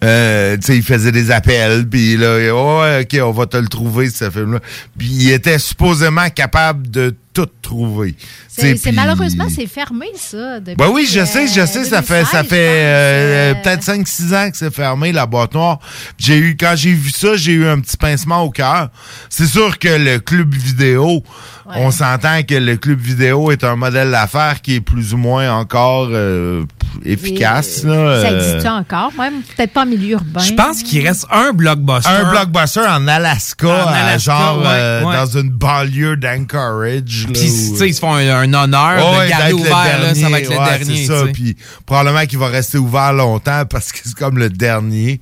[0.02, 3.68] euh, tu sais, il faisait des appels, puis là, oh, ok, on va te le
[3.68, 4.60] trouver, ce film-là.
[4.96, 8.14] Puis il était supposément capable de tout trouver.
[8.56, 10.60] Tu C'est malheureusement, c'est fermé, ça.
[10.60, 13.82] Depuis, ben oui, je sais, je euh, sais, ça fait 2016, ça fait euh, peut-être
[13.82, 15.80] 5 6 ans que c'est fermé la boîte noire.
[16.16, 18.88] J'ai eu quand j'ai vu ça, j'ai eu un petit pincement au cœur.
[19.28, 21.24] C'est sûr que le club vidéo,
[21.66, 25.52] on s'entend que le club vidéo est un modèle d'affaires qui est plus ou moins
[25.52, 26.64] encore euh,
[27.04, 29.42] efficace là, Ça euh, existe encore, même?
[29.56, 30.40] Peut-être pas en milieu urbain.
[30.40, 32.08] Je pense qu'il reste un blockbuster.
[32.10, 35.14] un blockbuster en Alaska, En Alaska, genre ouais, euh, ouais.
[35.16, 37.26] dans une banlieue d'Anchorage.
[37.32, 40.14] Puis, où- tu sais, ils se font un, un honneur Ouais, de garder ouvert, là,
[40.14, 41.06] ça va être le ouais, dernier.
[41.06, 41.24] C'est ça.
[41.32, 45.20] Puis probablement qu'il va rester ouvert longtemps parce que c'est comme le dernier.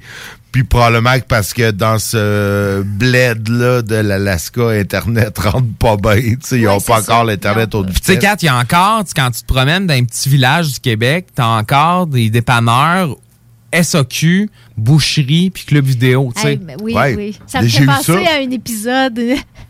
[0.53, 6.21] Puis probablement que parce que dans ce bled-là de l'Alaska, Internet rentre pas bien.
[6.21, 9.03] Tu sais, ils n'ont pas encore l'Internet au tu sais, Kat, il y a encore,
[9.05, 12.29] tu sais, quand tu te promènes dans un petit village du Québec, t'as encore des
[12.29, 13.17] dépanneurs
[13.73, 16.53] SAQ, boucherie, puis club vidéo, tu sais.
[16.53, 17.39] Hey, ben oui, oui.
[17.47, 19.19] Ça me fait penser à un épisode,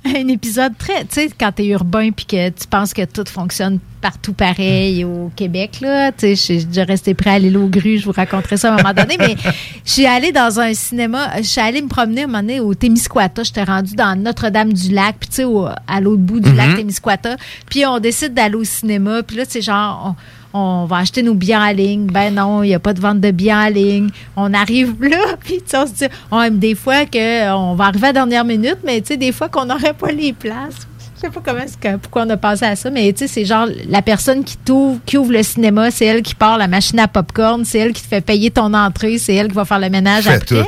[0.17, 3.79] un épisode très, tu sais, quand t'es urbain puis que tu penses que tout fonctionne
[4.01, 6.11] partout pareil au Québec, là.
[6.11, 8.71] Tu sais, je suis déjà resté prêt à l'île aux grues, je vous raconterai ça
[8.71, 9.37] à un moment donné, mais
[9.85, 12.75] je suis allée dans un cinéma, je suis allée me promener un moment donné au
[12.75, 16.57] Témiscouata, j'étais rendue dans Notre-Dame-du-Lac, puis tu sais, au- à l'autre bout du Mhm.
[16.57, 17.37] lac Témiscouata,
[17.71, 20.17] puis on décide d'aller au cinéma, puis là, c'est genre...
[20.19, 22.07] on- on va acheter nos billets en ligne.
[22.07, 24.11] Ben non, il n'y a pas de vente de billets en ligne.
[24.37, 28.09] On arrive là, puis on se dit, on aime des fois qu'on va arriver à
[28.09, 30.87] la dernière minute, mais tu sais, des fois qu'on n'aurait pas les places.
[31.23, 33.45] Je sais pas comment que- pourquoi on a pensé à ça, mais tu sais, c'est
[33.45, 36.99] genre la personne qui t'ouvre, qui ouvre le cinéma, c'est elle qui part la machine
[36.99, 39.79] à popcorn, c'est elle qui te fait payer ton entrée, c'est elle qui va faire
[39.79, 40.47] le ménage après.
[40.47, 40.55] tout.
[40.57, 40.65] Là.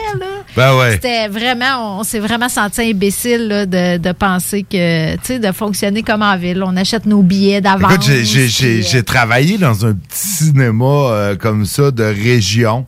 [0.57, 0.93] Ben ouais.
[0.93, 5.51] C'était vraiment, on s'est vraiment senti imbécile là, de, de penser que, tu sais, de
[5.51, 6.63] fonctionner comme en ville.
[6.65, 7.93] On achète nos billets d'avance.
[7.93, 12.87] Écoute, j'ai- euh, j'ai travaillé dans un petit cinéma euh, comme ça de région.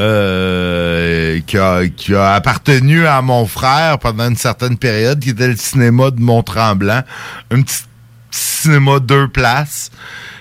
[0.00, 5.48] Euh, qui, a, qui a appartenu à mon frère pendant une certaine période, qui était
[5.48, 7.02] le cinéma de Mont-Tremblant.
[7.50, 7.82] Un petit
[8.30, 9.90] cinéma deux places.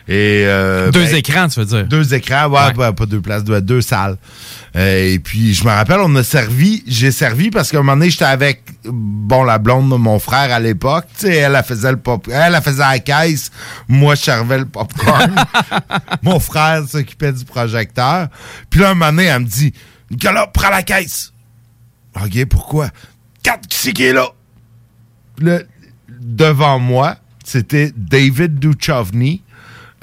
[0.08, 1.86] Et, euh, Deux ben, écrans, tu veux dire?
[1.86, 4.18] Deux écrans, ouais, ben, pas deux places, deux, deux salles.
[4.80, 7.98] Euh, et puis, je me rappelle, on a servi, j'ai servi parce qu'à un moment
[7.98, 11.06] donné, j'étais avec, bon, la blonde de mon frère à l'époque.
[11.20, 13.52] Tu sais, elle, elle faisait le pop, elle, elle faisait la caisse.
[13.90, 15.36] Moi, je servais le popcorn.
[16.22, 18.30] mon frère s'occupait du projecteur.
[18.70, 19.74] Puis là, un moment donné, elle me dit,
[20.10, 21.34] Nicolas, prends la caisse.
[22.16, 22.90] OK, pourquoi?
[23.44, 24.30] Quatre, qui c'est qui est là?
[25.40, 25.60] Là,
[26.08, 29.44] devant moi, c'était David Duchovny.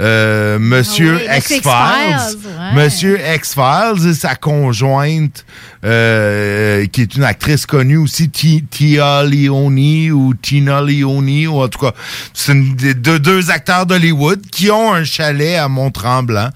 [0.01, 2.85] Euh, Monsieur Ah oui, Monsieur X-Files, ouais.
[2.85, 5.45] Monsieur X-Files et sa conjointe,
[5.85, 11.69] euh, qui est une actrice connue aussi, Ti- Tia Leone ou Tina Leone, ou en
[11.69, 11.93] tout cas,
[12.35, 16.51] c'est deux, acteurs d'Hollywood qui ont un chalet à Mont-Tremblant.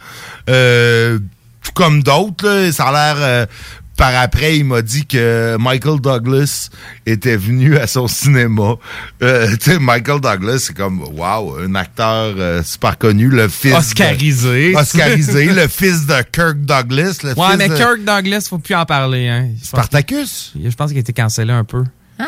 [0.49, 1.19] Euh,
[1.63, 3.47] tout comme d'autres, ça a l'air...
[4.01, 6.71] par après, il m'a dit que Michael Douglas
[7.05, 8.77] était venu à son cinéma.
[9.23, 13.73] Euh, tu sais, Michael Douglas, c'est comme, wow, un acteur euh, super connu, le fils...
[13.73, 14.75] de- Oscarisé.
[14.75, 17.19] Oscarisé, le fils de Kirk Douglas.
[17.23, 19.29] Le Ouais, fils mais de- Kirk Douglas, faut plus en parler.
[19.29, 19.49] Hein.
[19.63, 20.55] Spartacus?
[20.65, 21.85] Je pense qu'il a été cancellé un peu.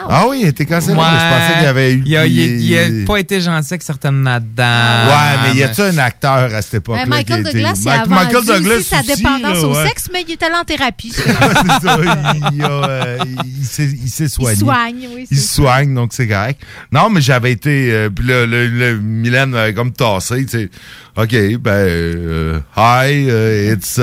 [0.09, 0.95] Ah oui, il était cancellé.
[0.95, 2.03] mais Je pensais qu'il y avait eu...
[2.07, 5.09] Il a, il- il- il a pas été gentil avec certaines madames.
[5.09, 7.03] Ouais, mais y a-tu un acteur à cette époque-là?
[7.03, 9.87] Ouais, Michael Douglas, il a Michael Douglas aussi sa dépendance là, au ouais.
[9.89, 11.13] sexe, mais il est allé en thérapie.
[11.15, 11.23] c'est
[11.87, 11.99] ça,
[12.53, 13.85] il, a, euh, il s'est
[14.25, 14.57] il soigné.
[14.57, 16.61] soigne, oui, Il se soigne, donc c'est correct.
[16.91, 17.91] Non, mais j'avais été...
[17.93, 20.71] euh, Puis là, le, le, Mylène m'avait comme tassé, tu sais.
[21.17, 21.71] OK, ben...
[21.71, 23.99] euh, hi, euh, it's...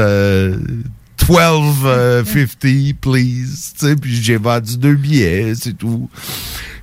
[1.37, 3.73] euh, 12,50, please.
[3.79, 6.09] Tu sais, puis j'ai vendu deux billets, c'est tout.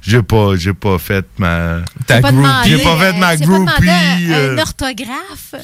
[0.02, 1.80] J'ai pas, j'ai pas fait ma.
[2.06, 3.88] T'as pas demandé, J'ai pas fait euh, ma groupie.
[3.90, 5.54] un, un euh, orthographe.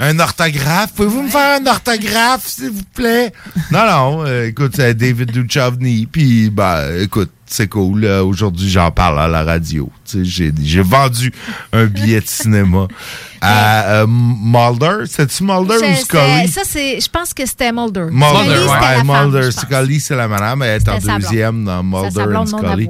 [0.00, 0.92] un orthographe?
[0.96, 3.32] Pouvez-vous me faire un orthographe, s'il vous plaît?
[3.70, 4.24] Non, non.
[4.26, 6.06] euh, écoute, c'est David Duchovny.
[6.06, 8.04] Puis, bah, écoute, c'est cool.
[8.04, 9.90] Aujourd'hui, j'en parle à la radio.
[10.14, 11.32] J'ai vendu
[11.72, 12.86] un billet de cinéma
[13.40, 15.04] à euh, Mulder.
[15.06, 16.46] C'est-tu Mulder ou Scully?
[16.46, 18.06] c'est- Ça, c'est, je pense que c'était Mulder.
[18.10, 19.50] Mulder, Scully, la femme, Mulder.
[19.52, 20.62] Scully, c'est la madame.
[20.62, 22.88] Elle est en deuxième dans Mulder non Scully.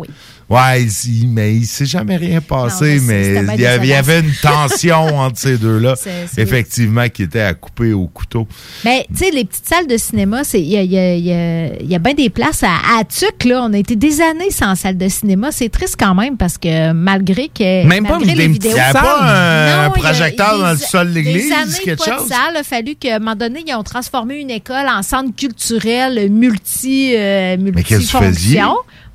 [0.52, 5.38] Ouais, il- mais il s'est jamais rien passé, mais il y, avait, une tension entre
[5.38, 5.94] ces deux-là,
[6.36, 8.46] effectivement, qui était à couper au couteau.
[8.84, 11.14] Mais, tu sais, les petites salles de cinéma, c'est- il y a, il y a-
[11.14, 12.62] il y a- il y a bien des places.
[12.62, 15.50] À, à Tuc, là, on a été des années sans salle de cinéma.
[15.52, 17.86] C'est triste quand même parce que malgré que.
[17.86, 18.76] Même pas malgré des les petites vidéos.
[18.76, 18.90] salles?
[18.92, 21.48] Il y a pas un- un Non, a- projecteur dans le des- sol de l'église,
[21.48, 22.24] Des quelque pas chose?
[22.28, 22.38] de salle.
[22.54, 26.30] Il a fallu qu'à un moment donné, ils ont transformé une école en centre culturel
[26.30, 27.72] multi, euh, Mais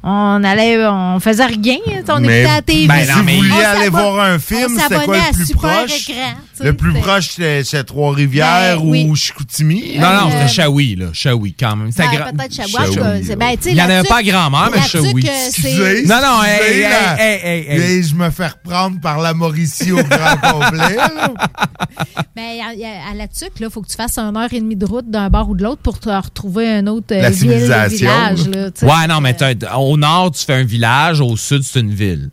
[0.03, 1.77] On allait, on faisait rien.
[2.07, 2.87] On Mais écoutait à la TV.
[2.87, 5.71] ben, si vous vouliez On aller voir un film, c'était quoi le à plus super
[5.85, 6.09] proche?
[6.09, 9.07] écran, Le plus proche, c'était Trois-Rivières Ben, oui.
[9.09, 9.97] ou Chicoutimi?
[9.97, 11.05] Non, non, Euh, c'était Shawi, là.
[11.13, 11.91] Shawi, quand même.
[11.91, 15.27] C'était Ben, grand- peut-être c'est- ben, Il n'y en avait pas grand-mère, mais Shawi.
[15.27, 17.15] euh, Non, non, hey, excusez, hey, là.
[17.19, 17.81] hey, hey, hey.
[17.99, 20.97] Et je me fais reprendre par la Mauricie au grand complet.
[22.35, 22.59] Mais
[23.11, 25.29] à, la tuque, il faut que tu fasses une heure et demie de route d'un
[25.29, 28.07] bord ou de l'autre pour te retrouver un autre euh, La ville, civilisation,
[28.45, 28.71] village.
[28.83, 29.53] Ouais, non, mais t'as-
[29.87, 32.29] au nord, tu fais un village, au sud, c'est une ville.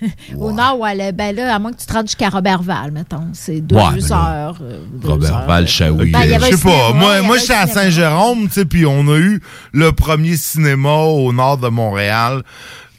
[0.38, 3.28] Au nord, ouais, ben là, à moins que tu te rendes jusqu'à Robertval, mettons.
[3.34, 4.56] C'est deux Ouais, heures.
[4.62, 5.46] euh, deux Robert heures.
[5.46, 6.10] Val, Shawi.
[6.10, 6.92] Ben, Je sais pas.
[6.94, 7.66] Moi, moi j'étais à.
[7.66, 9.42] Saint-Jérôme, tu sais, puis on a eu
[9.72, 12.42] le premier cinéma au nord de Montréal.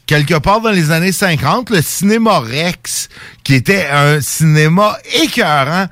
[0.06, 3.08] Quelque part dans les années 50, le cinéma Rex,
[3.42, 5.86] qui était un cinéma écœurant,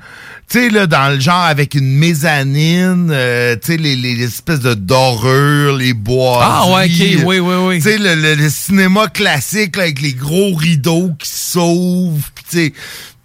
[0.49, 4.61] tu sais, là, dans le genre avec une mezzanine, euh, tu sais, les, les espèces
[4.61, 6.39] de dorures, les bois.
[6.41, 7.75] Ah, ouais, ok, oui, oui, oui.
[7.77, 12.57] Tu sais, le, le- le cinéma classique, là, avec les gros rideaux qui s'ouvrent, tu
[12.57, 12.73] sais,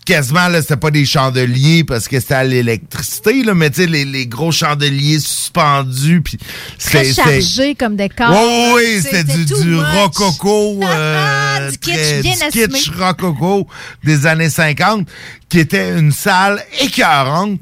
[0.05, 3.87] quasiment, là, c'était pas des chandeliers parce que c'était à l'électricité, là, mais tu sais,
[3.87, 6.39] les, les gros chandeliers suspendus, puis
[6.79, 8.31] c'était- chargé comme décor.
[8.31, 13.67] oui, oui, c'était du, du rococo, euh, Du kitsch bien du kitsch rococo
[14.05, 15.07] des années 50,
[15.49, 17.61] qui était une salle écœurante.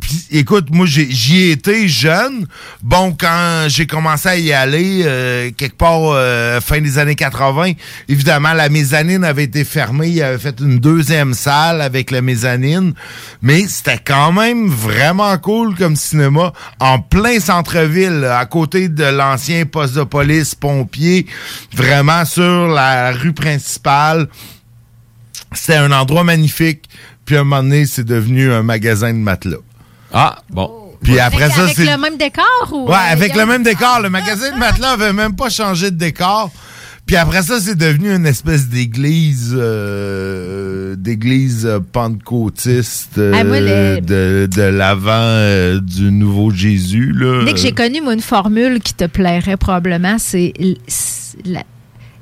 [0.00, 2.46] Puis, écoute, moi, j'y ai été jeune.
[2.82, 7.72] Bon, quand j'ai commencé à y aller, euh, quelque part euh, fin des années 80,
[8.08, 10.08] évidemment, la mezzanine avait été fermée.
[10.08, 12.94] Il avait fait une deuxième salle avec la mezzanine.
[13.42, 19.66] Mais c'était quand même vraiment cool comme cinéma en plein centre-ville, à côté de l'ancien
[19.66, 21.26] poste de police pompier,
[21.74, 24.28] vraiment sur la rue principale.
[25.52, 26.88] C'était un endroit magnifique.
[27.26, 29.58] Puis à un moment donné, c'est devenu un magasin de matelas.
[30.12, 30.70] Ah, bon.
[31.02, 31.84] Puis après avec, ça, avec c'est...
[31.84, 34.00] le même décor ou Ouais, euh, avec a- le même décor.
[34.00, 36.50] Le magasin de matelas avait même pas changé de décor.
[37.04, 43.58] Puis après ça, c'est devenu une espèce d'église, euh, d'église euh, pentecôtiste euh, Ah, moi,
[43.60, 47.12] le- de, de l'avant euh, du nouveau Jésus.
[47.12, 47.44] Là.
[47.44, 50.52] Dès que j'ai connu, moi, une formule qui te plairait probablement, c'est
[51.44, 51.64] la-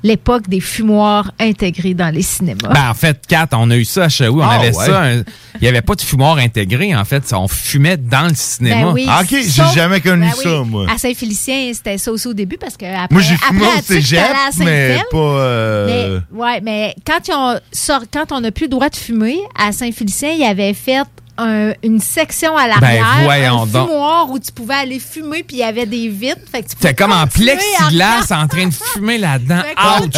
[0.03, 2.73] l'époque des fumoirs intégrés dans les cinémas.
[2.73, 4.39] Ben, en fait, Kat, on a eu ça à Shawi.
[4.39, 4.85] On Ah, avait ouais.
[4.85, 5.11] ça.
[5.13, 5.23] Il
[5.61, 7.23] n'y avait pas de fumoir intégré, en fait.
[7.33, 8.85] On fumait dans le cinéma.
[8.85, 10.85] Ben oui, Ah, ok, j'ai jamais connu ben ça, oui, moi.
[10.93, 13.81] À Saint-Félicien, c'était ça aussi au début parce que après, Moi, j'ai fumé après, au
[13.83, 14.25] cégep,
[14.59, 15.17] mais pas...
[15.17, 18.95] euh, Mais, ouais, mais quand, ils ont sort- quand on n'a plus le droit de
[18.95, 21.03] fumer, à Saint-Félicien, ils avaient fait
[21.37, 23.87] un- une section à l'arrière, Ben, voyons un donc.
[23.89, 26.41] fumoir où tu pouvais aller fumer, puis il y avait des vitres.
[26.51, 29.61] Fait que tu C'était pouvais comme en plexiglas en train de fumer là-dedans.
[29.99, 30.15] Ouch!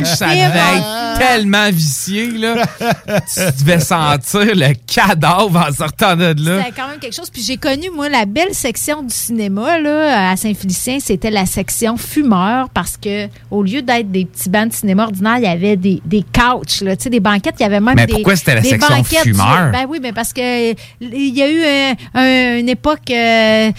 [0.00, 0.06] Ouch!
[0.06, 2.64] Ça devait être tellement vicié, là.
[2.78, 6.62] tu devais sentir le cadavre en sortant de là.
[6.64, 7.30] C'était quand même quelque chose.
[7.30, 11.96] Puis j'ai connu, moi, la belle section du cinéma là, à Saint-Félicien, c'était la section
[11.96, 15.76] fumeur parce que au lieu d'être des petits bancs de cinéma ordinaires, il y avait
[15.76, 17.54] des, des couches, là, tu sais, des banquettes.
[17.58, 18.14] Il y avait même Mais des.
[18.14, 19.70] pourquoi c'était la section fumeur?
[19.72, 23.70] Ben oui, mais parce que il y a eu un- un- une époque euh,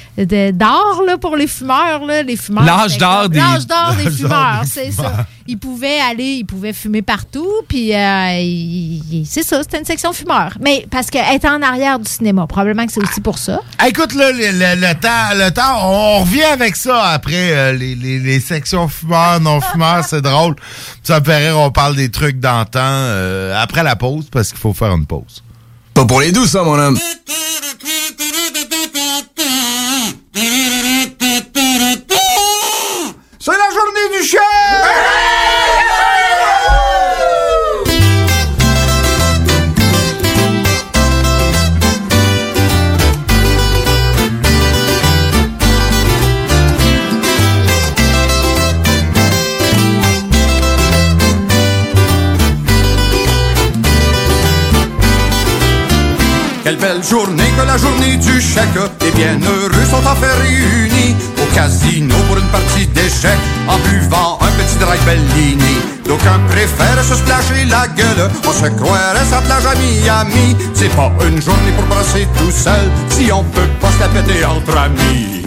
[0.53, 2.05] d'or pour les fumeurs.
[2.05, 3.39] Là, les fumeurs L'âge d'or des-
[4.09, 5.11] fumeurs, c'est fumeurs.
[5.17, 5.25] ça.
[5.47, 10.53] Ils pouvaient aller, ils pouvaient fumer partout, puis euh, c'est ça, c'était une section fumeur.
[10.61, 13.59] Mais parce qu'elle était en arrière du cinéma, probablement que c'est aussi pour ça.
[13.77, 17.73] Ah, Écoute, là, le, le- le temps, le temps, on revient avec ça après euh,
[17.73, 20.55] les, les- les sections fumeurs, non-fumeurs, c'est drôle.
[21.03, 24.59] Ça me fait rire, on parle des trucs d'antan euh, après la pause, parce qu'il
[24.59, 25.43] faut faire une pause.
[25.99, 26.97] Pas pour les douces, ça, mon homme.
[57.10, 58.68] Journée que la journée du chèque.
[59.02, 64.52] Les bienheureux sont en fait réunis au casino pour une partie d'échecs en buvant un
[64.61, 65.77] petit dry Bellini.
[66.06, 68.30] D'aucuns préfèrent se splasher la gueule.
[68.48, 70.56] On se croirait sa plage à Miami.
[70.73, 74.45] C'est pas une journée pour brasser tout seul si on peut pas se la péter
[74.45, 75.38] entre amis.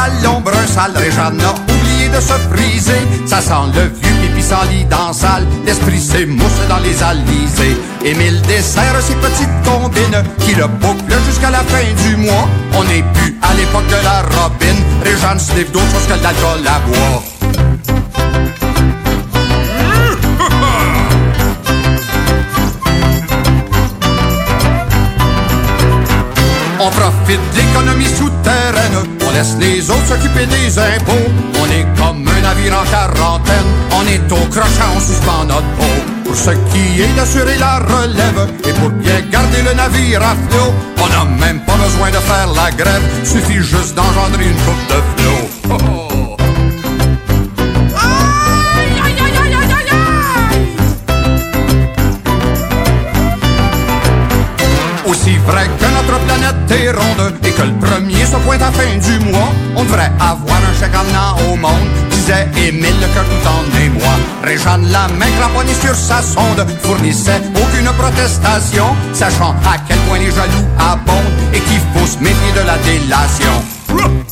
[0.00, 0.92] Pantalons brun sale.
[0.96, 3.02] A oublié de se friser.
[3.26, 5.46] Ça sent le vieux pipi sans lit dans salle.
[5.66, 7.76] L'esprit s'émousse dans les alizés.
[8.04, 12.48] Émile dessert ses petites combines qui le bouclent jusqu'à la fin du mois.
[12.74, 14.82] On n'est plus à l'époque de la robine.
[15.04, 17.22] Réjeanne sniffe d'autres choses que de l'alcool à boire.
[26.82, 28.69] On profite de l'économie souterraine,
[29.30, 31.30] on laisse les autres s'occuper des impôts.
[31.60, 36.24] On est comme un navire en quarantaine, on est au crochet, on suspend notre peau.
[36.24, 40.72] Pour ce qui est d'assurer la relève et pour bien garder le navire à flot,
[40.98, 45.22] on n'a même pas besoin de faire la grève, suffit juste d'engendrer une coupe de
[45.22, 45.39] flot.
[55.10, 58.96] Aussi vrai que notre planète est ronde et que le premier se pointe à fin
[58.96, 63.48] du mois, on devrait avoir un chèque amenant au monde, disait Émile le cœur tout
[63.48, 64.12] en émoi.
[64.44, 70.30] Réjeanne la main cramponnée sur sa sonde, fournissait aucune protestation, sachant à quel point les
[70.30, 74.29] jaloux abondent et qu'il faut se méfier de la délation.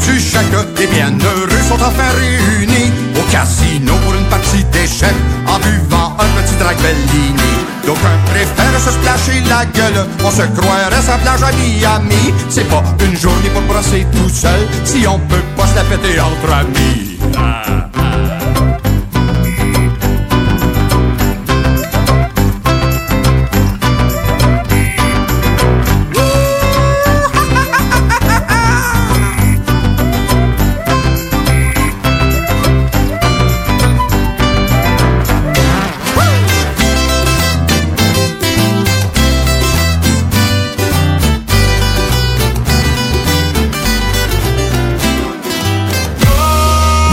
[0.00, 0.44] La journée du chèque
[0.78, 5.14] Les bienheureux sont enfin réunis Au casino pour une partie d'échecs
[5.46, 7.50] En buvant un petit drag Bellini.
[7.86, 12.34] D'aucuns préfèrent se splasher la gueule On se croirait sa plage à Miami.
[12.48, 16.20] C'est pas une journée pour brasser tout seul Si on peut pas se la péter
[16.20, 17.18] entre amis.
[17.36, 17.89] Ah,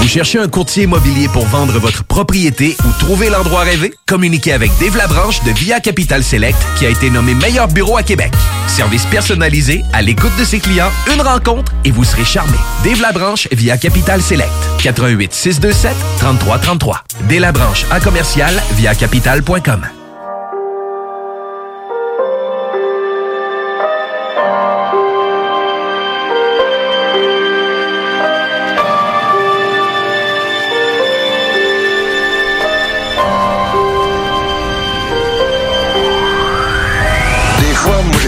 [0.07, 3.93] Vous cherchez un courtier immobilier pour vendre votre propriété ou trouver l'endroit rêvé?
[4.07, 8.03] Communiquez avec Dave Labranche de Via Capital Select qui a été nommé meilleur bureau à
[8.03, 8.31] Québec.
[8.67, 12.57] Service personnalisé, à l'écoute de ses clients, une rencontre et vous serez charmé.
[12.85, 14.49] Dave Labranche via Capital Select.
[14.81, 17.03] 88 627 3333.
[17.27, 19.87] Dave Labranche à commercial via capital.com.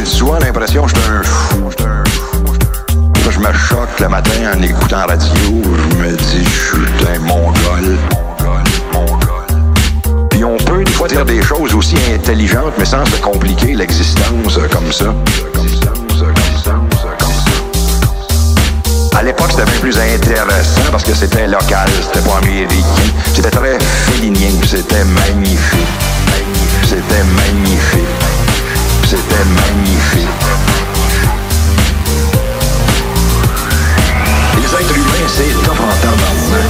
[0.10, 1.70] souvent l'impression que je suis un fou.
[1.80, 5.22] Là, je me choque le matin en écoutant radio.
[5.92, 7.98] Je me dis, je suis un mongol.
[10.32, 14.60] Puis on peut des fois dire des choses aussi intelligentes, mais sans se compliquer l'existence
[14.72, 15.14] comme ça.
[19.16, 22.86] À l'époque, c'était bien plus intéressant parce que c'était local, c'était pas américain.
[23.34, 25.88] C'était très félinien, c'était magnifique.
[26.84, 27.69] C'était magnifique.
[29.30, 30.28] Magnifique.
[34.58, 36.70] Les êtres humains, c'est tabarnak.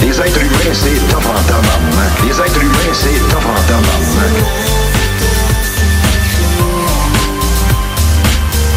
[0.00, 2.12] Les êtres humains, c'est tabarnak.
[2.24, 4.34] Les êtres humains, c'est tabarnak.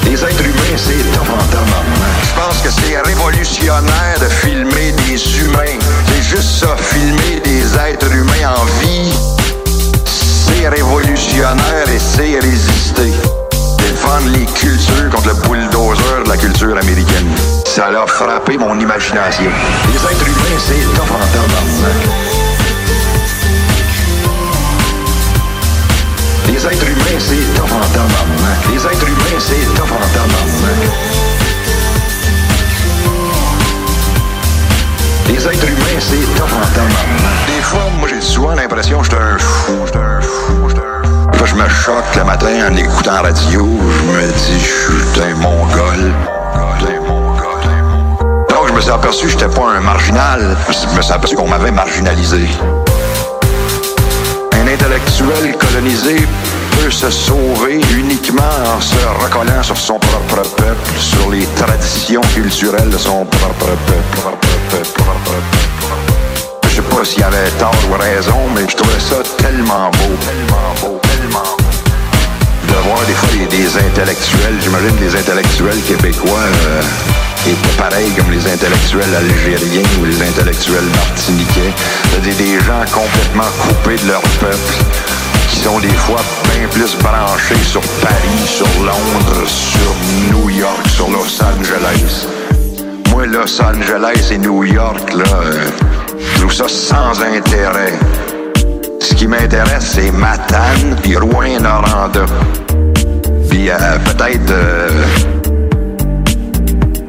[0.06, 2.16] Les êtres humains, c'est tabarnak.
[2.24, 5.78] Je pense que c'est révolutionnaire de filmer des humains.
[6.38, 9.12] Juste ça, filmer des êtres humains en vie.
[10.06, 13.12] C'est révolutionnaire et c'est résister.
[13.80, 17.26] Défendre les cultures contre le bulldozer de la culture américaine.
[17.66, 19.50] Ça l'a frappé mon imagination.
[19.92, 21.18] Les êtres humains, c'est top en.
[26.52, 27.82] Les êtres humains, c'est top en.
[28.72, 31.17] Les êtres humains, c'est top en.
[35.38, 37.46] Les êtres humains, c'est top en tabarnak.
[37.46, 39.74] Des fois, moi, j'ai souvent l'impression que je suis un fou.
[39.94, 40.68] un fou.
[40.68, 41.46] un fou.
[41.46, 43.68] Je me choque le matin en écoutant la radio.
[43.78, 46.12] Je me dis, je suis un mongol.
[48.50, 50.58] Donc, je me suis aperçu que j'étais pas un marginal.
[50.70, 52.48] Je me suis aperçu qu'on m'avait marginalisé.
[54.54, 56.28] Un intellectuel colonisé
[56.82, 58.42] peut se sauver uniquement
[58.76, 64.47] en se recollant sur son propre peuple, sur les traditions culturelles de son propre peuple.
[66.64, 70.74] Je sais pas s'il avait tort ou raison, mais je trouvais ça tellement beau, tellement
[70.82, 71.64] beau, tellement beau.
[72.68, 76.82] De voir des fois des, des intellectuels, j'imagine les intellectuels québécois euh,
[77.48, 81.74] étaient pareils comme les intellectuels algériens ou les intellectuels martiniquais.
[82.12, 84.74] C'est-à-dire des gens complètement coupés de leur peuple,
[85.50, 89.96] qui sont des fois bien plus branchés sur Paris, sur Londres, sur
[90.30, 92.28] New York, sur Los Angeles.
[93.18, 95.26] Moi, Los Angeles et New York, là,
[96.20, 97.94] je trouve ça sans intérêt.
[99.00, 102.26] Ce qui m'intéresse, c'est Matane puis Rouen-Noranda.
[103.50, 103.76] Puis euh,
[104.06, 104.90] peut-être euh,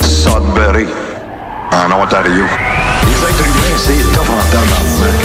[0.01, 0.87] Sudbury,
[1.73, 2.45] en Ontario.
[3.05, 5.21] Les êtres humains, c'est tough en tabarnak.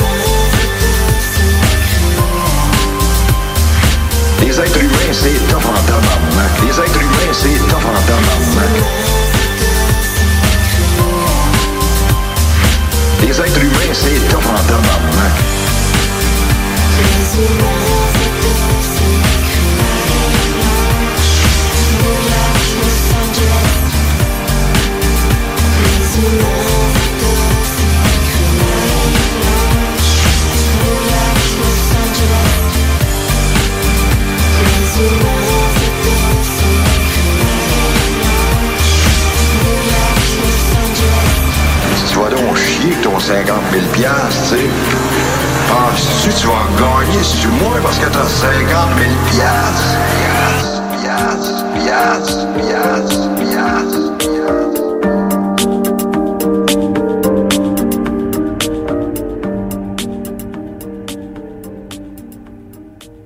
[4.41, 6.51] Les êtres humains, c'est tough en tabarnak.
[6.61, 9.02] Les êtres humains, c'est tough en tabarnak.
[13.33, 14.73] Les êtres humains, c'est tough en
[42.89, 44.69] que ton 50 000 piastres, tu sais.
[45.69, 49.97] Penses-tu que tu vas gagner sur moi parce que t'as 50 000 piastres?
[50.19, 54.13] Piastres, piastres, piastres, piastres, piastres.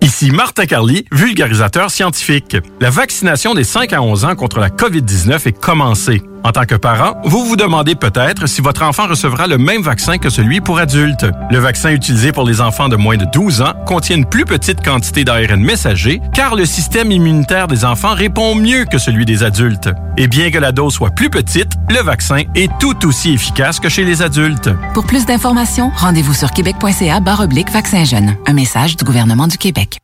[0.01, 2.57] Ici Martin Carly, vulgarisateur scientifique.
[2.79, 6.21] La vaccination des 5 à 11 ans contre la COVID-19 est commencée.
[6.43, 10.17] En tant que parent, vous vous demandez peut-être si votre enfant recevra le même vaccin
[10.17, 11.25] que celui pour adultes.
[11.51, 14.83] Le vaccin utilisé pour les enfants de moins de 12 ans contient une plus petite
[14.83, 19.89] quantité d'ARN messager car le système immunitaire des enfants répond mieux que celui des adultes.
[20.17, 23.89] Et bien que la dose soit plus petite, le vaccin est tout aussi efficace que
[23.89, 24.69] chez les adultes.
[24.93, 28.35] Pour plus d'informations, rendez-vous sur québec.ca barre oblique vaccin jeune.
[28.47, 29.99] Un message du gouvernement du Québec.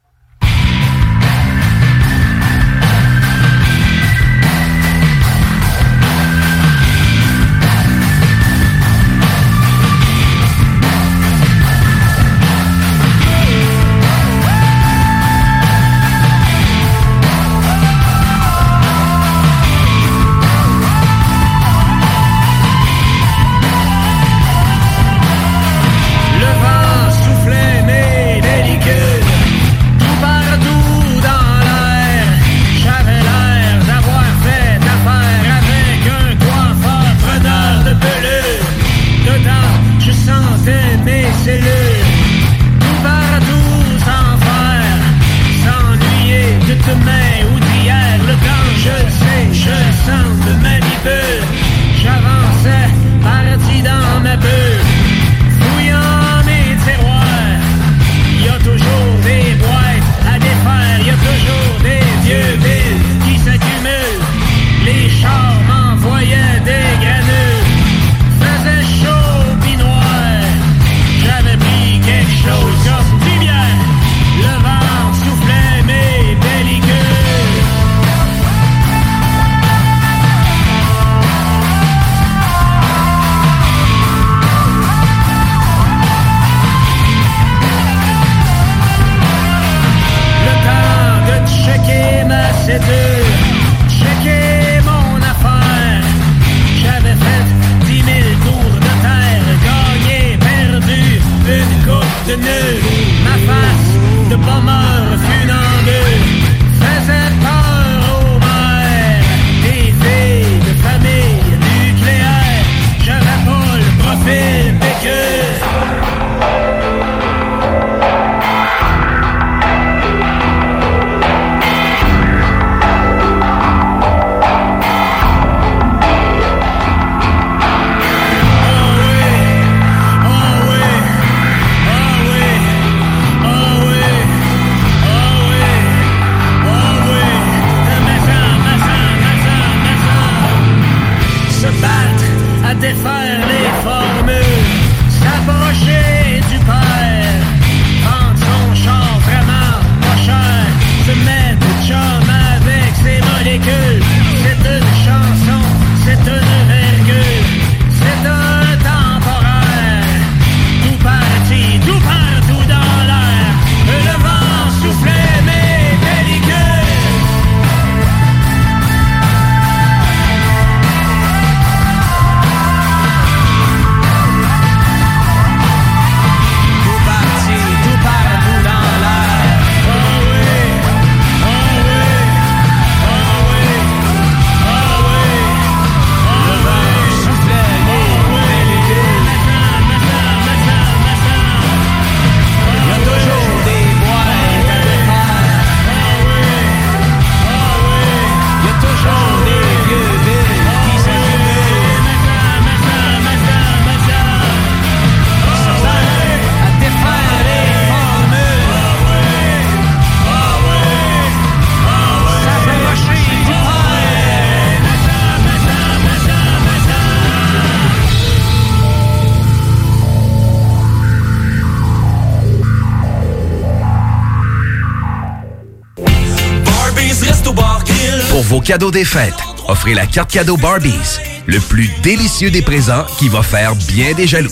[228.64, 229.34] Cadeaux des fêtes,
[229.68, 234.26] offrez la carte cadeau Barbies, le plus délicieux des présents qui va faire bien des
[234.26, 234.49] jaloux.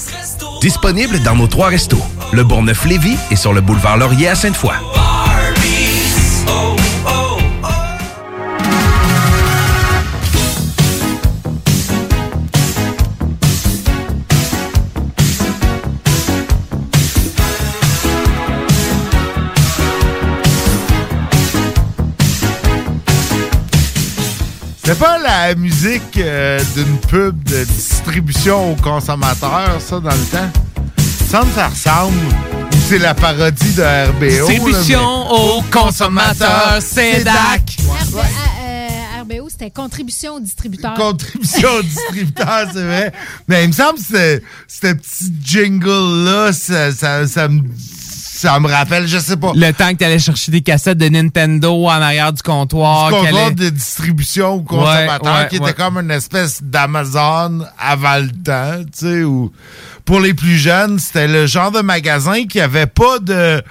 [0.60, 4.76] Disponible dans nos trois restos, le Bourgneuf-Lévis et sur le boulevard Laurier à Sainte-Foy.
[24.94, 30.52] C'est pas la musique euh, d'une pub de distribution aux consommateurs, ça, dans le temps?
[31.30, 32.18] Ça me ça ressemble.
[32.18, 34.26] Ou c'est la parodie de RBO.
[34.26, 37.78] là, Distribution mais- aux consommateurs, c'est DAC.
[37.80, 40.94] RB- euh, RBO, c'était contribution au distributeur.
[40.96, 43.14] Contribution au distributeur, c'est vrai.
[43.48, 47.62] Mais il me semble que ce ce petit jingle-là, ça, ça, ça me,
[48.42, 49.52] ça me rappelle, je sais pas.
[49.56, 53.10] Le temps que tu allais chercher des cassettes de Nintendo en arrière du comptoir.
[53.10, 58.30] du contrôle est- de distribution Ouais, ouais, qui était comme une espèce d'Amazon avant le
[58.32, 59.52] temps, tu sais, où
[60.06, 63.62] pour les plus jeunes, c'était le genre de magasin qui avait pas de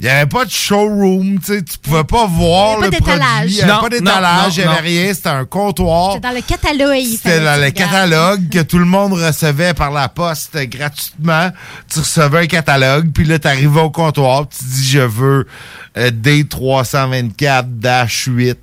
[0.00, 2.86] il n'y avait pas de showroom, tu sais, tu pouvais pas voir Il y avait
[2.86, 3.36] le pas d'étalage.
[3.36, 4.82] produit, il n'y avait Non, pas d'étalage, non, il n'y avait non.
[4.82, 6.12] rien, c'était un comptoir.
[6.14, 7.04] C'était dans le catalogue.
[7.10, 11.50] C'était dans que le catalogue que tout le monde recevait par la poste gratuitement.
[11.92, 15.46] Tu recevais un catalogue, puis là, tu arrivais au comptoir, puis tu dis je veux
[15.98, 18.56] euh, D324-8.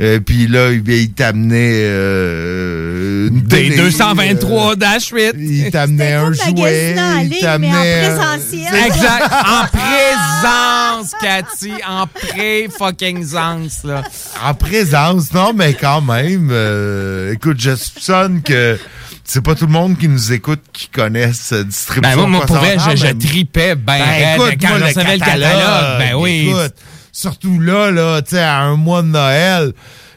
[0.00, 5.34] Euh, puis là, il, il t'amenait euh, Des télé, 223 euh, dash 8.
[5.38, 6.96] il t'amenait un jouet.
[7.30, 8.74] il t'amenait, en euh, présentiel.
[8.86, 9.30] Exact.
[9.32, 11.72] En présence, Cathy.
[11.88, 14.02] En pré-fucking-zance, là.
[14.44, 16.48] En présence, non, mais quand même.
[16.50, 18.78] euh, écoute, je soupçonne que
[19.24, 22.16] c'est pas tout le monde qui nous écoute qui connaisse euh, distribution.
[22.16, 25.14] Ben, moi, moi, pour vrai, je, je tripais ben, Ben, écoute, quand moi, je recevais
[25.14, 25.98] le catalogue.
[25.98, 26.48] Ben oui.
[26.50, 26.74] Écoute,
[27.14, 29.72] surtout là, là, tu sais, à un mois de Noël,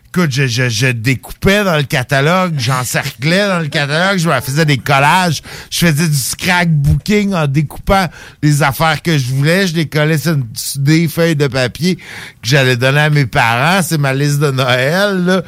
[0.07, 4.79] écoute, je, je, je découpais dans le catalogue, j'encerclais dans le catalogue, je faisais des
[4.79, 8.07] collages, je faisais du scrapbooking en découpant
[8.41, 12.01] les affaires que je voulais, je les collais sur, sur des feuilles de papier que
[12.41, 15.43] j'allais donner à mes parents, c'est ma liste de Noël, là.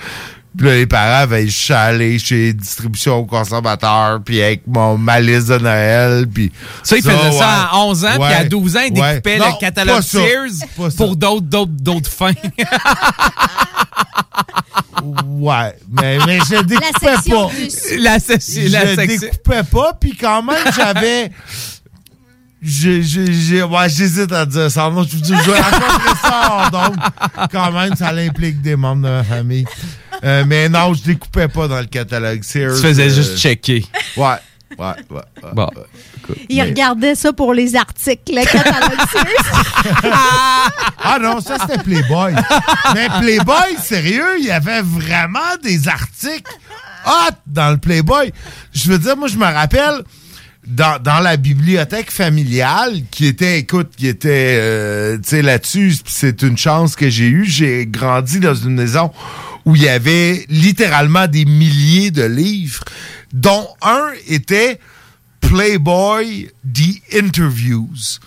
[0.60, 5.48] Puis là, les parents, suis allé chez Distribution aux consommateurs, puis avec mon, ma liste
[5.48, 6.52] de Noël, puis...
[6.84, 7.42] Ça, il faisait ça ouais.
[7.72, 8.46] à 11 ans, puis à Ouais.
[8.50, 9.10] 12 ans, il Ouais.
[9.22, 10.20] découpait Non, le catalogue ça.
[10.20, 10.98] Sears ça.
[10.98, 12.34] pour d'autres, d'autres, d'autres fins.
[15.26, 17.54] Ouais, mais, mais je découpais section pas.
[17.54, 17.98] plus.
[18.00, 21.32] La, section- la je découpais pas, puis quand même, j'avais...
[22.62, 24.90] Ouais, j'hésite à dire ça.
[24.90, 25.58] Non, je vous dis, je vais
[26.22, 26.96] ça, donc,
[27.52, 29.66] quand même, ça implique des membres de ma famille.
[30.24, 32.76] Euh, mais non, je découpais pas dans le catalogue Sears.
[32.76, 33.86] Tu faisais euh, juste checker.
[34.18, 34.36] Ouais, ouais,
[34.78, 34.96] ouais.
[35.10, 35.22] ouais,
[35.54, 35.64] Bon.
[35.76, 35.84] ouais.
[36.18, 40.04] Écoute, Il mais- regardait ça pour les articles, le catalogue Sears.
[41.02, 42.34] Ah non, ça c'était Playboy.
[42.94, 46.52] Mais Playboy, sérieux, il y avait vraiment des articles
[47.06, 48.34] hot dans le Playboy.
[48.74, 50.02] Je veux dire, moi, je me rappelle
[50.68, 56.42] dans, dans la bibliothèque familiale qui était, écoute, qui était, euh, tu sais, là-dessus, c'est
[56.42, 57.46] une chance que j'ai eue.
[57.46, 59.12] J'ai grandi dans une maison
[59.66, 62.84] où il y avait littéralement des milliers de livres,
[63.34, 64.80] dont un était
[65.42, 68.20] Playboy The Interviews.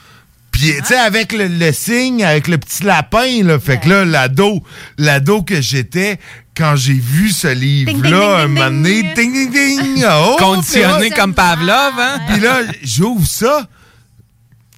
[0.50, 4.04] Puis, tu sais, avec le, le signe, avec le petit lapin, là, fait que là,
[4.04, 4.62] l'ado,
[4.98, 6.18] l'ado que j'étais,
[6.56, 11.94] quand j'ai vu ce livre-là, un moment donné, ding, ding, ding, oh, Conditionné comme Pavlov,
[11.98, 12.20] hein?
[12.28, 13.66] Puis là, j'ouvre ça,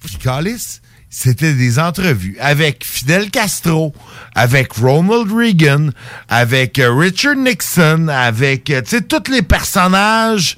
[0.03, 3.93] puis calisse, c'était des entrevues avec Fidel Castro,
[4.35, 5.89] avec Ronald Reagan,
[6.29, 10.57] avec euh, Richard Nixon, avec, euh, tu sais, tous les personnages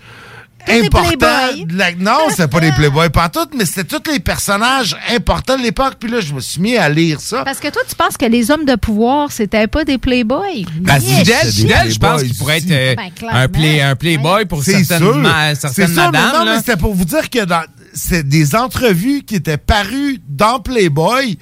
[0.89, 1.65] playboys.
[1.65, 5.63] de la- Non, c'était pas des playboys partout, mais c'était tous les personnages importants de
[5.63, 5.95] l'époque.
[5.99, 7.43] Puis là, je me suis mis à lire ça.
[7.43, 10.65] Parce que toi, tu penses que les hommes de pouvoir, c'était pas des playboys?
[10.79, 10.99] Ben.
[10.99, 15.11] Fidel, Fidel, je pense qu'il pourrait être euh, Ben, un, play, un playboy pour certaines,
[15.21, 16.31] ma- C'est certaines mais madames.
[16.33, 16.57] non, mais là.
[16.57, 17.61] c'était pour vous dire que dans,
[17.97, 21.37] c'est des entrevues qui étaient parues dans Playboy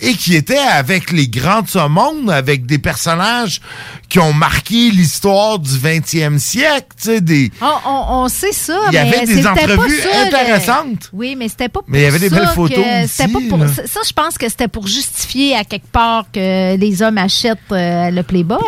[0.00, 3.60] et qui étaient avec les grands de ce monde, avec des personnages
[4.08, 7.52] qui ont marqué l'histoire du 20e siècle, tu sais, des...
[7.60, 10.26] On, on- on sait ça, Il y avait mais des c'était pas entrevues ça, le-
[10.26, 11.10] intéressantes.
[11.12, 13.68] Oui, mais c'était pas pour Mais il y avait des belles photos aussi, pas pour-
[13.68, 18.10] ça, je pense que c'était pour justifier à quelque part que les hommes achètent euh,
[18.10, 18.58] le Playboy.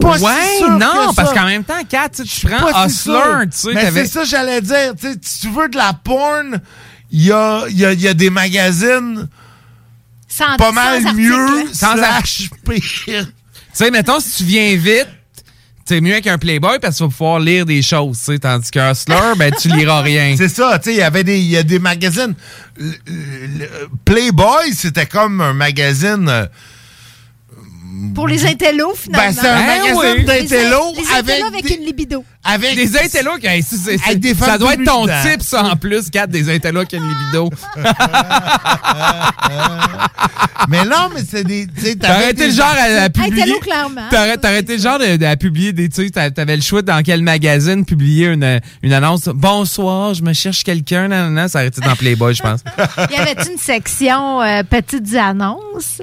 [0.00, 1.34] pas si ouais, sûr non, que parce ça.
[1.40, 4.60] qu'en même temps, Kat, tu prends pas si Hustler, tu sais, Mais c'est ça, j'allais
[4.60, 4.94] dire.
[5.00, 6.60] Tu sais, si tu veux de la porn,
[7.12, 9.28] il y a, y, a, y a des magazines
[10.28, 13.26] Sans- pas mal mieux, Sans slash pire.
[13.26, 13.32] Tu
[13.74, 15.08] sais, mettons, si tu viens vite,
[15.84, 18.70] c'est mieux qu'un Playboy parce que tu vas pouvoir lire des choses, tu sais, tandis
[18.70, 20.34] qu'un Hustler, ben, tu liras rien.
[20.38, 22.34] C'est ça, tu sais, il y avait des, il y a des magazines.
[22.78, 23.68] Le- le-
[24.04, 26.46] Playboy, c'était comme un magazine euh,
[28.14, 29.28] Pour les intellos, finalement.
[29.28, 30.24] Ben, c'est un magasin oui.
[30.24, 32.24] d'intellos Les avec, une libido.
[32.44, 35.64] avec Des intellos qui hey, c'est- c'est- Avec des ça doit être ton type, ça,
[35.64, 37.50] en plus, 4 des intellos qui ont une libido.
[40.68, 41.62] Mais non, mais c'est des.
[41.62, 43.42] été des- le genre à, à publier.
[43.42, 44.08] Intello, clairement.
[44.10, 45.88] T'aurais, t'aurais été le genre de- de- à publier des.
[45.88, 49.24] Tu t'avais le choix dans quel magazine publier une, une annonce.
[49.34, 51.08] Bonsoir, je me cherche quelqu'un.
[51.08, 52.60] Non, ça aurait été dans Playboy, je pense.
[53.10, 56.00] Y avait-tu une section euh, petites annonces?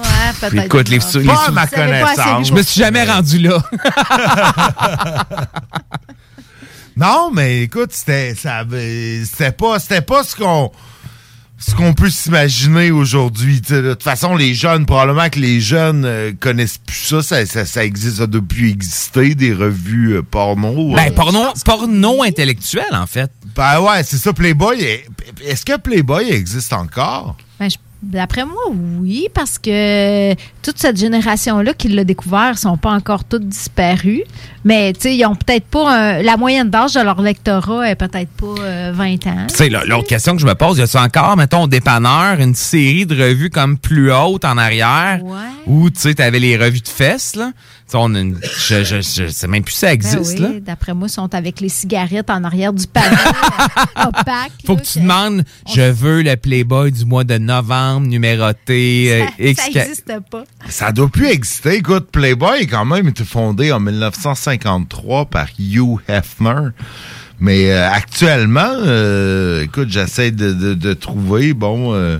[0.00, 0.64] Ouais, peut-être.
[0.66, 1.06] Écoute, les, pas.
[1.18, 2.48] les- Pas à ma connaissance.
[2.48, 3.62] je me suis jamais rendu là.
[6.96, 10.70] Non, mais écoute, c'était ça avait- c'était pas c'était pas ce qu'on
[11.56, 13.60] ce qu'on peut s'imaginer aujourd'hui.
[13.60, 17.22] De toute façon, les jeunes, probablement que les jeunes euh, connaissent plus ça.
[17.22, 20.94] Ça, ça, ça existe, ça plus exister, des revues euh, porno.
[20.94, 23.30] Ben, porno, porno intellectuel, en fait.
[23.54, 24.80] Ben ouais, c'est ça, Playboy.
[24.82, 25.06] est-
[25.44, 27.36] Est-ce que Playboy existe encore?
[27.58, 28.56] Ben, je- D'après moi,
[28.98, 30.32] oui, parce que
[30.62, 34.22] toute cette génération-là qui l'a découvert sont pas encore toutes disparues.
[34.64, 35.94] Mais, tu sais, ils ont peut-être pas.
[35.94, 39.46] un- la moyenne d'âge de leur lectorat est peut-être pas euh, 20 ans.
[39.48, 42.40] Tu sais, là, l'autre question que je me pose, y a-tu encore, mettons, au dépanneur,
[42.40, 45.20] une série de revues comme plus hautes en arrière,
[45.66, 47.52] où, tu sais, t'avais les revues de fesses, là?
[47.94, 50.48] On a une- je, je, je sais même plus si ça Ben existe, oui, là.
[50.60, 54.52] D'après moi, ils sont avec les cigarettes en arrière du panier euh, opaque.
[54.66, 55.44] Faut là, que tu demandes,
[55.74, 59.62] je veux le Playboy du mois de novembre, numéroté, euh, X.
[59.62, 60.44] Ça n'existe pas.
[60.68, 61.76] Ça doit plus exister.
[61.76, 66.68] Écoute, Playboy, quand même, été fondé en 1953 par Hugh Hefner.
[67.42, 71.94] Mais euh, actuellement, euh, écoute, j'essaie de, de- de trouver, bon...
[71.94, 72.18] euh,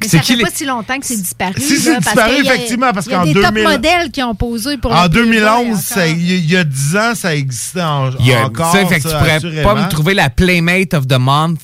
[0.00, 1.52] Mais ça fait pas si longtemps que c'est disparu.
[1.58, 4.34] Si, c'est disparu, effectivement, parce il y a qu'en des 2000 top modèles qui ont
[4.34, 5.78] posé pour en le Playboy 2011, encore.
[5.82, 8.46] ça- il y, a- il y a 10 ans, ça existait en- Il y a-
[8.46, 8.72] encore.
[8.72, 9.74] tu sais, fait que tu pourrais assurément.
[9.74, 11.60] pas me trouver la Playmate of the Month.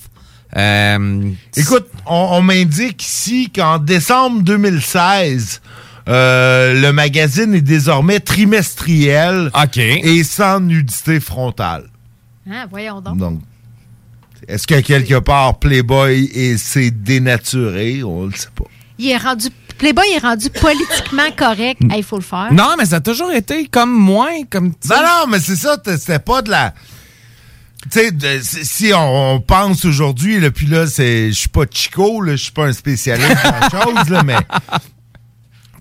[0.57, 1.23] Euh,
[1.57, 5.61] Écoute, on, on m'indique ici qu'en décembre 2016,
[6.09, 9.51] euh, le magazine est désormais trimestriel
[10.03, 11.85] et sans nudité frontale.
[12.51, 13.17] Hein, voyons donc.
[13.19, 13.41] Donc,
[14.47, 18.03] est-ce que quelque part Playboy et s'est dénaturé?
[18.03, 18.65] On le sait pas.
[18.99, 19.49] Il est rendu.
[19.77, 21.81] Playboy est rendu politiquement correct.
[21.95, 22.53] Il faut le faire.
[22.53, 24.73] Non, mais ça a toujours été comme moins, comme.
[24.73, 24.95] tu sais.
[24.95, 26.75] Non, non, mais c'est ça, c'était pas de la.
[27.91, 28.11] Tu sais,
[28.43, 32.33] si si on, on pense aujourd'hui, là, puis là, c'est, je suis pas Chico, là,
[32.33, 34.37] je suis pas un spécialiste de la chose, là, mais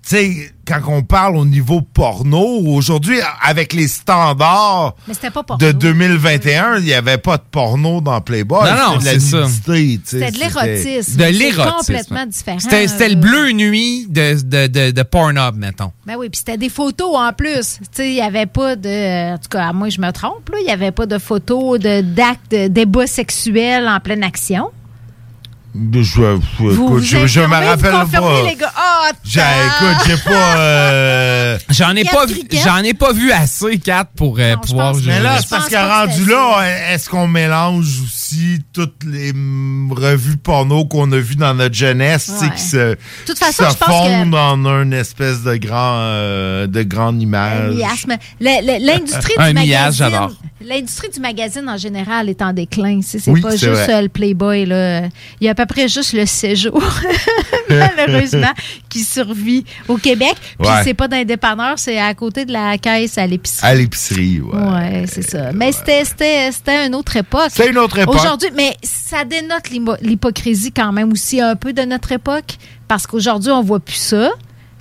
[0.09, 5.43] tu sais, quand on parle au niveau porno, aujourd'hui, avec les standards Mais c'était pas
[5.43, 5.65] porno.
[5.65, 8.69] de 2021, il n'y avait pas de porno dans Playboy.
[8.69, 9.37] Non, non, C'était de c'est ça.
[9.39, 11.17] la nudité, tu sais, C'était de l'érotisme.
[11.17, 11.77] De l'érotisme.
[11.79, 12.59] complètement différent.
[12.59, 15.91] C'était, le bleu nuit de, de, de, de Pornhub, mettons.
[16.05, 17.79] Ben oui, puis c'était des photos en plus.
[17.79, 19.33] Tu sais, il n'y avait pas de.
[19.33, 20.57] En tout cas, à moi, je me trompe, là.
[20.61, 24.69] Il n'y avait pas de photos de, d'actes, de débats sexuels en pleine action.
[25.93, 28.43] Je, je, écoute, je, je me rappelle vous pas.
[28.49, 28.71] les gars.
[28.75, 30.57] Ah, J'ai- écoute, j'ai pas.
[30.57, 32.25] euh, J'en ai Quatre pas
[32.63, 36.25] j'en ai pas vu assez, Kat, pour euh, pouvoir Mais là, c'est parce qu'à rendu
[36.25, 41.75] là, est-ce qu'on mélange aussi toutes les mm, revues porno qu'on a vues dans notre
[41.75, 42.55] jeunesse, tu sais, Ouais.
[42.55, 42.95] qui se,
[43.25, 46.81] toute qui façon, se je pense fondent que- en une espèce de grand, euh, de
[46.83, 47.75] grande image?
[48.39, 49.93] L'industrie Un du miasme, magazine.
[49.93, 50.31] j'adore.
[50.59, 52.99] L'industrie du magazine en général est en déclin.
[53.03, 53.93] C'est c'est Oui, pas juste vrai.
[53.93, 54.65] euh, le Playboy.
[54.65, 55.01] Là.
[55.39, 56.81] Il y a à peu près juste le séjour,
[57.69, 58.51] malheureusement,
[58.89, 60.35] qui survit au Québec.
[60.59, 60.81] Puis Ouais.
[60.83, 63.67] c'est pas dans les dépanneurs, c'est à côté de la caisse à l'épicerie.
[63.67, 64.59] À l'épicerie, ouais.
[64.59, 65.51] Ouais, c'est ça.
[65.53, 67.49] Mais c'était- c'était c'était une autre époque.
[67.51, 68.15] C'est une autre époque.
[68.15, 69.69] Aujourd'hui, mais ça dénote
[70.01, 72.55] l'hypocrisie quand même aussi un peu de notre époque,
[72.87, 74.31] parce qu'aujourd'hui, on voit plus ça.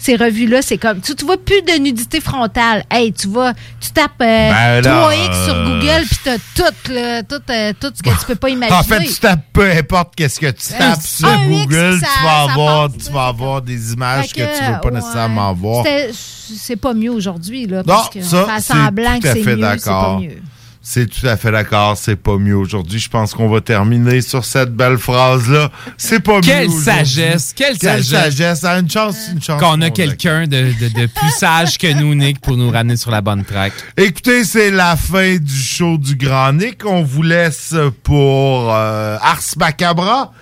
[0.06, 1.00] Ces revues-là, c'est comme.
[1.00, 2.84] Tu, tu vois plus de nudité frontale.
[2.88, 3.54] Hey, tu vas.
[3.80, 8.02] Tu tapes euh, Ben là, 3X sur euh, Google, puis t'as tout, euh, tout ce
[8.04, 8.78] que tu peux pas imaginer.
[8.78, 12.52] En fait, tu tapes peu importe qu'est-ce que tu tapes sur Google, ça- tu vas
[12.52, 14.94] avoir, passe, tu vas avoir des images Fait que, tu veux pas ouais.
[14.94, 15.84] nécessairement voir.
[16.12, 17.78] C'est pas mieux aujourd'hui, là.
[17.78, 20.20] Non, Parce que ça, faire semblant que c'est mieux, c'est pas d'accord.
[20.20, 20.40] mieux.
[20.88, 23.00] C'est tout à fait d'accord, c'est pas mieux aujourd'hui.
[23.00, 25.72] Je pense qu'on va terminer sur cette belle phrase-là.
[25.96, 26.84] C'est pas Quelle mieux aujourd'hui.
[26.84, 28.06] sagesse, quelle sagesse.
[28.06, 28.62] sagesse.
[28.64, 29.60] Ah, une chance, une chance.
[29.60, 33.10] Qu'on a quelqu'un de, de, de plus sage que nous, Nick, pour nous ramener sur
[33.10, 33.72] la bonne track.
[33.96, 36.86] Écoutez, c'est la fin du show du Grand Nick.
[36.86, 40.32] On vous laisse pour euh, Ars Macabra,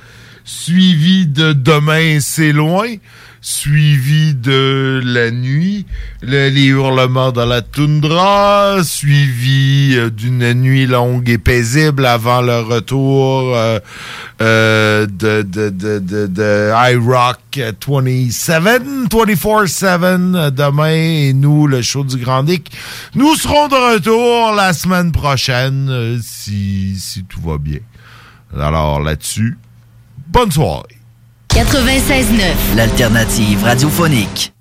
[0.44, 2.88] suivi de Demain c'est loin,
[3.46, 5.84] suivi de La nuit,
[6.22, 12.60] le- les hurlements dans la toundra, suivi euh, d'une nuit longue et paisible avant le
[12.60, 13.78] retour euh,
[14.40, 17.38] euh, de, de, de, de, de iRock
[17.86, 22.72] 27, 24-7 euh, demain et nous, le show du Grand Nick.
[23.14, 27.80] Nous serons de retour la semaine prochaine euh, si, si tout va bien.
[28.58, 29.58] Alors là-dessus,
[30.28, 30.93] bonne soirée.
[31.54, 34.53] 96.9, l'alternative radiophonique.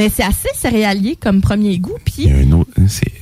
[0.00, 1.98] Mais c'est assez céréalier comme premier goût.
[2.04, 2.70] Puis Il y a un autre.
[2.88, 3.12] C'est.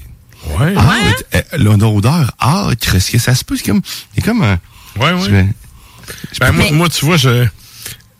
[0.58, 0.72] Ouais.
[0.76, 3.56] Ah, mais t- euh, l'odeur âcre, est-ce que ça se peut?
[3.56, 3.82] C'est comme.
[4.16, 4.58] A comme un.
[4.98, 5.46] Ouais, ouais.
[6.32, 7.46] Je Ben, moi, moi, tu vois, je.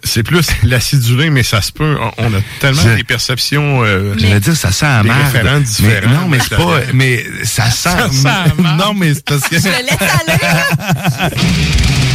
[0.05, 1.97] C'est plus l'acidulé, mais ça se peut.
[2.19, 3.83] On a tellement Je- des perceptions.
[3.85, 5.09] Euh, J'allais dire, ça sent merde.
[5.33, 6.21] référents Mais différents.
[6.23, 6.81] non, mais c'est pas.
[6.95, 7.89] Mais ça sent.
[8.13, 9.59] Ça sent non, mais c'est parce que.
[9.59, 9.99] Je le laisse
[11.23, 11.35] aller.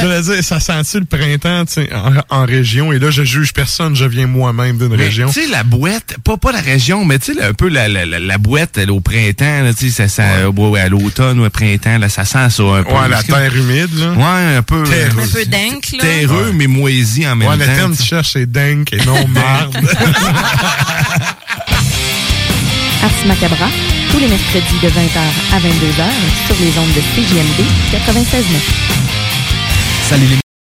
[0.00, 2.92] Je voulais dire, ça sent-tu le printemps tu sais, en, en région?
[2.92, 5.28] Et là, je juge personne, je viens moi-même d'une région.
[5.30, 8.04] Tu sais, la boîte, pas, pas la région, mais tu sais, un peu la, la,
[8.06, 11.44] la, la boîte là, au printemps, là, tu sais, ça sent, ouais, à l'automne ou
[11.44, 12.92] au printemps, là, ça sent ça un peu.
[12.92, 14.12] Ouais, la terre humide, là.
[14.12, 14.82] Ouais, un peu.
[14.84, 15.22] Terreux.
[15.22, 15.98] Un peu dingue, là.
[16.00, 17.64] Terreux, mais moisi en même Ouais, temps.
[17.70, 19.76] le terme que tu cherches, c'est dingue et non marde.
[23.02, 23.68] Ars Macabra,
[24.10, 25.18] tous les mercredis de 20h
[25.52, 26.04] à 22h
[26.46, 29.23] sur les ondes de CJMD 96.9.
[30.04, 30.43] Salut les